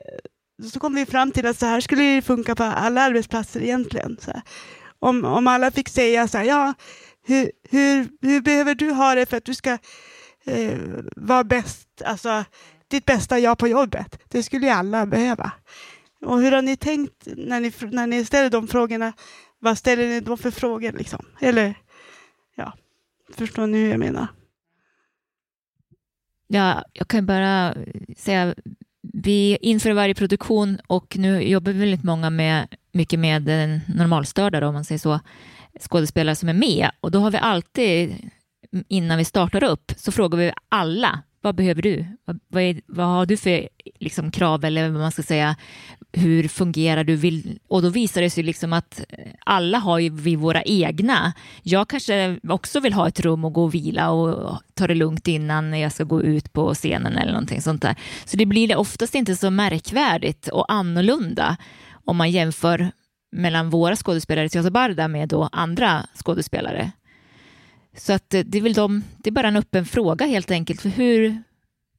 så 0.73 0.81
kom 0.81 0.95
vi 0.95 1.07
fram 1.07 1.31
till 1.31 1.47
att 1.47 1.59
så 1.59 1.67
här 1.67 1.81
skulle 1.81 2.03
det 2.03 2.23
funka 2.23 2.55
på 2.55 2.65
alla 2.65 3.01
arbetsplatser 3.01 3.63
egentligen. 3.63 4.17
Så 4.21 4.31
här. 4.31 4.43
Om, 4.99 5.25
om 5.25 5.47
alla 5.47 5.71
fick 5.71 5.89
säga 5.89 6.29
så 6.29 6.39
här, 6.39 6.45
ja, 6.45 6.75
hur, 7.27 7.51
hur, 7.71 8.09
hur 8.21 8.41
behöver 8.41 8.75
du 8.75 8.91
ha 8.91 9.15
det 9.15 9.27
för 9.27 9.37
att 9.37 9.45
du 9.45 9.55
ska 9.55 9.79
eh, 10.47 10.79
vara 11.17 11.45
bäst, 11.45 11.89
alltså 12.05 12.45
ditt 12.89 13.05
bästa 13.05 13.39
jag 13.39 13.59
på 13.59 13.69
jobbet. 13.69 14.19
Det 14.29 14.43
skulle 14.43 14.67
ju 14.67 14.73
alla 14.73 15.07
behöva. 15.07 15.53
Och 16.25 16.41
hur 16.41 16.53
har 16.53 16.63
ni 16.63 16.77
tänkt 16.77 17.27
när 17.27 17.61
ni, 17.61 17.73
när 17.81 18.07
ni 18.07 18.25
ställer 18.25 18.51
de 18.51 18.69
frågorna? 18.69 19.13
Vad 19.59 19.79
ställer 19.79 20.09
ni 20.09 20.21
då 20.21 20.37
för 20.37 20.51
frågor 20.51 20.93
liksom? 20.93 21.27
Eller, 21.41 21.75
förstår 23.33 23.67
ni 23.67 23.79
hur 23.79 23.91
jag 23.91 24.01
menar? 24.01 24.27
Ja, 26.47 26.85
jag 26.93 27.09
kan 27.09 27.27
bara 27.27 27.75
säga, 28.17 28.55
vi 29.13 29.57
inför 29.61 29.93
varje 29.93 30.15
produktion 30.15 30.79
och 30.87 31.17
nu 31.17 31.43
jobbar 31.43 31.73
väldigt 31.73 32.05
många 32.05 32.31
med, 32.31 32.69
mycket 32.93 33.19
med 33.19 33.47
normalstörda 33.95 34.61
då, 34.61 34.67
om 34.67 34.75
man 34.75 34.85
säger 34.85 34.99
så, 34.99 35.21
skådespelare 35.81 36.37
som 36.37 36.49
är 36.49 36.55
med 36.55 36.91
och 37.01 37.11
då 37.11 37.19
har 37.19 37.31
vi 37.31 37.39
alltid 37.39 38.31
innan 38.89 39.19
vi 39.19 39.25
startar 39.25 39.65
upp 39.65 39.93
så 39.97 40.13
frågar 40.13 40.39
vi 40.39 40.53
alla, 40.69 41.23
vad 41.41 41.55
behöver 41.55 41.83
du? 41.83 42.07
Vad, 42.25 42.41
vad, 42.49 42.63
är, 42.63 42.81
vad 42.87 43.07
har 43.07 43.27
du 43.27 43.37
för 43.37 43.69
liksom, 44.01 44.31
krav 44.31 44.65
eller 44.65 44.91
vad 44.91 45.01
man 45.01 45.13
ska 45.13 45.23
säga, 45.23 45.57
hur 46.17 46.49
fungerar 46.49 47.05
du? 47.05 47.17
Vill, 47.17 47.59
och 47.69 47.83
då 47.83 47.89
visar 47.89 48.21
det 48.21 48.31
sig 48.31 48.43
liksom 48.43 48.73
att 48.73 49.05
alla 49.45 49.79
har 49.79 49.99
ju 49.99 50.11
vi 50.11 50.37
våra 50.37 50.63
egna. 50.63 51.33
Jag 51.63 51.89
kanske 51.89 52.39
också 52.49 52.81
vill 52.81 52.93
ha 52.93 53.09
ett 53.09 53.21
rum 53.21 53.45
och 53.45 53.53
gå 53.53 53.65
och 53.65 53.75
vila 53.75 54.11
och 54.11 54.61
ta 54.75 54.87
det 54.87 54.95
lugnt 54.95 55.29
innan 55.29 55.81
jag 55.81 55.93
ska 55.93 56.05
gå 56.05 56.23
ut 56.23 56.53
på 56.53 56.75
scenen 56.75 57.17
eller 57.17 57.33
någonting 57.33 57.63
sånt 57.63 57.83
där. 57.83 57.97
Så 58.25 58.37
det 58.37 58.47
blir 58.47 58.77
oftast 58.77 59.15
inte 59.15 59.37
så 59.37 59.51
märkvärdigt 59.51 60.49
och 60.49 60.73
annorlunda 60.73 61.57
om 62.05 62.17
man 62.17 62.31
jämför 62.31 62.91
mellan 63.33 63.71
våra 63.71 63.97
skådespelare 63.97 64.47
i 64.47 64.49
Teater 64.49 64.71
Barda 64.71 65.09
med 65.09 65.29
då 65.29 65.49
andra 65.53 66.07
skådespelare. 66.15 66.93
Så 67.97 68.13
att 68.13 68.31
det 68.31 68.59
är 68.59 68.61
väl 68.61 68.73
de, 68.73 69.03
det 69.17 69.31
är 69.31 69.33
bara 69.33 69.49
en 69.49 69.57
öppen 69.57 69.87
fråga 69.87 70.27
helt 70.27 70.51
enkelt. 70.51 70.81
För 70.81 70.89
hur, 70.89 71.43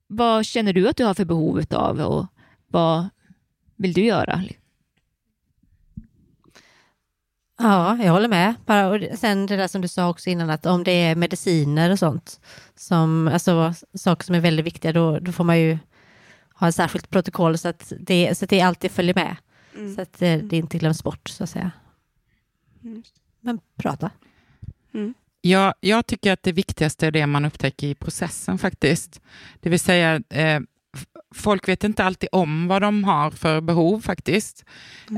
vad 0.07 0.45
känner 0.45 0.73
du 0.73 0.87
att 0.87 0.97
du 0.97 1.05
har 1.05 1.13
för 1.13 1.25
behov 1.25 1.63
av 1.69 1.99
och 1.99 2.27
vad 2.67 3.09
vill 3.75 3.93
du 3.93 4.01
göra? 4.01 4.43
Ja, 7.57 7.97
jag 8.03 8.11
håller 8.11 8.27
med. 8.27 8.53
Bara, 8.65 8.87
och 8.87 9.17
sen 9.19 9.45
det 9.45 9.55
där 9.55 9.67
som 9.67 9.81
du 9.81 9.87
sa 9.87 10.09
också 10.09 10.29
innan, 10.29 10.49
att 10.49 10.65
om 10.65 10.83
det 10.83 10.91
är 10.91 11.15
mediciner 11.15 11.91
och 11.91 11.99
sånt, 11.99 12.39
som, 12.75 13.27
alltså 13.27 13.73
saker 13.93 14.25
som 14.25 14.35
är 14.35 14.39
väldigt 14.39 14.65
viktiga, 14.65 14.93
då, 14.93 15.19
då 15.19 15.31
får 15.31 15.43
man 15.43 15.59
ju 15.59 15.77
ha 16.53 16.67
ett 16.67 16.75
särskilt 16.75 17.09
protokoll 17.09 17.57
så 17.57 17.67
att 17.67 17.93
det, 17.99 18.37
så 18.37 18.45
att 18.45 18.49
det 18.49 18.61
alltid 18.61 18.91
följer 18.91 19.15
med. 19.15 19.35
Mm. 19.75 19.95
Så 19.95 20.01
att 20.01 20.13
det, 20.13 20.37
det 20.37 20.57
inte 20.57 20.77
glöms 20.77 21.03
bort, 21.03 21.27
så 21.27 21.43
att 21.43 21.49
säga. 21.49 21.71
Mm. 22.83 23.03
Men 23.41 23.59
prata. 23.77 24.11
Jag, 25.41 25.73
jag 25.79 26.05
tycker 26.05 26.31
att 26.31 26.43
det 26.43 26.51
viktigaste 26.51 27.07
är 27.07 27.11
det 27.11 27.27
man 27.27 27.45
upptäcker 27.45 27.87
i 27.87 27.95
processen 27.95 28.57
faktiskt. 28.57 29.21
Det 29.59 29.69
vill 29.69 29.79
säga, 29.79 30.21
eh, 30.29 30.59
folk 31.35 31.67
vet 31.67 31.83
inte 31.83 32.03
alltid 32.03 32.29
om 32.31 32.67
vad 32.67 32.81
de 32.81 33.03
har 33.03 33.31
för 33.31 33.61
behov 33.61 34.01
faktiskt. 34.01 34.65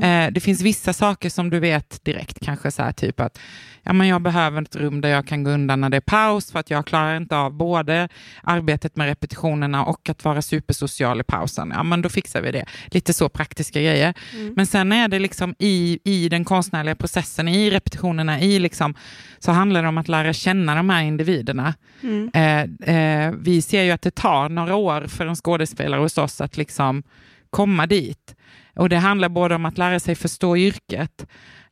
Eh, 0.02 0.26
det 0.32 0.40
finns 0.40 0.60
vissa 0.60 0.92
saker 0.92 1.30
som 1.30 1.50
du 1.50 1.60
vet 1.60 2.04
direkt, 2.04 2.40
kanske 2.40 2.70
så 2.70 2.82
här 2.82 2.92
typ 2.92 3.20
att 3.20 3.38
ja, 3.82 3.92
men 3.92 4.08
jag 4.08 4.22
behöver 4.22 4.62
ett 4.62 4.76
rum 4.76 5.00
där 5.00 5.08
jag 5.08 5.26
kan 5.26 5.44
gå 5.44 5.50
undan 5.50 5.80
när 5.80 5.90
det 5.90 5.96
är 5.96 6.00
paus 6.00 6.52
för 6.52 6.58
att 6.58 6.70
jag 6.70 6.86
klarar 6.86 7.16
inte 7.16 7.36
av 7.36 7.52
både 7.52 8.08
arbetet 8.42 8.96
med 8.96 9.06
repetitionerna 9.06 9.84
och 9.84 10.08
att 10.08 10.24
vara 10.24 10.42
supersocial 10.42 11.20
i 11.20 11.24
pausen. 11.24 11.72
Ja, 11.74 11.82
men 11.82 12.02
då 12.02 12.08
fixar 12.08 12.40
vi 12.40 12.52
det. 12.52 12.64
Lite 12.86 13.12
så 13.12 13.28
praktiska 13.28 13.80
grejer. 13.80 14.14
Men 14.56 14.66
sen 14.66 14.92
är 14.92 15.08
det 15.08 15.18
liksom 15.18 15.54
i, 15.58 15.98
i 16.04 16.28
den 16.28 16.44
konstnärliga 16.44 16.94
processen, 16.94 17.48
i 17.48 17.70
repetitionerna, 17.70 18.40
i 18.40 18.58
liksom, 18.58 18.94
så 19.38 19.52
handlar 19.52 19.82
det 19.82 19.88
om 19.88 19.98
att 19.98 20.08
lära 20.08 20.32
känna 20.32 20.74
de 20.74 20.90
här 20.90 21.02
individerna. 21.02 21.74
Mm. 22.02 22.30
Eh, 22.34 22.94
eh, 22.96 23.34
vi 23.38 23.62
ser 23.62 23.82
ju 23.82 23.90
att 23.90 24.02
det 24.02 24.14
tar 24.14 24.48
några 24.48 24.74
år 24.74 25.06
för 25.06 25.26
en 25.26 25.36
skådespelare 25.36 26.00
hos 26.08 26.18
oss 26.18 26.40
att 26.40 26.56
liksom 26.56 27.02
komma 27.50 27.86
dit. 27.86 28.34
Och 28.76 28.88
det 28.88 28.96
handlar 28.96 29.28
både 29.28 29.54
om 29.54 29.64
att 29.64 29.78
lära 29.78 30.00
sig 30.00 30.14
förstå 30.14 30.56
yrket 30.56 31.26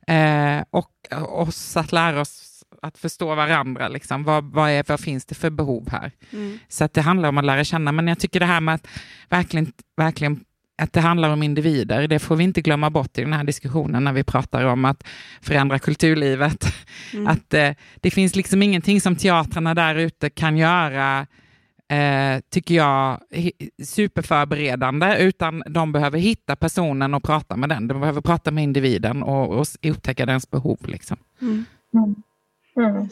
eh, 0.07 0.63
och 0.69 0.91
oss 1.21 1.77
att 1.77 1.91
lära 1.91 2.21
oss 2.21 2.63
att 2.81 2.97
förstå 2.97 3.35
varandra. 3.35 3.87
Liksom. 3.87 4.23
Vad, 4.23 4.43
vad, 4.43 4.69
är, 4.69 4.83
vad 4.87 4.99
finns 4.99 5.25
det 5.25 5.35
för 5.35 5.49
behov 5.49 5.89
här? 5.91 6.11
Mm. 6.33 6.59
Så 6.67 6.83
att 6.83 6.93
det 6.93 7.01
handlar 7.01 7.29
om 7.29 7.37
att 7.37 7.45
lära 7.45 7.63
känna. 7.63 7.91
Men 7.91 8.07
jag 8.07 8.19
tycker 8.19 8.39
det 8.39 8.45
här 8.45 8.61
med 8.61 8.75
att 8.75 8.87
verkligen, 9.29 9.71
verkligen 9.97 10.43
att 10.81 10.93
det 10.93 11.01
handlar 11.01 11.29
om 11.29 11.43
individer, 11.43 12.07
det 12.07 12.19
får 12.19 12.35
vi 12.35 12.43
inte 12.43 12.61
glömma 12.61 12.89
bort 12.89 13.17
i 13.17 13.21
den 13.21 13.33
här 13.33 13.43
diskussionen 13.43 14.03
när 14.03 14.13
vi 14.13 14.23
pratar 14.23 14.63
om 14.63 14.85
att 14.85 15.03
förändra 15.41 15.79
kulturlivet. 15.79 16.73
Mm. 17.13 17.27
Att 17.27 17.53
eh, 17.53 17.71
det 18.01 18.11
finns 18.11 18.35
liksom 18.35 18.63
ingenting 18.63 19.01
som 19.01 19.15
teatrarna 19.15 19.73
där 19.73 19.95
ute 19.95 20.29
kan 20.29 20.57
göra 20.57 21.27
eh, 21.89 22.41
tycker 22.49 22.75
jag, 22.75 23.21
superförberedande, 23.83 25.17
utan 25.19 25.63
de 25.65 25.91
behöver 25.91 26.19
hitta 26.19 26.55
personen 26.55 27.13
och 27.13 27.23
prata 27.23 27.57
med 27.57 27.69
den. 27.69 27.87
De 27.87 27.99
behöver 27.99 28.21
prata 28.21 28.51
med 28.51 28.63
individen 28.63 29.23
och, 29.23 29.59
och 29.59 29.65
upptäcka 29.83 30.25
dens 30.25 30.51
behov. 30.51 30.77
Liksom. 30.87 31.17
Mm. 31.41 31.65
Mm. 32.77 33.09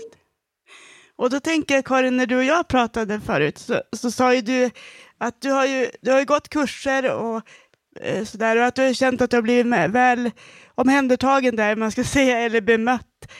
Och 1.15 1.29
då 1.29 1.39
tänker 1.39 1.75
jag, 1.75 1.85
Karin, 1.85 2.17
när 2.17 2.25
du 2.25 2.37
och 2.37 2.43
jag 2.43 2.67
pratade 2.67 3.19
förut, 3.19 3.57
så, 3.57 3.81
så 3.97 4.11
sa 4.11 4.33
ju 4.33 4.41
du 4.41 4.69
att 5.17 5.41
du 5.41 5.51
har 5.51 5.65
ju, 5.65 5.89
du 6.01 6.11
har 6.11 6.19
ju 6.19 6.25
gått 6.25 6.49
kurser 6.49 7.13
och 7.15 7.41
eh, 8.01 8.23
sådär, 8.23 8.57
och 8.57 8.65
att 8.65 8.75
du 8.75 8.81
har 8.81 8.93
känt 8.93 9.21
att 9.21 9.29
du 9.29 9.37
har 9.37 9.41
blivit 9.41 9.67
med, 9.67 9.91
väl 9.91 10.31
omhändertagen 10.75 11.55
där, 11.55 11.75
man 11.75 11.91
ska 11.91 12.03
säga, 12.17 12.39
eller 12.39 12.61
bemött 12.61 13.31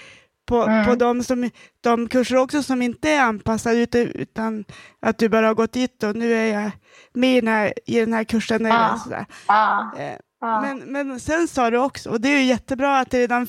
på, 0.45 0.61
Mm. 0.63 0.85
på 0.85 0.95
de, 0.95 1.23
som, 1.23 1.49
de 1.81 2.07
kurser 2.09 2.35
också 2.37 2.63
som 2.63 2.81
inte 2.81 3.09
är 3.09 3.21
anpassade, 3.21 3.75
utan, 3.77 4.01
utan 4.01 4.65
att 4.99 5.17
du 5.17 5.29
bara 5.29 5.47
har 5.47 5.53
gått 5.53 5.71
dit 5.73 6.03
och 6.03 6.15
nu 6.15 6.33
är 6.33 6.61
jag 6.61 6.71
med 7.13 7.37
i 7.37 7.41
den 7.41 7.47
här, 7.47 7.73
i 7.85 7.99
den 7.99 8.13
här 8.13 8.23
kursen. 8.23 8.65
Eller 8.65 8.75
Ja. 8.75 8.99
sådär. 9.03 9.25
Ja, 9.47 9.91
Eh, 9.99 10.17
ja. 10.41 10.61
men, 10.61 10.77
men 10.77 11.19
sen 11.19 11.47
sa 11.47 11.69
du 11.69 11.77
också, 11.77 12.09
och 12.09 12.21
det 12.21 12.29
är 12.29 12.39
ju 12.39 12.45
jättebra 12.45 12.99
att, 12.99 13.13
redan, 13.13 13.47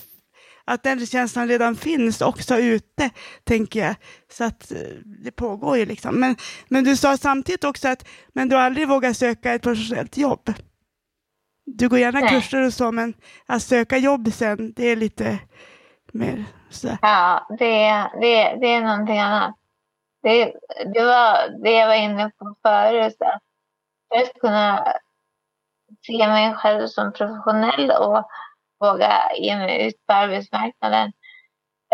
att 0.65 0.83
den 0.83 1.07
känslan 1.07 1.49
redan 1.49 1.77
finns 1.77 2.21
också 2.21 2.59
ute, 2.59 3.11
tänker 3.45 3.81
jag. 3.87 3.95
Så 4.33 4.45
att 4.45 4.73
eh, 4.73 4.79
det 5.25 5.31
pågår 5.31 5.77
ju 5.79 5.87
liksom. 5.87 6.15
Men, 6.21 6.37
men 6.69 6.85
du 6.85 6.97
sa 6.97 7.17
samtidigt 7.17 7.65
också 7.65 7.89
att 7.89 8.09
men 8.35 8.49
du 8.49 8.57
aldrig 8.57 8.89
vågar 8.89 9.13
söka 9.13 9.53
ett 9.55 9.63
professionellt 9.63 10.17
jobb. 10.17 10.53
Du 11.67 11.89
går 11.89 11.99
gärna 11.99 12.21
Nej. 12.21 12.29
kurser 12.31 12.67
och 12.67 12.73
så, 12.75 12.93
men 12.93 13.15
att 13.47 13.63
söka 13.63 13.99
jobb 13.99 14.33
sen, 14.33 14.73
det 14.77 14.89
är 14.89 14.97
lite 14.97 15.39
mer 16.13 16.45
också. 16.77 16.99
Ja, 17.03 17.47
det, 17.49 18.11
det, 18.21 18.57
det 18.61 18.67
är 18.67 18.81
någonting 18.81 19.19
annat. 19.19 19.55
Det, 20.23 20.53
det 20.95 21.05
var 21.05 21.63
det 21.63 21.73
jag 21.73 21.87
var 21.87 21.95
inne 21.95 22.31
på 22.39 22.55
förut. 22.63 23.17
Att 23.21 23.43
för 24.09 24.23
att 24.23 24.41
kunna 24.41 24.93
se 26.07 26.29
mig 26.29 26.55
själv 26.55 26.87
som 26.87 27.13
professionell 27.13 27.91
och 27.91 28.29
våga 28.81 29.35
ge 29.37 29.57
mig 29.57 29.87
ut 29.87 30.07
på 30.07 30.13
arbetsmarknaden 30.13 31.13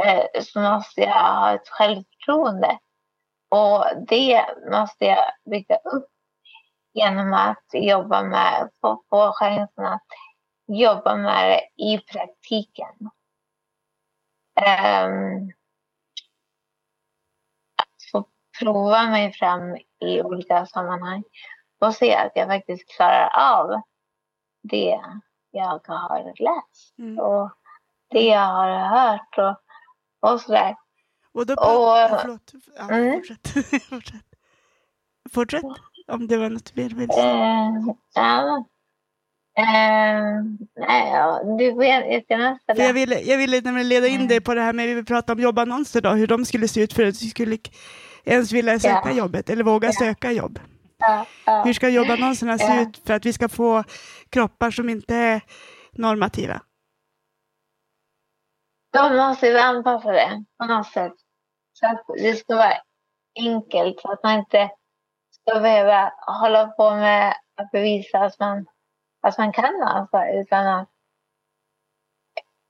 eh, 0.05 0.43
så 0.43 0.61
måste 0.61 1.01
jag 1.01 1.35
ha 1.35 1.55
ett 1.55 1.68
självförtroende. 1.68 2.78
Och 3.51 3.85
det 4.09 4.47
måste 4.70 5.05
jag 5.05 5.24
bygga 5.51 5.76
upp 5.76 6.09
genom 6.95 7.33
att 7.33 7.64
jobba 7.72 8.22
med, 8.22 8.70
få, 8.80 9.03
få 9.11 9.33
chansen 9.33 9.85
att 9.87 10.07
jobba 10.66 11.16
med 11.16 11.51
det 11.51 11.85
i 11.85 11.99
praktiken. 11.99 13.11
Ehm, 14.61 15.47
att 17.77 18.11
få 18.13 18.25
prova 18.59 19.03
mig 19.07 19.33
fram 19.33 19.77
i 20.01 20.23
olika 20.23 20.67
sammanhang 20.67 21.23
och 21.81 21.95
se 21.95 22.15
att 22.15 22.33
jag 22.35 22.49
faktiskt 22.49 22.97
klarar 22.97 23.31
av 23.53 23.81
det 24.63 25.01
jag 25.51 25.81
har 25.87 26.25
läst 26.43 26.99
Mm. 26.99 27.19
och 27.19 27.51
det 28.11 28.25
jag 28.27 28.41
har 28.47 28.89
hört 28.89 29.39
och, 29.39 29.61
och 30.31 30.41
sådär. 30.41 30.77
Och 31.33 31.47
då 31.47 31.55
Och- 31.55 31.99
ja, 31.99 32.19
förlåt. 32.23 32.53
Ja, 32.77 32.89
Mm. 32.91 33.13
fortsätt. 33.15 33.49
fortsätt. 33.89 34.25
Fortsätt, 35.33 35.63
om 36.09 36.27
det 36.29 36.37
var 36.39 36.49
något 36.51 36.75
mer 36.77 36.89
du 36.89 36.95
ville 36.95 37.13
säga. 37.13 37.35
Eh, 37.35 37.95
ja. 38.15 38.65
Eh, 39.59 39.65
nej, 40.89 41.11
ja, 41.13 41.41
du 41.59 41.75
För 41.75 41.83
jag 41.85 42.61
ställa. 42.61 42.93
ville, 42.93 43.21
jag 43.21 43.39
ville 43.39 43.83
leda 43.83 44.07
in 44.07 44.15
Mm. 44.15 44.29
dig 44.29 44.41
på 44.41 44.55
det 44.55 44.61
här 44.61 44.73
med, 44.73 44.87
vi 44.87 44.95
vill 44.95 45.05
prata 45.05 45.33
om 45.33 45.41
jobbannonser 45.41 46.01
då, 46.01 46.11
hur 46.11 46.27
de 46.27 46.45
skulle 46.45 46.69
se 46.69 46.81
ut 46.83 46.93
för 46.93 47.03
att 47.07 47.21
du 47.21 47.27
skulle 47.27 47.59
ens 48.25 48.53
vilja 48.53 48.79
söka 48.79 49.03
Ja. 49.11 49.13
jobbet 49.13 49.51
eller 49.51 49.65
våga 49.65 49.89
Ja. 49.89 49.93
söka 49.93 50.33
jobb. 50.33 50.59
Ja. 50.99 51.63
Hur 51.65 51.73
ska 51.73 51.89
jobbannonserna 51.89 52.59
se 52.59 52.65
Ja. 52.75 52.81
ut 52.83 53.03
för 53.07 53.15
att 53.15 53.27
vi 53.27 53.33
ska 53.33 53.49
få 53.49 53.85
kroppar 54.31 54.71
som 54.71 54.89
inte 54.89 55.15
är 55.17 55.41
normativa? 55.93 56.61
Då 58.93 59.09
måste 59.17 59.53
vi 59.53 59.59
anpassa 59.59 60.13
det 60.13 60.45
på 60.59 60.65
något 60.65 60.87
sätt. 60.93 61.13
Så 61.73 61.87
att 61.87 62.05
det 62.19 62.35
ska 62.37 62.57
vara 62.57 62.73
enkelt, 63.39 64.01
så 64.01 64.13
att 64.13 64.23
man 64.23 64.39
inte 64.39 64.71
ska 65.31 65.61
behöva 65.61 66.13
hålla 66.27 66.67
på 66.67 66.91
med 66.91 67.35
att 67.57 67.71
bevisa 67.71 68.19
att 68.19 68.39
man, 68.41 68.67
Alltså, 69.23 69.43
att 69.43 69.47
man 69.47 69.53
kan 69.53 69.81
dansa 69.81 70.33
utan 70.33 70.66
att 70.66 70.89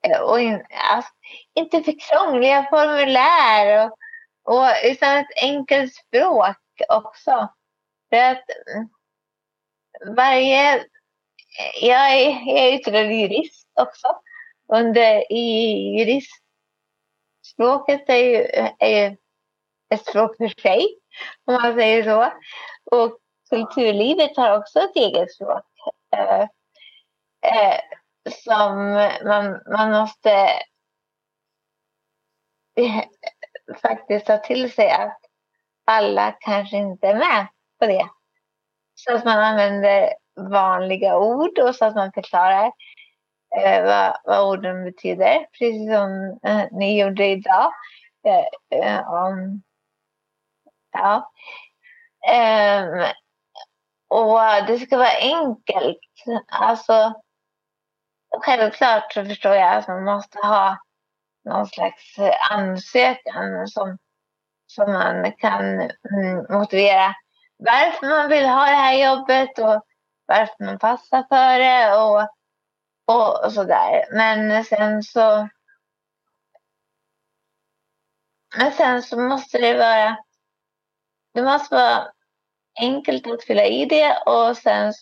eh, 0.07 0.21
och 0.21 0.41
in, 0.41 0.67
alltså, 0.93 1.11
inte 1.55 1.83
för 1.83 1.95
krångliga 2.01 2.67
formulär 2.71 3.87
och, 3.87 3.99
och, 4.45 4.67
utan 4.85 5.17
ett 5.17 5.43
enkelt 5.43 5.95
språk 5.95 6.57
också. 6.89 7.49
För 8.11 8.17
att 8.17 8.45
mm, 8.75 8.89
varje... 10.17 10.85
Jag 11.81 12.13
är, 12.13 12.29
jag 12.47 12.59
är 12.59 12.75
utbildad 12.75 13.13
jurist 13.13 13.69
också. 13.81 14.09
Under, 14.69 15.33
I 15.33 15.41
juristspråket 15.99 18.09
är 18.09 18.17
ju, 18.17 18.47
är 18.79 18.89
ju 18.89 19.17
ett 19.95 20.07
språk 20.07 20.37
för 20.37 20.61
sig, 20.61 20.99
om 21.45 21.55
man 21.55 21.75
säger 21.75 22.03
så. 22.03 22.33
Och 22.97 23.19
kulturlivet 23.51 24.37
har 24.37 24.59
också 24.59 24.81
ett 24.81 24.97
eget 24.97 25.35
språk. 25.35 25.72
Eh, 26.17 26.41
eh, 27.43 27.81
som 28.45 28.93
man, 29.25 29.61
man 29.71 29.91
måste 29.91 30.31
eh, 32.77 33.05
faktiskt 33.83 34.27
ta 34.27 34.37
till 34.37 34.73
sig 34.73 34.91
att 34.91 35.19
alla 35.85 36.33
kanske 36.41 36.77
inte 36.77 37.09
är 37.09 37.15
med 37.15 37.47
på 37.79 37.87
det. 37.87 38.09
Så 38.95 39.15
att 39.15 39.25
man 39.25 39.39
använder 39.39 40.15
vanliga 40.51 41.19
ord 41.19 41.59
och 41.59 41.75
så 41.75 41.85
att 41.85 41.95
man 41.95 42.13
förklarar 42.13 42.73
eh, 43.57 43.85
vad, 43.85 44.17
vad 44.25 44.49
orden 44.49 44.85
betyder. 44.85 45.47
Precis 45.59 45.93
som 45.93 46.39
eh, 46.45 46.65
ni 46.71 47.01
gjorde 47.01 47.27
idag. 47.27 47.73
Eh, 48.27 48.79
eh, 48.79 49.13
om, 49.13 49.63
ja. 50.93 51.33
Ehm, 52.29 53.05
och 54.13 54.45
eh, 54.45 54.67
det 54.67 54.79
ska 54.79 54.97
vara 54.97 55.19
enkelt. 55.21 55.99
Alltså, 56.49 57.15
självklart 58.45 59.13
så 59.13 59.25
förstår 59.25 59.55
jag 59.55 59.77
att 59.77 59.89
man 59.89 60.05
måste 60.05 60.39
ha 60.39 60.79
någon 61.45 61.67
slags 61.67 62.19
ansökan 62.51 63.69
som, 63.69 63.99
som 64.67 64.93
man 64.93 65.33
kan 65.33 65.81
mm, 65.81 66.47
motivera 66.51 67.15
varför 67.57 68.07
man 68.07 68.29
vill 68.29 68.45
ha 68.45 68.65
det 68.67 68.77
här 68.77 69.11
jobbet 69.11 69.59
och 69.59 69.85
varför 70.27 70.65
man 70.65 70.79
passar 70.79 71.23
för 71.29 71.59
det 71.59 71.97
och, 71.97 72.29
och, 73.07 73.45
och 73.45 73.53
sådär. 73.53 74.05
Men 74.13 74.65
sen 74.65 75.03
så 75.03 75.49
men 78.57 78.73
sen 78.73 79.03
så 79.03 79.21
måste 79.21 79.59
det 79.59 79.79
vara, 79.79 80.17
det 81.35 81.43
måste 81.43 81.75
vara 81.75 82.13
enkelt 82.81 83.27
att 83.27 83.45
fylla 83.45 83.65
i 83.65 83.85
det 83.85 84.23
och 84.27 84.57
sen 84.57 84.93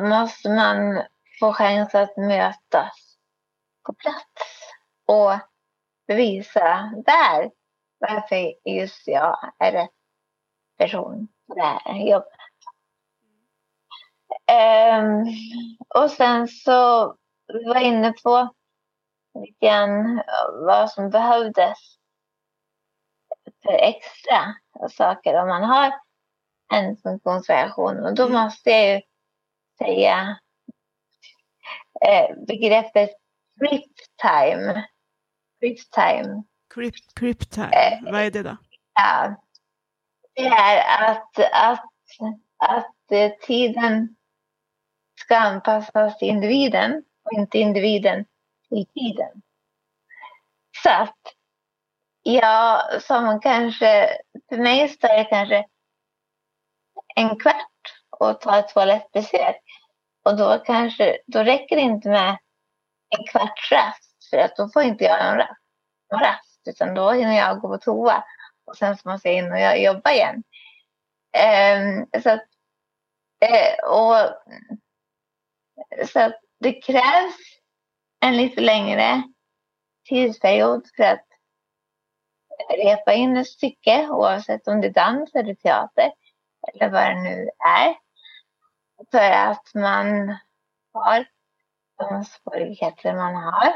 måste 0.00 0.48
man 0.48 1.02
få 1.40 1.52
chans 1.52 1.94
att 1.94 2.16
mötas 2.16 3.16
på 3.86 3.94
plats 3.94 4.72
och 5.06 5.32
bevisa 6.06 6.92
där 7.06 7.50
varför 7.98 8.70
just 8.70 9.08
jag 9.08 9.52
är 9.58 9.72
rätt 9.72 9.90
person 10.78 11.28
på 11.48 11.54
det 11.54 11.62
här 11.62 12.10
jobbet. 12.10 12.28
Um, 14.52 15.26
och 16.02 16.10
sen 16.10 16.48
så 16.48 17.06
var 17.46 17.74
jag 17.74 17.82
inne 17.82 18.12
på 18.12 18.54
lite 19.34 19.66
grann 19.66 20.22
vad 20.66 20.90
som 20.90 21.10
behövdes 21.10 21.78
för 23.62 23.72
extra 23.72 24.54
saker 24.90 25.42
om 25.42 25.48
man 25.48 25.62
har 25.62 25.92
en 26.72 26.96
funktionsvariation. 26.96 28.04
Och 28.04 28.14
då 28.14 28.22
Mm. 28.26 28.32
måste 28.42 28.70
jag 28.70 28.94
ju 28.94 29.00
säga 29.78 30.38
eh, 32.08 32.36
begreppet 32.46 33.10
grip 33.60 33.92
time. 34.22 34.84
Grip 35.60 35.90
time. 35.90 36.42
Crypt, 36.74 37.14
crypt 37.14 37.58
Eh, 37.58 37.64
time. 37.68 38.10
Vad 38.12 38.20
är 38.20 38.30
det 38.30 38.42
då? 38.42 38.56
Ja, 38.94 39.34
det 40.34 40.46
är 40.46 41.10
att, 41.10 41.38
att, 41.52 41.84
att 42.58 43.12
eh, 43.12 43.32
tiden 43.46 44.16
ska 45.20 45.36
anpassas 45.36 46.18
till 46.18 46.28
individen 46.28 47.04
och 47.24 47.32
inte 47.32 47.58
individen 47.58 48.24
till 48.68 48.86
tiden. 48.86 49.42
Så 50.82 50.90
att 50.90 51.18
ja, 52.22 52.82
som 53.00 53.40
kanske, 53.40 54.08
för 54.48 54.56
mig 54.56 54.88
så 54.88 55.06
är 55.06 55.16
det 55.18 55.24
kanske 55.24 55.66
en 57.14 57.38
kvart 57.38 57.94
och 58.10 58.40
ta 58.40 58.58
ett 58.58 58.68
toalettbesök. 58.68 59.62
Och 60.24 60.36
då 60.36 60.58
kanske, 60.58 61.18
då 61.26 61.42
räcker 61.42 61.76
det 61.76 61.82
inte 61.82 62.08
med 62.08 62.38
en 63.18 63.24
kvarts 63.30 63.72
rast 63.72 64.30
för 64.30 64.36
att 64.36 64.56
då 64.56 64.68
får 64.68 64.82
inte 64.82 65.04
jag 65.04 65.26
en 65.26 65.36
rast, 65.36 65.60
en 66.12 66.18
rast 66.18 66.60
utan 66.68 66.94
då 66.94 67.10
hinner 67.10 67.36
jag 67.36 67.60
gå 67.60 67.68
på 67.68 67.78
toa 67.78 68.24
och 68.64 68.76
sen 68.76 68.96
så 68.96 69.08
måste 69.08 69.28
jag 69.28 69.38
in 69.38 69.52
och 69.52 69.78
jobba 69.78 70.12
igen. 70.12 70.42
Um, 71.36 72.22
så 72.22 72.30
att, 72.30 72.46
uh, 73.44 73.90
och, 73.90 74.16
så 76.08 76.20
att 76.20 76.40
det 76.60 76.72
krävs 76.72 77.36
en 78.20 78.36
lite 78.36 78.60
längre 78.60 79.22
tidsperiod 80.08 80.86
för 80.96 81.02
att 81.02 81.26
repa 82.76 83.12
in 83.12 83.36
ett 83.36 83.46
stycke 83.46 84.08
oavsett 84.08 84.68
om 84.68 84.80
det 84.80 84.86
är 84.86 84.92
dans 84.92 85.34
eller 85.34 85.54
teater 85.54 86.12
eller 86.68 86.90
vad 86.90 87.02
det 87.02 87.22
nu 87.22 87.50
är. 87.66 87.94
För 89.10 89.30
att 89.30 89.74
man 89.74 90.36
har 90.92 91.24
de 91.98 92.24
svårigheter 92.24 93.14
man 93.14 93.34
har. 93.34 93.72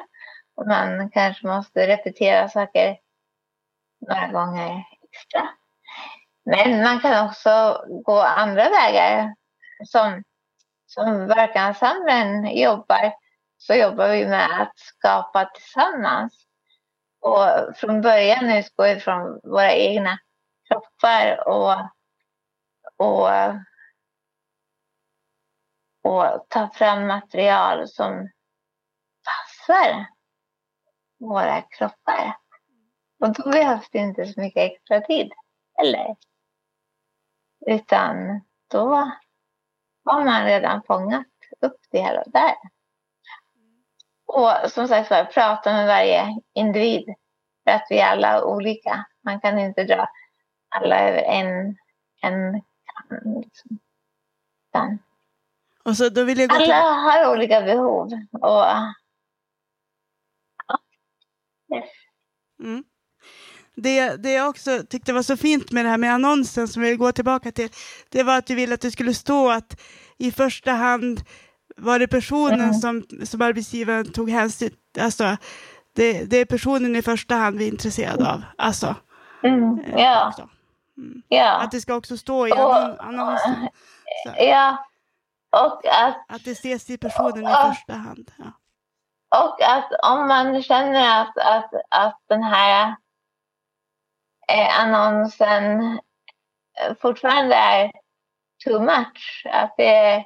Och 0.56 0.66
man 0.66 1.10
kanske 1.10 1.46
måste 1.46 1.86
repetera 1.86 2.48
saker 2.48 2.98
några 4.08 4.28
gånger 4.28 4.84
extra. 5.02 5.48
Men 6.44 6.82
man 6.82 7.00
kan 7.00 7.28
också 7.28 7.84
gå 8.04 8.20
andra 8.20 8.70
vägar. 8.70 9.34
Som, 9.84 10.24
som 10.86 11.26
verkanssamlaren 11.26 12.56
jobbar 12.58 13.12
så 13.58 13.74
jobbar 13.74 14.08
vi 14.08 14.26
med 14.26 14.62
att 14.62 14.78
skapa 14.78 15.44
tillsammans. 15.44 16.46
Och 17.20 17.76
från 17.76 18.00
början 18.00 18.50
utgår 18.50 18.94
vi 18.94 19.00
från 19.00 19.40
våra 19.42 19.72
egna 19.72 20.18
kroppar 20.68 21.48
och, 21.48 21.90
och, 22.96 23.28
och 26.02 26.46
ta 26.48 26.70
fram 26.74 27.06
material 27.06 27.88
som 27.88 28.30
passar 29.24 30.06
våra 31.18 31.62
kroppar. 31.62 32.36
Och 33.20 33.32
då 33.32 33.50
behövs 33.50 33.90
det 33.90 33.98
inte 33.98 34.26
så 34.26 34.40
mycket 34.40 34.72
extra 34.72 35.00
tid 35.00 35.32
heller. 35.74 36.16
Utan 37.66 38.40
då 38.70 39.12
har 40.04 40.24
man 40.24 40.44
redan 40.44 40.82
fångat 40.82 41.26
upp 41.60 41.80
det 41.90 42.00
här 42.00 42.18
och 42.18 42.30
där. 42.32 42.54
Och 44.26 44.70
som 44.70 44.88
sagt 44.88 45.10
var, 45.10 45.24
prata 45.24 45.72
med 45.72 45.86
varje 45.86 46.40
individ. 46.54 47.14
För 47.64 47.70
att 47.70 47.86
vi 47.90 47.98
är 47.98 48.06
alla 48.06 48.44
olika. 48.44 49.06
Man 49.24 49.40
kan 49.40 49.58
inte 49.58 49.84
dra 49.84 50.08
alla 50.68 51.00
över 51.00 51.22
en, 51.22 51.76
en 52.22 52.62
kam. 53.08 53.40
Liksom. 53.42 54.98
Och 55.84 55.96
så 55.96 56.08
då 56.08 56.24
vill 56.24 56.38
jag 56.38 56.48
gå 56.48 56.56
till... 56.56 56.72
alla 56.72 56.92
har 56.92 57.32
olika 57.32 57.60
behov. 57.60 58.10
Och 58.32 58.64
Mm. 62.62 62.84
Det, 63.74 64.16
det 64.16 64.32
jag 64.32 64.48
också 64.48 64.82
tyckte 64.90 65.12
var 65.12 65.22
så 65.22 65.36
fint 65.36 65.72
med 65.72 65.84
det 65.84 65.88
här 65.88 65.98
med 65.98 66.14
annonsen 66.14 66.68
som 66.68 66.82
vi 66.82 66.88
vill 66.88 66.98
gå 66.98 67.12
tillbaka 67.12 67.52
till, 67.52 67.68
det 68.08 68.22
var 68.22 68.38
att 68.38 68.46
du 68.46 68.54
ville 68.54 68.74
att 68.74 68.80
det 68.80 68.90
skulle 68.90 69.14
stå 69.14 69.50
att 69.50 69.80
i 70.18 70.30
första 70.32 70.72
hand 70.72 71.20
var 71.76 71.98
det 71.98 72.08
personen 72.08 72.60
Mm. 72.60 72.74
som, 72.74 73.04
som 73.24 73.42
arbetsgivaren 73.42 74.12
tog 74.12 74.30
hänsyn 74.30 74.70
Alltså, 74.98 75.36
det, 75.94 76.24
det 76.30 76.36
är 76.36 76.44
personen 76.44 76.96
i 76.96 77.02
första 77.02 77.34
hand 77.34 77.58
vi 77.58 77.64
är 77.64 77.68
intresserade 77.72 78.32
av. 78.32 78.42
Alltså, 78.58 78.94
mm, 79.42 79.78
eh, 79.78 80.02
ja, 80.02 80.28
också. 80.28 80.48
Mm. 80.98 81.22
ja, 81.28 81.50
Att 81.56 81.70
det 81.70 81.80
ska 81.80 81.94
också 81.94 82.16
stå 82.16 82.46
i 82.48 82.52
Och- 82.52 82.56
annon- 82.56 82.96
annonsen. 83.00 83.68
Så, 84.24 84.44
ja. 84.44 84.86
Och 85.50 85.86
att 85.86 86.24
att 86.28 86.44
det 86.44 86.50
ses 86.50 86.84
till 86.86 86.98
personen 86.98 87.38
i 87.38 87.50
Ja. 87.50 87.72
första 87.74 87.92
hand. 87.92 88.32
Ja. 88.38 88.52
Och 89.44 89.62
att 89.62 89.90
om 90.02 90.28
man 90.28 90.62
känner 90.62 91.22
att, 91.22 91.38
att, 91.38 91.70
att 91.90 92.20
den 92.28 92.42
här 92.42 92.96
eh, 94.48 94.80
annonsen 94.80 95.80
eh, 96.80 96.94
fortfarande 97.00 97.54
är 97.54 97.92
too 98.64 98.80
much, 98.80 99.46
att 99.52 99.74
det, 99.76 99.94
är, 99.96 100.24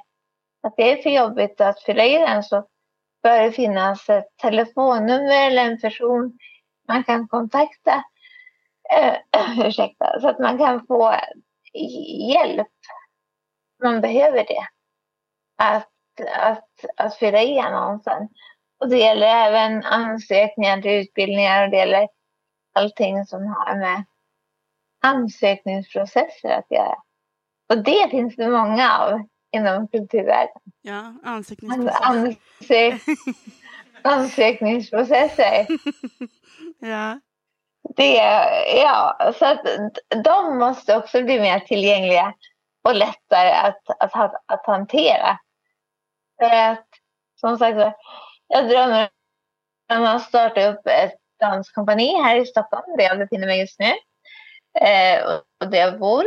att 0.63 0.73
det 0.77 0.91
är 0.91 1.01
för 1.03 1.09
jobbigt 1.09 1.61
att 1.61 1.83
fylla 1.83 2.05
i 2.05 2.17
den 2.17 2.43
så 2.43 2.67
bör 3.23 3.41
det 3.41 3.51
finnas 3.51 4.09
ett 4.09 4.37
telefonnummer 4.37 5.47
eller 5.47 5.65
en 5.65 5.81
person 5.81 6.37
man 6.87 7.03
kan 7.03 7.27
kontakta. 7.27 8.03
Eh, 8.91 9.17
ursäkta, 9.67 10.19
så 10.21 10.27
att 10.29 10.39
man 10.39 10.57
kan 10.57 10.85
få 10.87 11.15
hjälp. 12.33 12.67
Man 13.83 14.01
behöver 14.01 14.45
det. 14.47 14.67
Att, 15.57 15.89
att, 16.37 16.69
att 16.97 17.15
fylla 17.17 17.41
i 17.43 17.59
annonsen. 17.59 18.29
Och 18.79 18.89
det 18.89 18.97
gäller 18.97 19.27
även 19.27 19.83
ansökningar 19.83 20.81
till 20.81 20.91
utbildningar 20.91 21.63
och 21.63 21.71
det 21.71 21.77
gäller 21.77 22.07
allting 22.73 23.25
som 23.25 23.45
har 23.47 23.75
med 23.75 24.03
ansökningsprocesser 25.03 26.49
att 26.49 26.71
göra. 26.71 26.95
Och 27.69 27.83
det 27.83 28.09
finns 28.09 28.35
det 28.35 28.49
många 28.49 28.97
av 28.97 29.27
inom 29.51 29.87
kulturvärlden. 29.87 30.61
Ja, 30.81 31.13
Alltså, 31.23 31.55
ansökningsprocess. 31.63 32.01
ansö 32.01 32.97
ansökningsprocesser. 34.03 35.67
Ja. 36.79 37.19
Det, 37.95 38.15
ja, 38.83 39.31
så 39.39 39.45
att 39.45 39.61
de 40.23 40.57
måste 40.57 40.97
också 40.97 41.23
bli 41.23 41.39
mer 41.39 41.59
tillgängliga 41.59 42.33
och 42.83 42.95
lättare 42.95 43.51
att, 43.51 43.81
att, 43.99 44.15
att, 44.15 44.43
att 44.45 44.65
hantera. 44.65 45.39
För 46.39 46.55
att, 46.55 46.87
som 47.39 47.57
sagt 47.57 47.77
jag 48.47 48.69
drömmer 48.69 49.09
om 49.93 50.03
att 50.03 50.21
starta 50.21 50.67
upp 50.67 50.87
ett 50.87 51.15
danskompani 51.39 52.21
här 52.23 52.35
i 52.35 52.45
Stockholm, 52.45 52.97
där 52.97 53.03
jag 53.03 53.17
befinner 53.17 53.47
mig 53.47 53.59
just 53.59 53.79
nu. 53.79 53.93
Eh, 54.87 55.23
och 55.59 55.67
där 55.69 55.79
jag 55.79 55.99
bor 55.99 56.25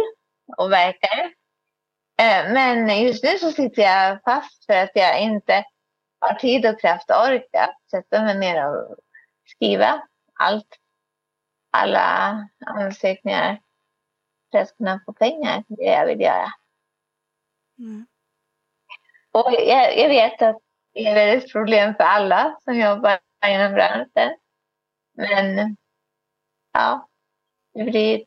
och 0.56 0.72
verkar. 0.72 1.32
Eh, 2.20 2.52
men 2.52 3.02
just 3.02 3.24
nu 3.24 3.38
så 3.38 3.52
sitter 3.52 3.82
jag 3.82 4.18
fast 4.24 4.66
för 4.66 4.74
att 4.74 4.90
jag 4.94 5.20
inte 5.20 5.64
har 6.20 6.34
tid 6.34 6.66
och 6.66 6.80
kraft 6.80 7.10
och 7.10 7.16
ork 7.16 7.48
att 7.52 7.90
sätta 7.90 8.22
mig 8.22 8.38
ner 8.38 8.66
och 8.66 8.96
skriva 9.46 10.02
allt 10.40 10.78
alla 11.74 12.48
ansökningar 12.66 13.60
för 14.50 14.58
att 14.58 14.76
kunna 14.76 15.00
få 15.06 15.12
pengar 15.12 15.64
det 15.68 15.84
jag 15.84 16.06
vill 16.06 16.20
göra. 16.20 16.46
Mm. 17.78 18.06
Och 19.32 19.52
jag, 19.52 19.98
jag 19.98 20.08
vet 20.08 20.42
att 20.42 20.58
det 20.92 21.06
är 21.06 21.36
ett 21.36 21.52
problem 21.52 21.94
för 21.94 22.04
alla 22.04 22.58
som 22.64 22.78
jobbar 22.78 23.18
inom 23.46 23.72
branschen. 23.72 24.36
Men 25.16 25.76
ja, 26.72 27.08
det 27.74 27.84
blir 27.84 28.24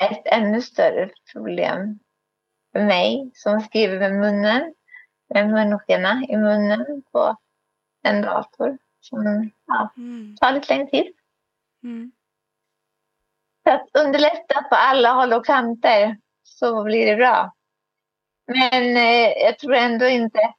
ett 0.00 0.22
ännu 0.24 0.62
större 0.62 1.10
problem 1.32 1.98
för 2.72 2.84
mig 2.84 3.30
som 3.34 3.60
skriver 3.60 3.98
med 3.98 4.12
munnen, 4.12 4.74
med 5.28 5.48
munskena 5.48 6.22
i 6.28 6.36
munnen 6.36 7.02
på 7.12 7.36
en 8.02 8.22
dator 8.22 8.78
som 9.00 9.50
ja, 9.66 9.92
Mm. 9.96 10.36
tar 10.36 10.52
lite 10.52 10.74
längre 10.74 10.90
tid. 10.90 11.14
Mm. 11.82 12.12
Så 13.64 13.70
att 13.70 13.88
underlätta 14.04 14.62
på 14.62 14.74
alla 14.74 15.12
håll 15.12 15.32
och 15.32 15.46
kanter 15.46 16.16
så 16.42 16.84
blir 16.84 17.06
det 17.06 17.16
bra. 17.16 17.52
Men 18.46 18.96
eh, 18.96 19.28
jag 19.28 19.58
tror 19.58 19.74
ändå 19.74 20.06
inte, 20.06 20.54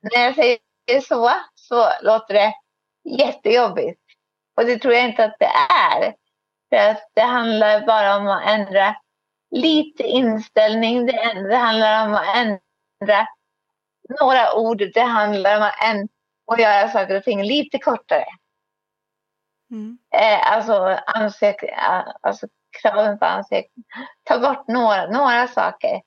när 0.00 0.24
jag 0.24 0.34
säger 0.34 1.00
så, 1.00 1.30
så 1.54 1.88
låter 2.02 2.34
det 2.34 2.54
jättejobbigt. 3.04 4.00
Och 4.56 4.66
det 4.66 4.78
tror 4.78 4.94
jag 4.94 5.04
inte 5.04 5.24
att 5.24 5.36
det 5.38 5.50
är. 5.92 6.14
För 6.68 6.90
att 6.90 7.10
det 7.14 7.22
handlar 7.22 7.86
bara 7.86 8.16
om 8.16 8.28
att 8.28 8.46
ändra 8.46 8.96
lite 9.50 10.02
inställning. 10.02 11.06
Det, 11.06 11.12
det 11.48 11.56
handlar 11.56 12.06
om 12.06 12.14
att 12.14 12.36
ändra 12.36 13.26
några 14.20 14.54
ord. 14.54 14.82
Det 14.94 15.00
handlar 15.00 15.56
om 15.56 15.62
att, 15.62 15.84
ändra, 15.84 16.08
att 16.52 16.60
göra 16.60 16.88
saker 16.88 17.16
och 17.16 17.24
ting 17.24 17.42
lite 17.42 17.78
kortare. 17.78 18.26
Mm. 19.70 19.98
Eh, 20.14 20.52
alltså, 20.52 20.98
ansök, 21.06 21.62
eh, 21.62 22.04
alltså 22.20 22.46
kraven 22.82 23.18
på 23.18 23.24
ansökan. 23.24 23.84
Ta 24.24 24.38
bort 24.38 24.68
några, 24.68 25.06
några 25.06 25.46
saker. 25.48 26.00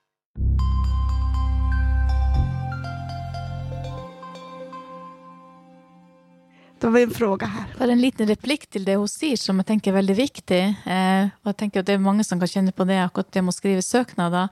Då 6.80 6.88
har 6.88 6.91
vi 6.91 7.03
en 7.03 7.11
fråga 7.11 7.47
här. 7.47 7.65
Bare 7.80 7.91
en 7.91 8.01
liten 8.01 8.27
replikk 8.27 8.69
til 8.71 8.86
det 8.88 8.95
hun 8.95 9.07
sier, 9.11 9.36
som 9.38 9.57
jeg 9.59 9.67
tenker 9.67 9.91
er 9.91 9.97
veldig 9.97 10.15
viktig. 10.15 10.59
Eh, 10.88 11.25
og 11.43 11.49
jeg 11.51 11.57
tenker 11.59 11.82
at 11.82 11.89
Det 11.89 11.97
er 11.97 12.03
mange 12.03 12.23
som 12.23 12.39
kan 12.39 12.47
kjenne 12.47 12.71
på 12.71 12.86
det, 12.88 13.01
akkurat 13.03 13.32
det 13.36 13.43
med 13.43 13.51
å 13.51 13.57
skrive 13.57 13.84
søknader. 13.84 14.47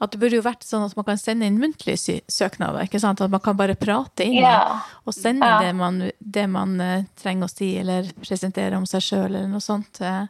At 0.00 0.12
det 0.12 0.20
burde 0.20 0.36
jo 0.36 0.44
vært 0.44 0.66
sånn 0.66 0.84
at 0.84 0.96
man 0.98 1.06
kan 1.08 1.20
sende 1.20 1.48
inn 1.48 1.56
muntlige 1.60 2.20
søknader. 2.28 2.84
ikke 2.84 3.00
sant? 3.00 3.20
At 3.20 3.32
man 3.32 3.40
kan 3.40 3.56
bare 3.56 3.78
prate 3.80 4.28
inn 4.28 4.42
ja. 4.42 4.80
og 5.04 5.16
sende 5.16 5.48
ja. 5.48 5.62
det 5.64 5.72
man, 5.78 6.10
det 6.20 6.46
man 6.52 6.76
uh, 6.80 7.08
trenger 7.16 7.48
å 7.48 7.52
si, 7.52 7.72
eller 7.80 8.12
presentere 8.20 8.76
om 8.76 8.84
seg 8.84 9.06
sjøl, 9.06 9.30
eller 9.30 9.48
noe 9.48 9.64
sånt. 9.64 10.02
Uh, 10.04 10.28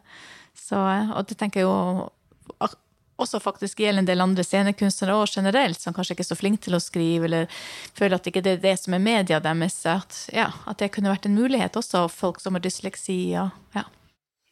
så, 0.55 0.79
og 1.17 1.27
det 1.27 1.35
tenker 1.35 1.65
jeg 1.65 1.67
jo 1.67 2.07
også 3.21 3.39
faktisk 3.43 3.79
gjelder 3.79 4.03
en 4.03 4.09
del 4.09 4.23
andre 4.23 4.43
scenekunstnere 4.45 5.15
og 5.15 5.31
generelt, 5.31 5.81
som 5.81 5.95
kanskje 5.95 6.15
ikke 6.15 6.25
er 6.25 6.29
så 6.31 6.37
flinke 6.39 6.63
til 6.65 6.77
å 6.77 6.81
skrive, 6.83 7.27
eller 7.29 7.49
føler 7.97 8.17
at 8.17 8.29
ikke 8.29 8.43
det 8.45 8.57
er 8.57 8.63
det 8.65 8.75
som 8.81 8.97
er 8.97 9.03
media 9.03 9.39
deres. 9.43 9.79
At, 9.89 10.25
ja, 10.33 10.51
at 10.67 10.81
det 10.81 10.91
kunne 10.95 11.13
vært 11.13 11.27
en 11.29 11.37
mulighet 11.37 11.77
også, 11.79 12.07
folk 12.11 12.41
som 12.43 12.57
har 12.57 12.63
dysleksi. 12.65 13.19
Og, 13.41 13.51
ja. 13.77 13.85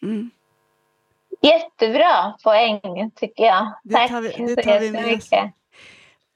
Mm. 0.03 0.29
Jättebra 1.41 2.33
poäng 2.43 3.11
tycker 3.15 3.43
jag. 3.43 3.73
Det 3.83 3.95
Tack 3.95 4.09
tar 4.09 4.21
vi, 4.21 4.29
det 4.29 4.55
tar 4.55 4.79
så 4.79 4.85
jättemycket. 4.85 5.53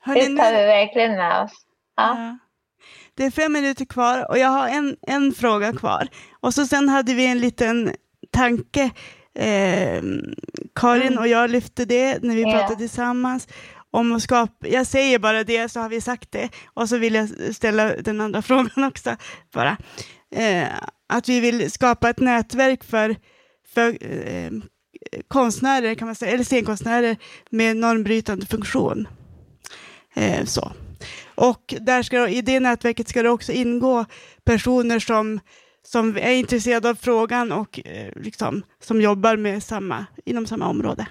det 0.06 0.38
tar 0.38 0.54
vi 0.54 0.66
verkligen 0.66 1.16
med 1.16 1.44
oss. 1.44 1.52
Ja. 1.98 2.18
ja. 2.18 2.38
Det 3.16 3.26
är 3.26 3.32
fem 3.32 3.54
minuter 3.54 3.86
kvar 3.86 4.32
och 4.32 4.38
jag 4.38 4.48
har 4.48 4.68
en, 4.68 4.98
en 5.02 5.34
fråga 5.34 5.74
kvar. 5.74 6.08
Och 6.40 6.54
så 6.54 6.66
sen 6.66 6.90
hade 6.90 7.14
vi 7.14 7.26
en 7.26 7.40
liten 7.40 7.96
tanke 8.32 8.92
Eh, 9.36 10.04
Karin 10.76 11.18
och 11.18 11.28
jag 11.28 11.50
lyfte 11.50 11.86
det 11.86 12.24
när 12.24 12.36
vi 12.36 12.42
yeah. 12.42 12.60
pratade 12.60 12.80
tillsammans 12.80 13.48
om 13.92 14.12
att 14.12 14.22
skapa, 14.22 14.68
jag 14.68 14.88
säger 14.88 15.20
bara 15.20 15.44
det 15.44 15.70
så 15.70 15.80
har 15.80 15.90
vi 15.90 16.02
sagt 16.02 16.32
det, 16.32 16.50
och 16.74 16.90
så 16.90 16.98
vill 16.98 17.14
jag 17.14 17.56
ställa 17.56 17.96
den 17.96 18.22
andra 18.22 18.42
frågan 18.42 18.84
också 18.84 19.16
bara. 19.54 19.78
Eh, 20.36 20.68
att 21.10 21.30
vi 21.30 21.40
vill 21.40 21.72
skapa 21.72 22.10
ett 22.10 22.20
nätverk 22.20 22.84
för, 22.84 23.16
för 23.74 23.98
eh, 24.02 24.52
konstnärer, 25.28 25.96
kan 25.96 26.06
man 26.06 26.16
säga, 26.16 26.32
eller 26.32 26.44
scenkonstnärer 26.44 27.18
med 27.50 27.78
normbrytande 27.78 28.46
funktion. 28.46 29.08
Eh, 30.14 30.46
så. 30.46 30.72
Och 31.36 31.76
där 31.82 32.04
ska, 32.04 32.30
i 32.30 32.42
det 32.42 32.60
nätverket 32.60 33.08
ska 33.08 33.24
det 33.24 33.30
också 33.30 33.52
ingå 33.52 34.06
personer 34.44 35.00
som 35.00 35.40
som 35.86 36.18
är 36.18 36.32
intresserade 36.32 36.90
av 36.90 36.96
frågan 36.96 37.52
och 37.52 37.80
eh, 37.86 38.12
liksom, 38.16 38.64
som 38.84 39.02
jobbar 39.02 39.38
med 39.38 39.64
samma, 39.64 40.06
inom 40.26 40.46
samma 40.46 40.68
område. 40.68 41.08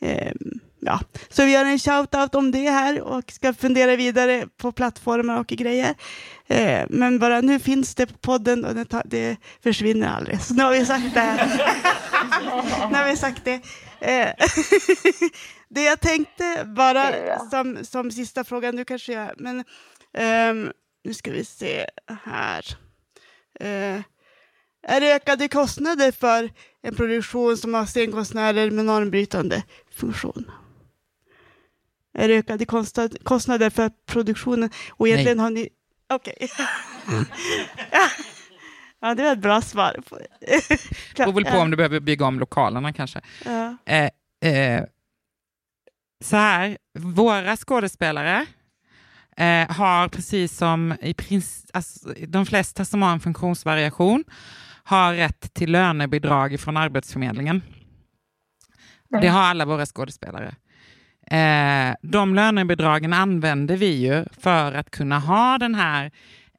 Eh, 0.00 0.32
ja. 0.80 1.00
Så 1.28 1.44
vi 1.44 1.52
gör 1.52 1.64
en 1.64 1.78
shout-out 1.78 2.34
om 2.34 2.50
det 2.50 2.70
här 2.70 3.00
och 3.00 3.32
ska 3.32 3.54
fundera 3.54 3.96
vidare 3.96 4.46
på 4.56 4.72
plattformar 4.72 5.40
och 5.40 5.46
grejer. 5.46 5.94
Eh, 6.46 6.86
men 6.88 7.18
bara 7.18 7.40
nu 7.40 7.58
finns 7.58 7.94
det 7.94 8.06
på 8.06 8.18
podden 8.18 8.64
och 8.64 8.74
det, 8.74 8.84
tar, 8.84 9.02
det 9.04 9.36
försvinner 9.62 10.08
aldrig. 10.08 10.40
Så 10.40 10.54
nu 10.54 10.62
har 10.62 10.72
vi 10.72 10.86
sagt 10.86 11.14
det 11.14 11.48
nu 12.90 12.96
har 12.96 13.10
vi 13.10 13.16
sagt 13.16 13.44
det. 13.44 13.60
Eh, 14.00 14.28
det 15.68 15.82
jag 15.82 16.00
tänkte 16.00 16.64
bara 16.64 17.12
som, 17.50 17.84
som 17.84 18.10
sista 18.10 18.44
fråga, 18.44 18.72
nu 18.72 18.84
kanske 18.84 19.12
jag, 19.12 19.30
men 19.36 19.64
ehm, 20.18 20.72
nu 21.04 21.14
ska 21.14 21.30
vi 21.30 21.44
se 21.44 21.86
här. 22.24 22.76
Eh, 23.62 24.00
är 24.86 25.00
det 25.00 25.14
ökade 25.14 25.48
kostnader 25.48 26.12
för 26.12 26.50
en 26.82 26.94
produktion 26.94 27.56
som 27.56 27.74
har 27.74 27.86
scenkonstnärer 27.86 28.70
med 28.70 28.84
normbrytande 28.84 29.62
funktion? 29.90 30.50
Är 32.14 32.28
det 32.28 32.34
ökade 32.34 32.66
kostnader 33.24 33.70
för 33.70 33.90
produktionen? 34.06 34.70
Och 34.90 35.08
egentligen 35.08 35.36
Nej. 35.36 35.44
har 35.44 35.50
ni... 35.50 35.68
Okej. 36.12 36.34
Okay. 36.40 36.48
Mm. 37.08 37.24
ja. 39.00 39.14
det 39.14 39.22
var 39.22 39.32
ett 39.32 39.38
bra 39.38 39.60
svar. 39.60 39.96
Det 41.16 41.16
beror 41.16 41.32
väl 41.32 41.44
på 41.44 41.58
om 41.58 41.70
du 41.70 41.76
behöver 41.76 42.00
bygga 42.00 42.26
om 42.26 42.38
lokalerna 42.38 42.92
kanske. 42.92 43.20
Ja. 43.44 43.76
Eh, 43.86 44.10
eh, 44.52 44.84
så 46.24 46.36
här, 46.36 46.78
våra 46.98 47.56
skådespelare 47.56 48.46
eh, 49.36 49.70
har 49.70 50.08
precis 50.08 50.56
som 50.56 50.94
i 51.00 51.14
prins, 51.14 51.66
alltså, 51.72 52.14
de 52.26 52.46
flesta 52.46 52.84
som 52.84 53.02
har 53.02 53.12
en 53.12 53.20
funktionsvariation 53.20 54.24
har 54.84 55.14
rätt 55.14 55.54
till 55.54 55.72
lönebidrag 55.72 56.60
från 56.60 56.76
Arbetsförmedlingen. 56.76 57.62
Det 59.20 59.28
har 59.28 59.40
alla 59.40 59.64
våra 59.64 59.86
skådespelare. 59.86 60.54
Eh, 61.26 61.94
de 62.02 62.34
lönebidragen 62.34 63.12
använder 63.12 63.76
vi 63.76 64.06
ju 64.06 64.24
för 64.40 64.72
att 64.72 64.90
kunna 64.90 65.18
ha 65.18 65.58
den 65.58 65.74
här 65.74 66.10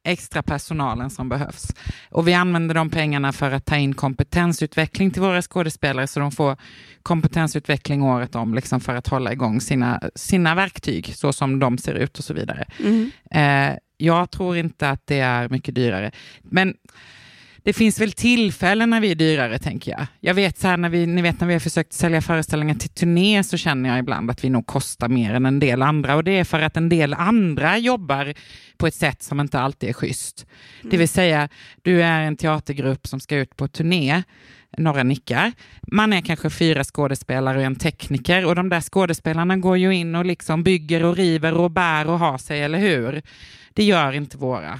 extra 0.04 0.44
personalen 0.44 1.10
som 1.10 1.30
behövs. 1.30 1.76
Och 2.10 2.28
vi 2.28 2.34
använder 2.34 2.76
de 2.76 2.90
pengarna 2.90 3.32
för 3.32 3.52
att 3.52 3.66
ta 3.66 3.78
in 3.78 3.94
kompetensutveckling 3.94 5.12
till 5.12 5.22
våra 5.22 5.42
skådespelare 5.42 6.08
så 6.08 6.20
de 6.20 6.32
får 6.32 6.58
kompetensutveckling 7.04 8.04
året 8.04 8.36
om 8.36 8.54
liksom 8.54 8.80
för 8.80 8.96
att 8.96 9.08
hålla 9.08 9.34
igång 9.34 9.62
sina, 9.62 10.02
sina 10.16 10.56
verktyg 10.56 11.16
så 11.16 11.34
som 11.34 11.60
de 11.60 11.78
ser 11.78 11.94
ut 11.94 12.18
och 12.18 12.24
så 12.24 12.34
vidare. 12.34 12.66
Mm. 12.80 13.12
Eh, 13.32 13.78
jag 13.98 14.32
tror 14.32 14.58
inte 14.58 14.90
att 14.90 15.02
det 15.06 15.20
är 15.20 15.50
mycket 15.50 15.76
dyrare. 15.76 16.12
Men 16.42 16.74
det 17.64 17.74
finns 17.74 18.02
väl 18.02 18.12
tillfällen 18.12 18.90
när 18.90 19.02
vi 19.02 19.12
är 19.12 19.16
dyrare, 19.16 19.60
tänker 19.60 19.92
jag. 19.92 20.06
Jag 20.20 20.34
vet 20.34 20.60
så 20.60 20.68
här, 20.68 20.78
när 20.78 20.90
vi, 20.90 21.06
ni 21.06 21.22
vet 21.22 21.40
när 21.40 21.48
vi 21.48 21.54
har 21.54 21.60
försökt 21.60 21.94
sälja 21.94 22.22
föreställningar 22.22 22.76
till 22.76 22.90
turné 22.90 23.44
så 23.44 23.58
känner 23.58 23.90
jag 23.90 24.00
ibland 24.00 24.32
att 24.32 24.44
vi 24.44 24.50
nog 24.50 24.66
kostar 24.66 25.08
mer 25.08 25.34
än 25.34 25.46
en 25.46 25.60
del 25.60 25.82
andra 25.82 26.16
och 26.16 26.24
det 26.24 26.32
är 26.32 26.44
för 26.44 26.62
att 26.62 26.78
en 26.78 26.90
del 26.90 27.14
andra 27.14 27.78
jobbar 27.78 28.34
på 28.78 28.88
ett 28.88 28.96
sätt 28.96 29.24
som 29.24 29.40
inte 29.40 29.60
alltid 29.60 29.90
är 29.90 29.94
schysst. 29.94 30.46
Mm. 30.82 30.92
Det 30.92 30.98
vill 30.98 31.10
säga, 31.10 31.50
du 31.82 32.04
är 32.04 32.22
en 32.22 32.38
teatergrupp 32.38 33.08
som 33.08 33.20
ska 33.20 33.36
ut 33.36 33.56
på 33.56 33.68
turné, 33.68 34.24
några 34.78 35.04
nickar. 35.04 35.52
Man 35.82 36.14
är 36.14 36.22
kanske 36.22 36.50
fyra 36.50 36.84
skådespelare 36.84 37.58
och 37.58 37.64
en 37.64 37.76
tekniker 37.76 38.46
och 38.46 38.56
de 38.56 38.70
där 38.70 38.82
skådespelarna 38.82 39.58
går 39.58 39.78
ju 39.78 39.96
in 39.96 40.16
och 40.16 40.26
liksom 40.26 40.64
bygger 40.64 41.04
och 41.04 41.16
river 41.16 41.54
och 41.54 41.72
bär 41.72 42.10
och 42.10 42.20
har 42.20 42.38
sig, 42.38 42.64
eller 42.64 42.80
hur? 42.80 43.22
Det 43.74 43.84
gör 43.84 44.14
inte 44.14 44.38
våra. 44.38 44.80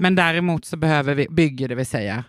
Men 0.00 0.14
däremot 0.14 0.64
så 0.64 0.76
behöver 0.76 1.14
vi, 1.14 1.26
bygger 1.30 1.68
det 1.68 1.74
vill 1.74 1.86
säga, 1.86 2.24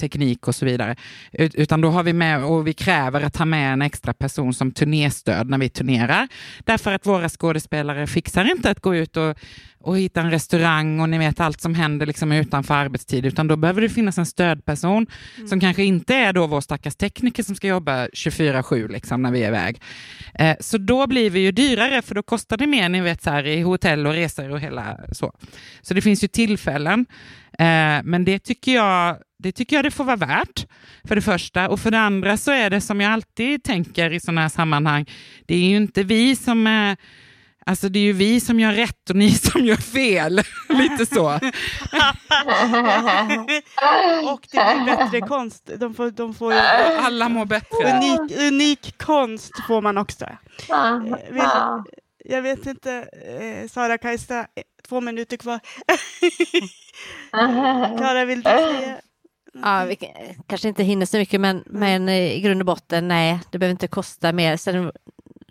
teknik 0.00 0.48
och 0.48 0.54
så 0.54 0.64
vidare. 0.64 0.96
Utan 1.32 1.80
då 1.80 1.90
har 1.90 2.02
vi 2.02 2.12
med, 2.12 2.44
och 2.44 2.66
vi 2.66 2.72
kräver 2.72 3.20
att 3.20 3.36
ha 3.36 3.44
med 3.44 3.72
en 3.72 3.82
extra 3.82 4.12
person 4.12 4.54
som 4.54 4.72
turnéstöd 4.72 5.50
när 5.50 5.58
vi 5.58 5.68
turnerar. 5.68 6.28
Därför 6.64 6.92
att 6.92 7.06
våra 7.06 7.28
skådespelare 7.28 8.06
fixar 8.06 8.50
inte 8.50 8.70
att 8.70 8.80
gå 8.80 8.94
ut 8.94 9.16
och, 9.16 9.38
och 9.80 9.98
hitta 9.98 10.20
en 10.20 10.30
restaurang 10.30 11.00
och 11.00 11.08
ni 11.08 11.18
vet 11.18 11.40
allt 11.40 11.60
som 11.60 11.74
händer 11.74 12.06
liksom 12.06 12.32
utanför 12.32 12.74
arbetstid, 12.74 13.26
utan 13.26 13.48
då 13.48 13.56
behöver 13.56 13.80
det 13.80 13.88
finnas 13.88 14.18
en 14.18 14.26
stödperson 14.26 15.06
mm. 15.36 15.48
som 15.48 15.60
kanske 15.60 15.84
inte 15.84 16.14
är 16.14 16.32
då 16.32 16.46
vår 16.46 16.60
stackars 16.60 16.96
tekniker 16.96 17.42
som 17.42 17.54
ska 17.54 17.66
jobba 17.66 18.06
24-7 18.06 18.88
liksom 18.88 19.22
när 19.22 19.30
vi 19.30 19.42
är 19.42 19.48
iväg. 19.48 19.82
Eh, 20.34 20.56
så 20.60 20.78
då 20.78 21.06
blir 21.06 21.30
vi 21.30 21.40
ju 21.40 21.52
dyrare, 21.52 22.02
för 22.02 22.14
då 22.14 22.22
kostar 22.22 22.56
det 22.56 22.66
mer 22.66 22.88
ni 22.88 23.00
vet, 23.00 23.22
så 23.22 23.30
här, 23.30 23.46
i 23.46 23.60
hotell 23.60 24.06
och 24.06 24.12
resor 24.12 24.50
och 24.50 24.60
hela 24.60 24.98
så. 25.12 25.32
Så 25.82 25.94
det 25.94 26.00
finns 26.00 26.24
ju 26.24 26.28
tillfällen, 26.28 27.06
eh, 27.58 28.02
men 28.04 28.24
det 28.24 28.38
tycker 28.38 28.74
jag 28.74 29.16
det 29.38 29.52
tycker 29.52 29.76
jag 29.76 29.84
det 29.84 29.90
får 29.90 30.04
vara 30.04 30.16
värt, 30.16 30.66
för 31.08 31.14
det 31.14 31.22
första. 31.22 31.68
Och 31.68 31.80
för 31.80 31.90
det 31.90 31.98
andra 31.98 32.36
så 32.36 32.50
är 32.50 32.70
det 32.70 32.80
som 32.80 33.00
jag 33.00 33.12
alltid 33.12 33.62
tänker 33.64 34.12
i 34.12 34.20
sådana 34.20 34.40
här 34.40 34.48
sammanhang, 34.48 35.06
det 35.46 35.54
är 35.54 35.68
ju 35.68 35.76
inte 35.76 36.02
vi 36.02 36.36
som 36.36 36.66
är 36.66 36.96
Alltså 37.68 37.88
det 37.88 37.98
är 37.98 38.02
ju 38.02 38.12
vi 38.12 38.40
som 38.40 38.60
gör 38.60 38.72
rätt 38.72 39.10
och 39.10 39.16
ni 39.16 39.30
som 39.34 39.64
gör 39.64 39.76
fel. 39.76 40.42
Lite 40.68 41.06
så. 41.06 41.26
och 44.32 44.46
det 44.50 44.84
blir 44.84 44.96
bättre 44.96 45.20
konst. 45.20 45.70
De 45.76 45.94
får, 45.94 46.10
de 46.10 46.34
får 46.34 46.52
ju... 46.52 46.58
Alla 46.58 47.28
mår 47.28 47.44
bättre. 47.44 47.96
Unik, 47.96 48.38
unik 48.38 48.98
konst 48.98 49.52
får 49.66 49.82
man 49.82 49.98
också. 49.98 50.24
Eh, 50.24 50.98
vill, 51.30 51.42
jag 52.24 52.42
vet 52.42 52.66
inte, 52.66 52.92
eh, 53.40 53.68
Sara 53.68 53.98
Kajsa, 53.98 54.46
två 54.88 55.00
minuter 55.00 55.36
kvar. 55.36 55.60
Klara, 57.98 58.24
vill 58.24 58.42
du 58.42 58.50
säga 58.50 58.96
Ja, 59.62 59.84
vi 59.84 59.96
kanske 60.46 60.68
inte 60.68 60.82
hinner 60.82 61.06
så 61.06 61.16
mycket, 61.16 61.40
men, 61.40 61.62
men 61.66 62.08
i 62.08 62.40
grund 62.40 62.60
och 62.62 62.66
botten, 62.66 63.08
nej, 63.08 63.40
det 63.50 63.58
behöver 63.58 63.72
inte 63.72 63.88
kosta 63.88 64.32
mer. 64.32 64.56
Sen, 64.56 64.92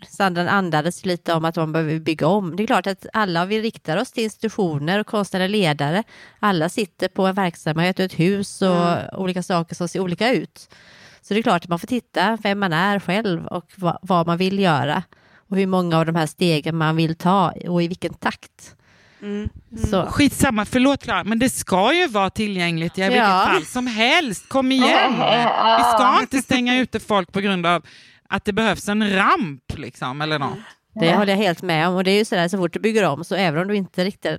Sandra 0.08 0.50
andades 0.50 1.04
lite 1.04 1.34
om 1.34 1.44
att 1.44 1.56
man 1.56 1.72
behöver 1.72 1.98
bygga 1.98 2.26
om. 2.26 2.56
Det 2.56 2.62
är 2.62 2.66
klart 2.66 2.86
att 2.86 3.06
alla, 3.12 3.44
vi 3.44 3.60
riktar 3.60 3.96
oss 3.96 4.12
till 4.12 4.24
institutioner 4.24 4.98
och 5.00 5.06
konstnärliga 5.06 5.48
ledare. 5.48 6.02
Alla 6.38 6.68
sitter 6.68 7.08
på 7.08 7.26
en 7.26 7.34
verksamhet 7.34 7.98
och 7.98 8.04
ett 8.04 8.18
hus 8.18 8.62
och 8.62 8.68
Mm. 8.68 9.14
olika 9.16 9.42
saker 9.42 9.74
som 9.74 9.88
ser 9.88 10.00
olika 10.00 10.32
ut. 10.32 10.68
Så 11.22 11.34
det 11.34 11.40
är 11.40 11.42
klart 11.42 11.62
att 11.64 11.68
man 11.68 11.78
får 11.78 11.86
titta 11.86 12.38
vem 12.42 12.58
man 12.58 12.72
är 12.72 13.00
själv 13.00 13.46
och 13.46 13.72
vad, 13.76 13.98
vad 14.02 14.26
man 14.26 14.36
vill 14.38 14.58
göra 14.58 15.02
och 15.36 15.56
hur 15.56 15.66
många 15.66 15.98
av 15.98 16.06
de 16.06 16.14
här 16.16 16.26
stegen 16.26 16.76
man 16.76 16.96
vill 16.96 17.14
ta 17.14 17.52
och 17.68 17.82
i 17.82 17.88
vilken 17.88 18.14
takt. 18.14 18.74
Mm. 19.22 19.48
Så. 19.90 20.06
Skitsamma, 20.06 20.64
förlåt 20.64 21.02
Klara, 21.02 21.24
men 21.24 21.38
det 21.38 21.50
ska 21.50 21.94
ju 21.94 22.06
vara 22.06 22.30
tillgängligt 22.30 22.98
i 22.98 23.00
vilket 23.02 23.18
Ja. 23.18 23.44
fall 23.52 23.64
som 23.64 23.86
helst. 23.86 24.48
Kom 24.48 24.72
igen! 24.72 25.12
Vi 25.78 25.82
ska 25.94 26.18
inte 26.20 26.38
stänga 26.38 26.78
ute 26.80 27.00
folk 27.00 27.32
på 27.32 27.40
grund 27.40 27.66
av 27.66 27.86
att 28.28 28.44
det 28.44 28.52
behövs 28.52 28.88
en 28.88 29.10
ramp 29.14 29.78
liksom, 29.78 30.20
eller 30.20 30.38
något. 30.38 30.58
Det 31.00 31.16
håller 31.16 31.32
jag 31.32 31.36
helt 31.38 31.62
med 31.62 31.88
om. 31.88 31.94
Och 31.94 32.04
det 32.04 32.10
är 32.10 32.18
ju 32.18 32.24
sådär, 32.24 32.48
så 32.48 32.58
fort 32.58 32.72
du 32.72 32.80
bygger 32.80 33.04
om, 33.04 33.24
så 33.24 33.34
även 33.34 33.62
om 33.62 33.68
du 33.68 33.76
inte 33.76 34.04
riktar 34.04 34.38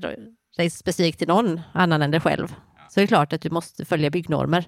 dig 0.58 0.70
specifikt 0.70 1.20
till 1.20 1.28
någon 1.28 1.62
annan 1.74 2.02
än 2.02 2.12
dig 2.12 2.20
själv, 2.20 2.56
så 2.90 3.00
är 3.00 3.02
det 3.04 3.08
klart 3.08 3.34
att 3.34 3.42
du 3.42 3.50
måste 3.50 3.86
följa 3.86 4.10
byggnormer. 4.10 4.66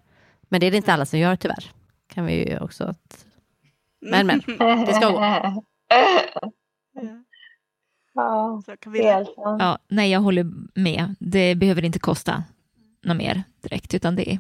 Men 0.49 0.59
det 0.59 0.68
är 0.68 0.72
det 0.72 0.78
inte 0.78 0.93
alla 0.93 1.05
som 1.05 1.20
gör 1.20 1.36
tyvärr. 1.36 1.72
Kan 2.14 2.26
vi 2.26 2.49
ju 2.49 2.59
också... 2.59 2.84
Att... 2.84 3.26
Men 4.01 4.28
men, 4.28 4.41
det 4.86 4.93
ska 4.93 5.09
gå. 5.09 5.20
Ja, 8.14 8.62
Så 8.66 8.78
kan 8.78 8.93
vi 8.93 9.03
helt. 9.03 9.34
Ja, 9.38 9.78
nej, 9.88 10.12
jag 10.12 10.20
håller 10.20 10.45
med. 10.80 11.16
Det 11.20 11.55
behöver 11.55 11.86
inte 11.86 11.99
kosta 11.99 12.43
något 13.03 13.18
mer 13.18 13.43
direkt, 13.62 13.93
utan 13.93 14.16
det 14.16 14.32
är... 14.32 14.39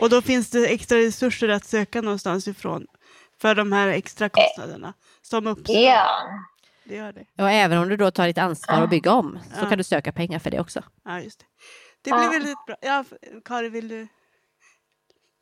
Och 0.00 0.10
då 0.10 0.22
finns 0.22 0.50
det 0.50 0.66
extra 0.66 0.98
resurser 0.98 1.48
att 1.48 1.64
söka 1.64 2.00
någonstans 2.02 2.48
ifrån 2.48 2.86
för 3.40 3.54
de 3.54 3.72
här 3.72 3.88
extra 3.88 4.28
kostnaderna 4.28 4.92
som 5.22 5.46
uppstår. 5.46 5.76
Ja, 5.76 6.06
Det 6.84 6.96
gör 6.96 7.12
det. 7.12 7.42
Och 7.42 7.50
även 7.50 7.78
om 7.78 7.88
du 7.88 7.96
då 7.96 8.10
tar 8.10 8.26
ditt 8.26 8.38
ansvar 8.38 8.82
och 8.82 8.88
bygga 8.88 9.12
om, 9.12 9.38
så 9.54 9.64
Ja. 9.64 9.68
kan 9.68 9.78
du 9.78 9.84
söka 9.84 10.12
pengar 10.12 10.38
för 10.38 10.50
det 10.50 10.60
också. 10.60 10.82
Ja, 11.04 11.20
just 11.20 11.38
det. 11.40 11.46
Det 12.02 12.10
blir 12.10 12.22
Ja. 12.24 12.30
väldigt 12.30 12.66
bra. 12.66 12.76
Ja, 12.80 13.04
Kari, 13.44 13.68
vill 13.68 13.88
du 13.88 14.08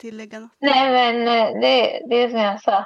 tillägga 0.00 0.40
något? 0.40 0.50
nej 0.60 0.90
men 1.14 1.28
eh, 1.28 1.60
det, 1.60 2.06
det 2.08 2.16
är 2.22 2.28
som 2.28 2.38
jag 2.40 2.62
sa. 2.62 2.78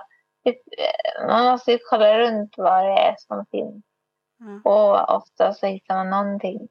Eh, 0.45 1.27
Man 1.27 1.45
måste 1.45 1.73
ju 1.73 1.79
kolla 1.91 2.19
runt 2.19 2.55
vad 2.57 2.85
det 2.85 2.91
är 3.01 3.15
som 3.19 3.45
finns. 3.51 3.85
Ja. 4.39 4.71
Och 4.71 5.17
ofta 5.17 5.55
så 5.55 5.67
hittar 5.67 5.95
man 5.95 6.11
någonting. 6.11 6.69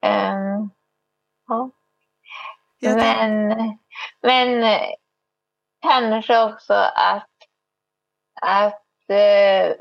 Ehm, 0.00 0.70
ja. 1.48 1.70
Men, 2.80 3.48
men 4.20 4.78
kanske 5.80 6.44
också 6.44 6.74
att, 6.94 7.30
att, 8.40 8.84
eh, 9.08 9.74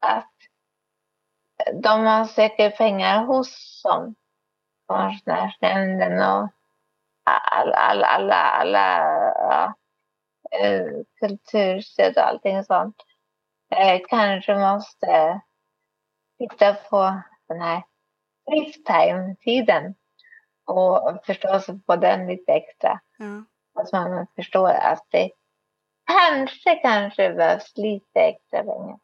att 0.00 0.32
de 1.74 2.04
man 2.04 2.26
söker 2.26 2.70
pengar 2.70 3.24
hos 3.24 3.80
som 3.82 4.14
Konstnärsnämnden 4.86 6.12
och 6.12 6.48
alla, 7.24 7.76
alla, 7.76 8.06
alla, 8.06 8.34
alla 8.34 8.98
ja, 9.34 9.74
eh, 10.50 10.86
kulturstöd 11.20 12.16
och 12.16 12.28
allting 12.28 12.64
sånt 12.64 12.96
eh, 13.70 14.00
kanske 14.08 14.56
måste 14.58 15.40
titta 16.40 16.74
på 16.74 17.22
den 17.48 17.60
här 17.60 17.82
lifetime-tiden 18.52 19.94
och 20.66 21.18
förstå 21.26 21.60
sig 21.60 21.80
på 21.86 21.96
den 21.96 22.26
lite 22.26 22.52
extra. 22.52 23.00
Ja. 23.18 23.44
Att 23.82 23.92
man 23.92 24.26
förstår 24.36 24.68
att 24.70 25.06
det 25.10 25.30
kanske, 26.06 26.74
kanske 26.74 27.34
behövs 27.34 27.72
lite 27.76 28.20
extra 28.20 28.58
pengar. 28.58 28.98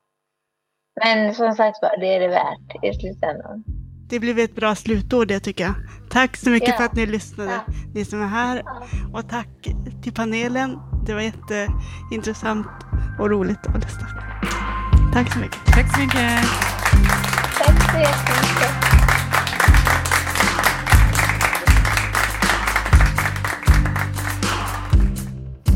Men 1.04 1.34
som 1.34 1.52
sagt 1.54 1.78
var, 1.82 1.96
det 2.00 2.14
är 2.14 2.20
det 2.20 2.28
värt 2.28 2.84
i 2.84 2.94
slutändan. 3.00 3.64
Det 4.10 4.20
blev 4.20 4.38
ett 4.38 4.54
bra 4.54 4.74
slutord 4.74 5.28
det 5.28 5.40
tycker 5.40 5.64
jag. 5.64 5.74
Tack 6.10 6.36
så 6.36 6.50
mycket 6.50 6.68
Ja. 6.68 6.76
för 6.76 6.84
att 6.84 6.94
ni 6.94 7.06
lyssnade, 7.06 7.50
Ja. 7.66 7.72
ni 7.94 8.04
som 8.04 8.22
är 8.22 8.26
här. 8.26 8.62
Och 9.14 9.28
tack 9.28 9.48
till 10.02 10.14
panelen. 10.14 10.78
Det 11.06 11.14
var 11.14 11.20
jätteintressant 11.20 12.66
och 13.20 13.30
roligt 13.30 13.66
att 13.66 13.84
lyssna. 13.84 14.06
Tack 15.12 15.32
så 15.32 15.38
mycket. 15.38 15.66
Tack 15.66 15.94
så 15.94 16.00
mycket. 16.00 16.75
Tack 17.58 17.92
så 17.92 17.98
jättemycket. 17.98 18.96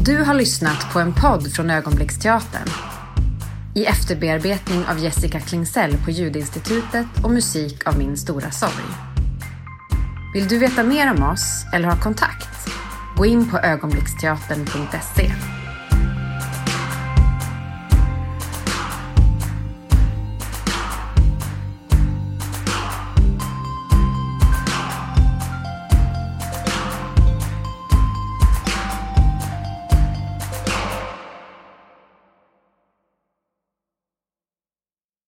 Du 0.04 0.24
har 0.24 0.34
lyssnat 0.34 0.92
på 0.92 1.00
en 1.00 1.14
podd 1.14 1.52
från 1.52 1.70
Ögonblicksteatern. 1.70 2.68
I 3.74 3.84
efterbearbetning 3.84 4.84
av 4.86 4.98
Jessica 4.98 5.40
Klingsell 5.40 5.96
på 6.04 6.10
Ljudinstitutet 6.10 7.06
och 7.24 7.30
musik 7.30 7.86
av 7.86 7.98
Min 7.98 8.16
Stora 8.16 8.50
Sorg. 8.50 8.84
Vill 10.34 10.48
du 10.48 10.58
veta 10.58 10.82
mer 10.82 11.10
om 11.10 11.22
oss 11.22 11.64
eller 11.72 11.88
ha 11.88 11.96
kontakt? 11.96 12.68
Gå 13.16 13.26
in 13.26 13.50
på 13.50 13.58
ögonblicksteatern.se. 13.58 15.32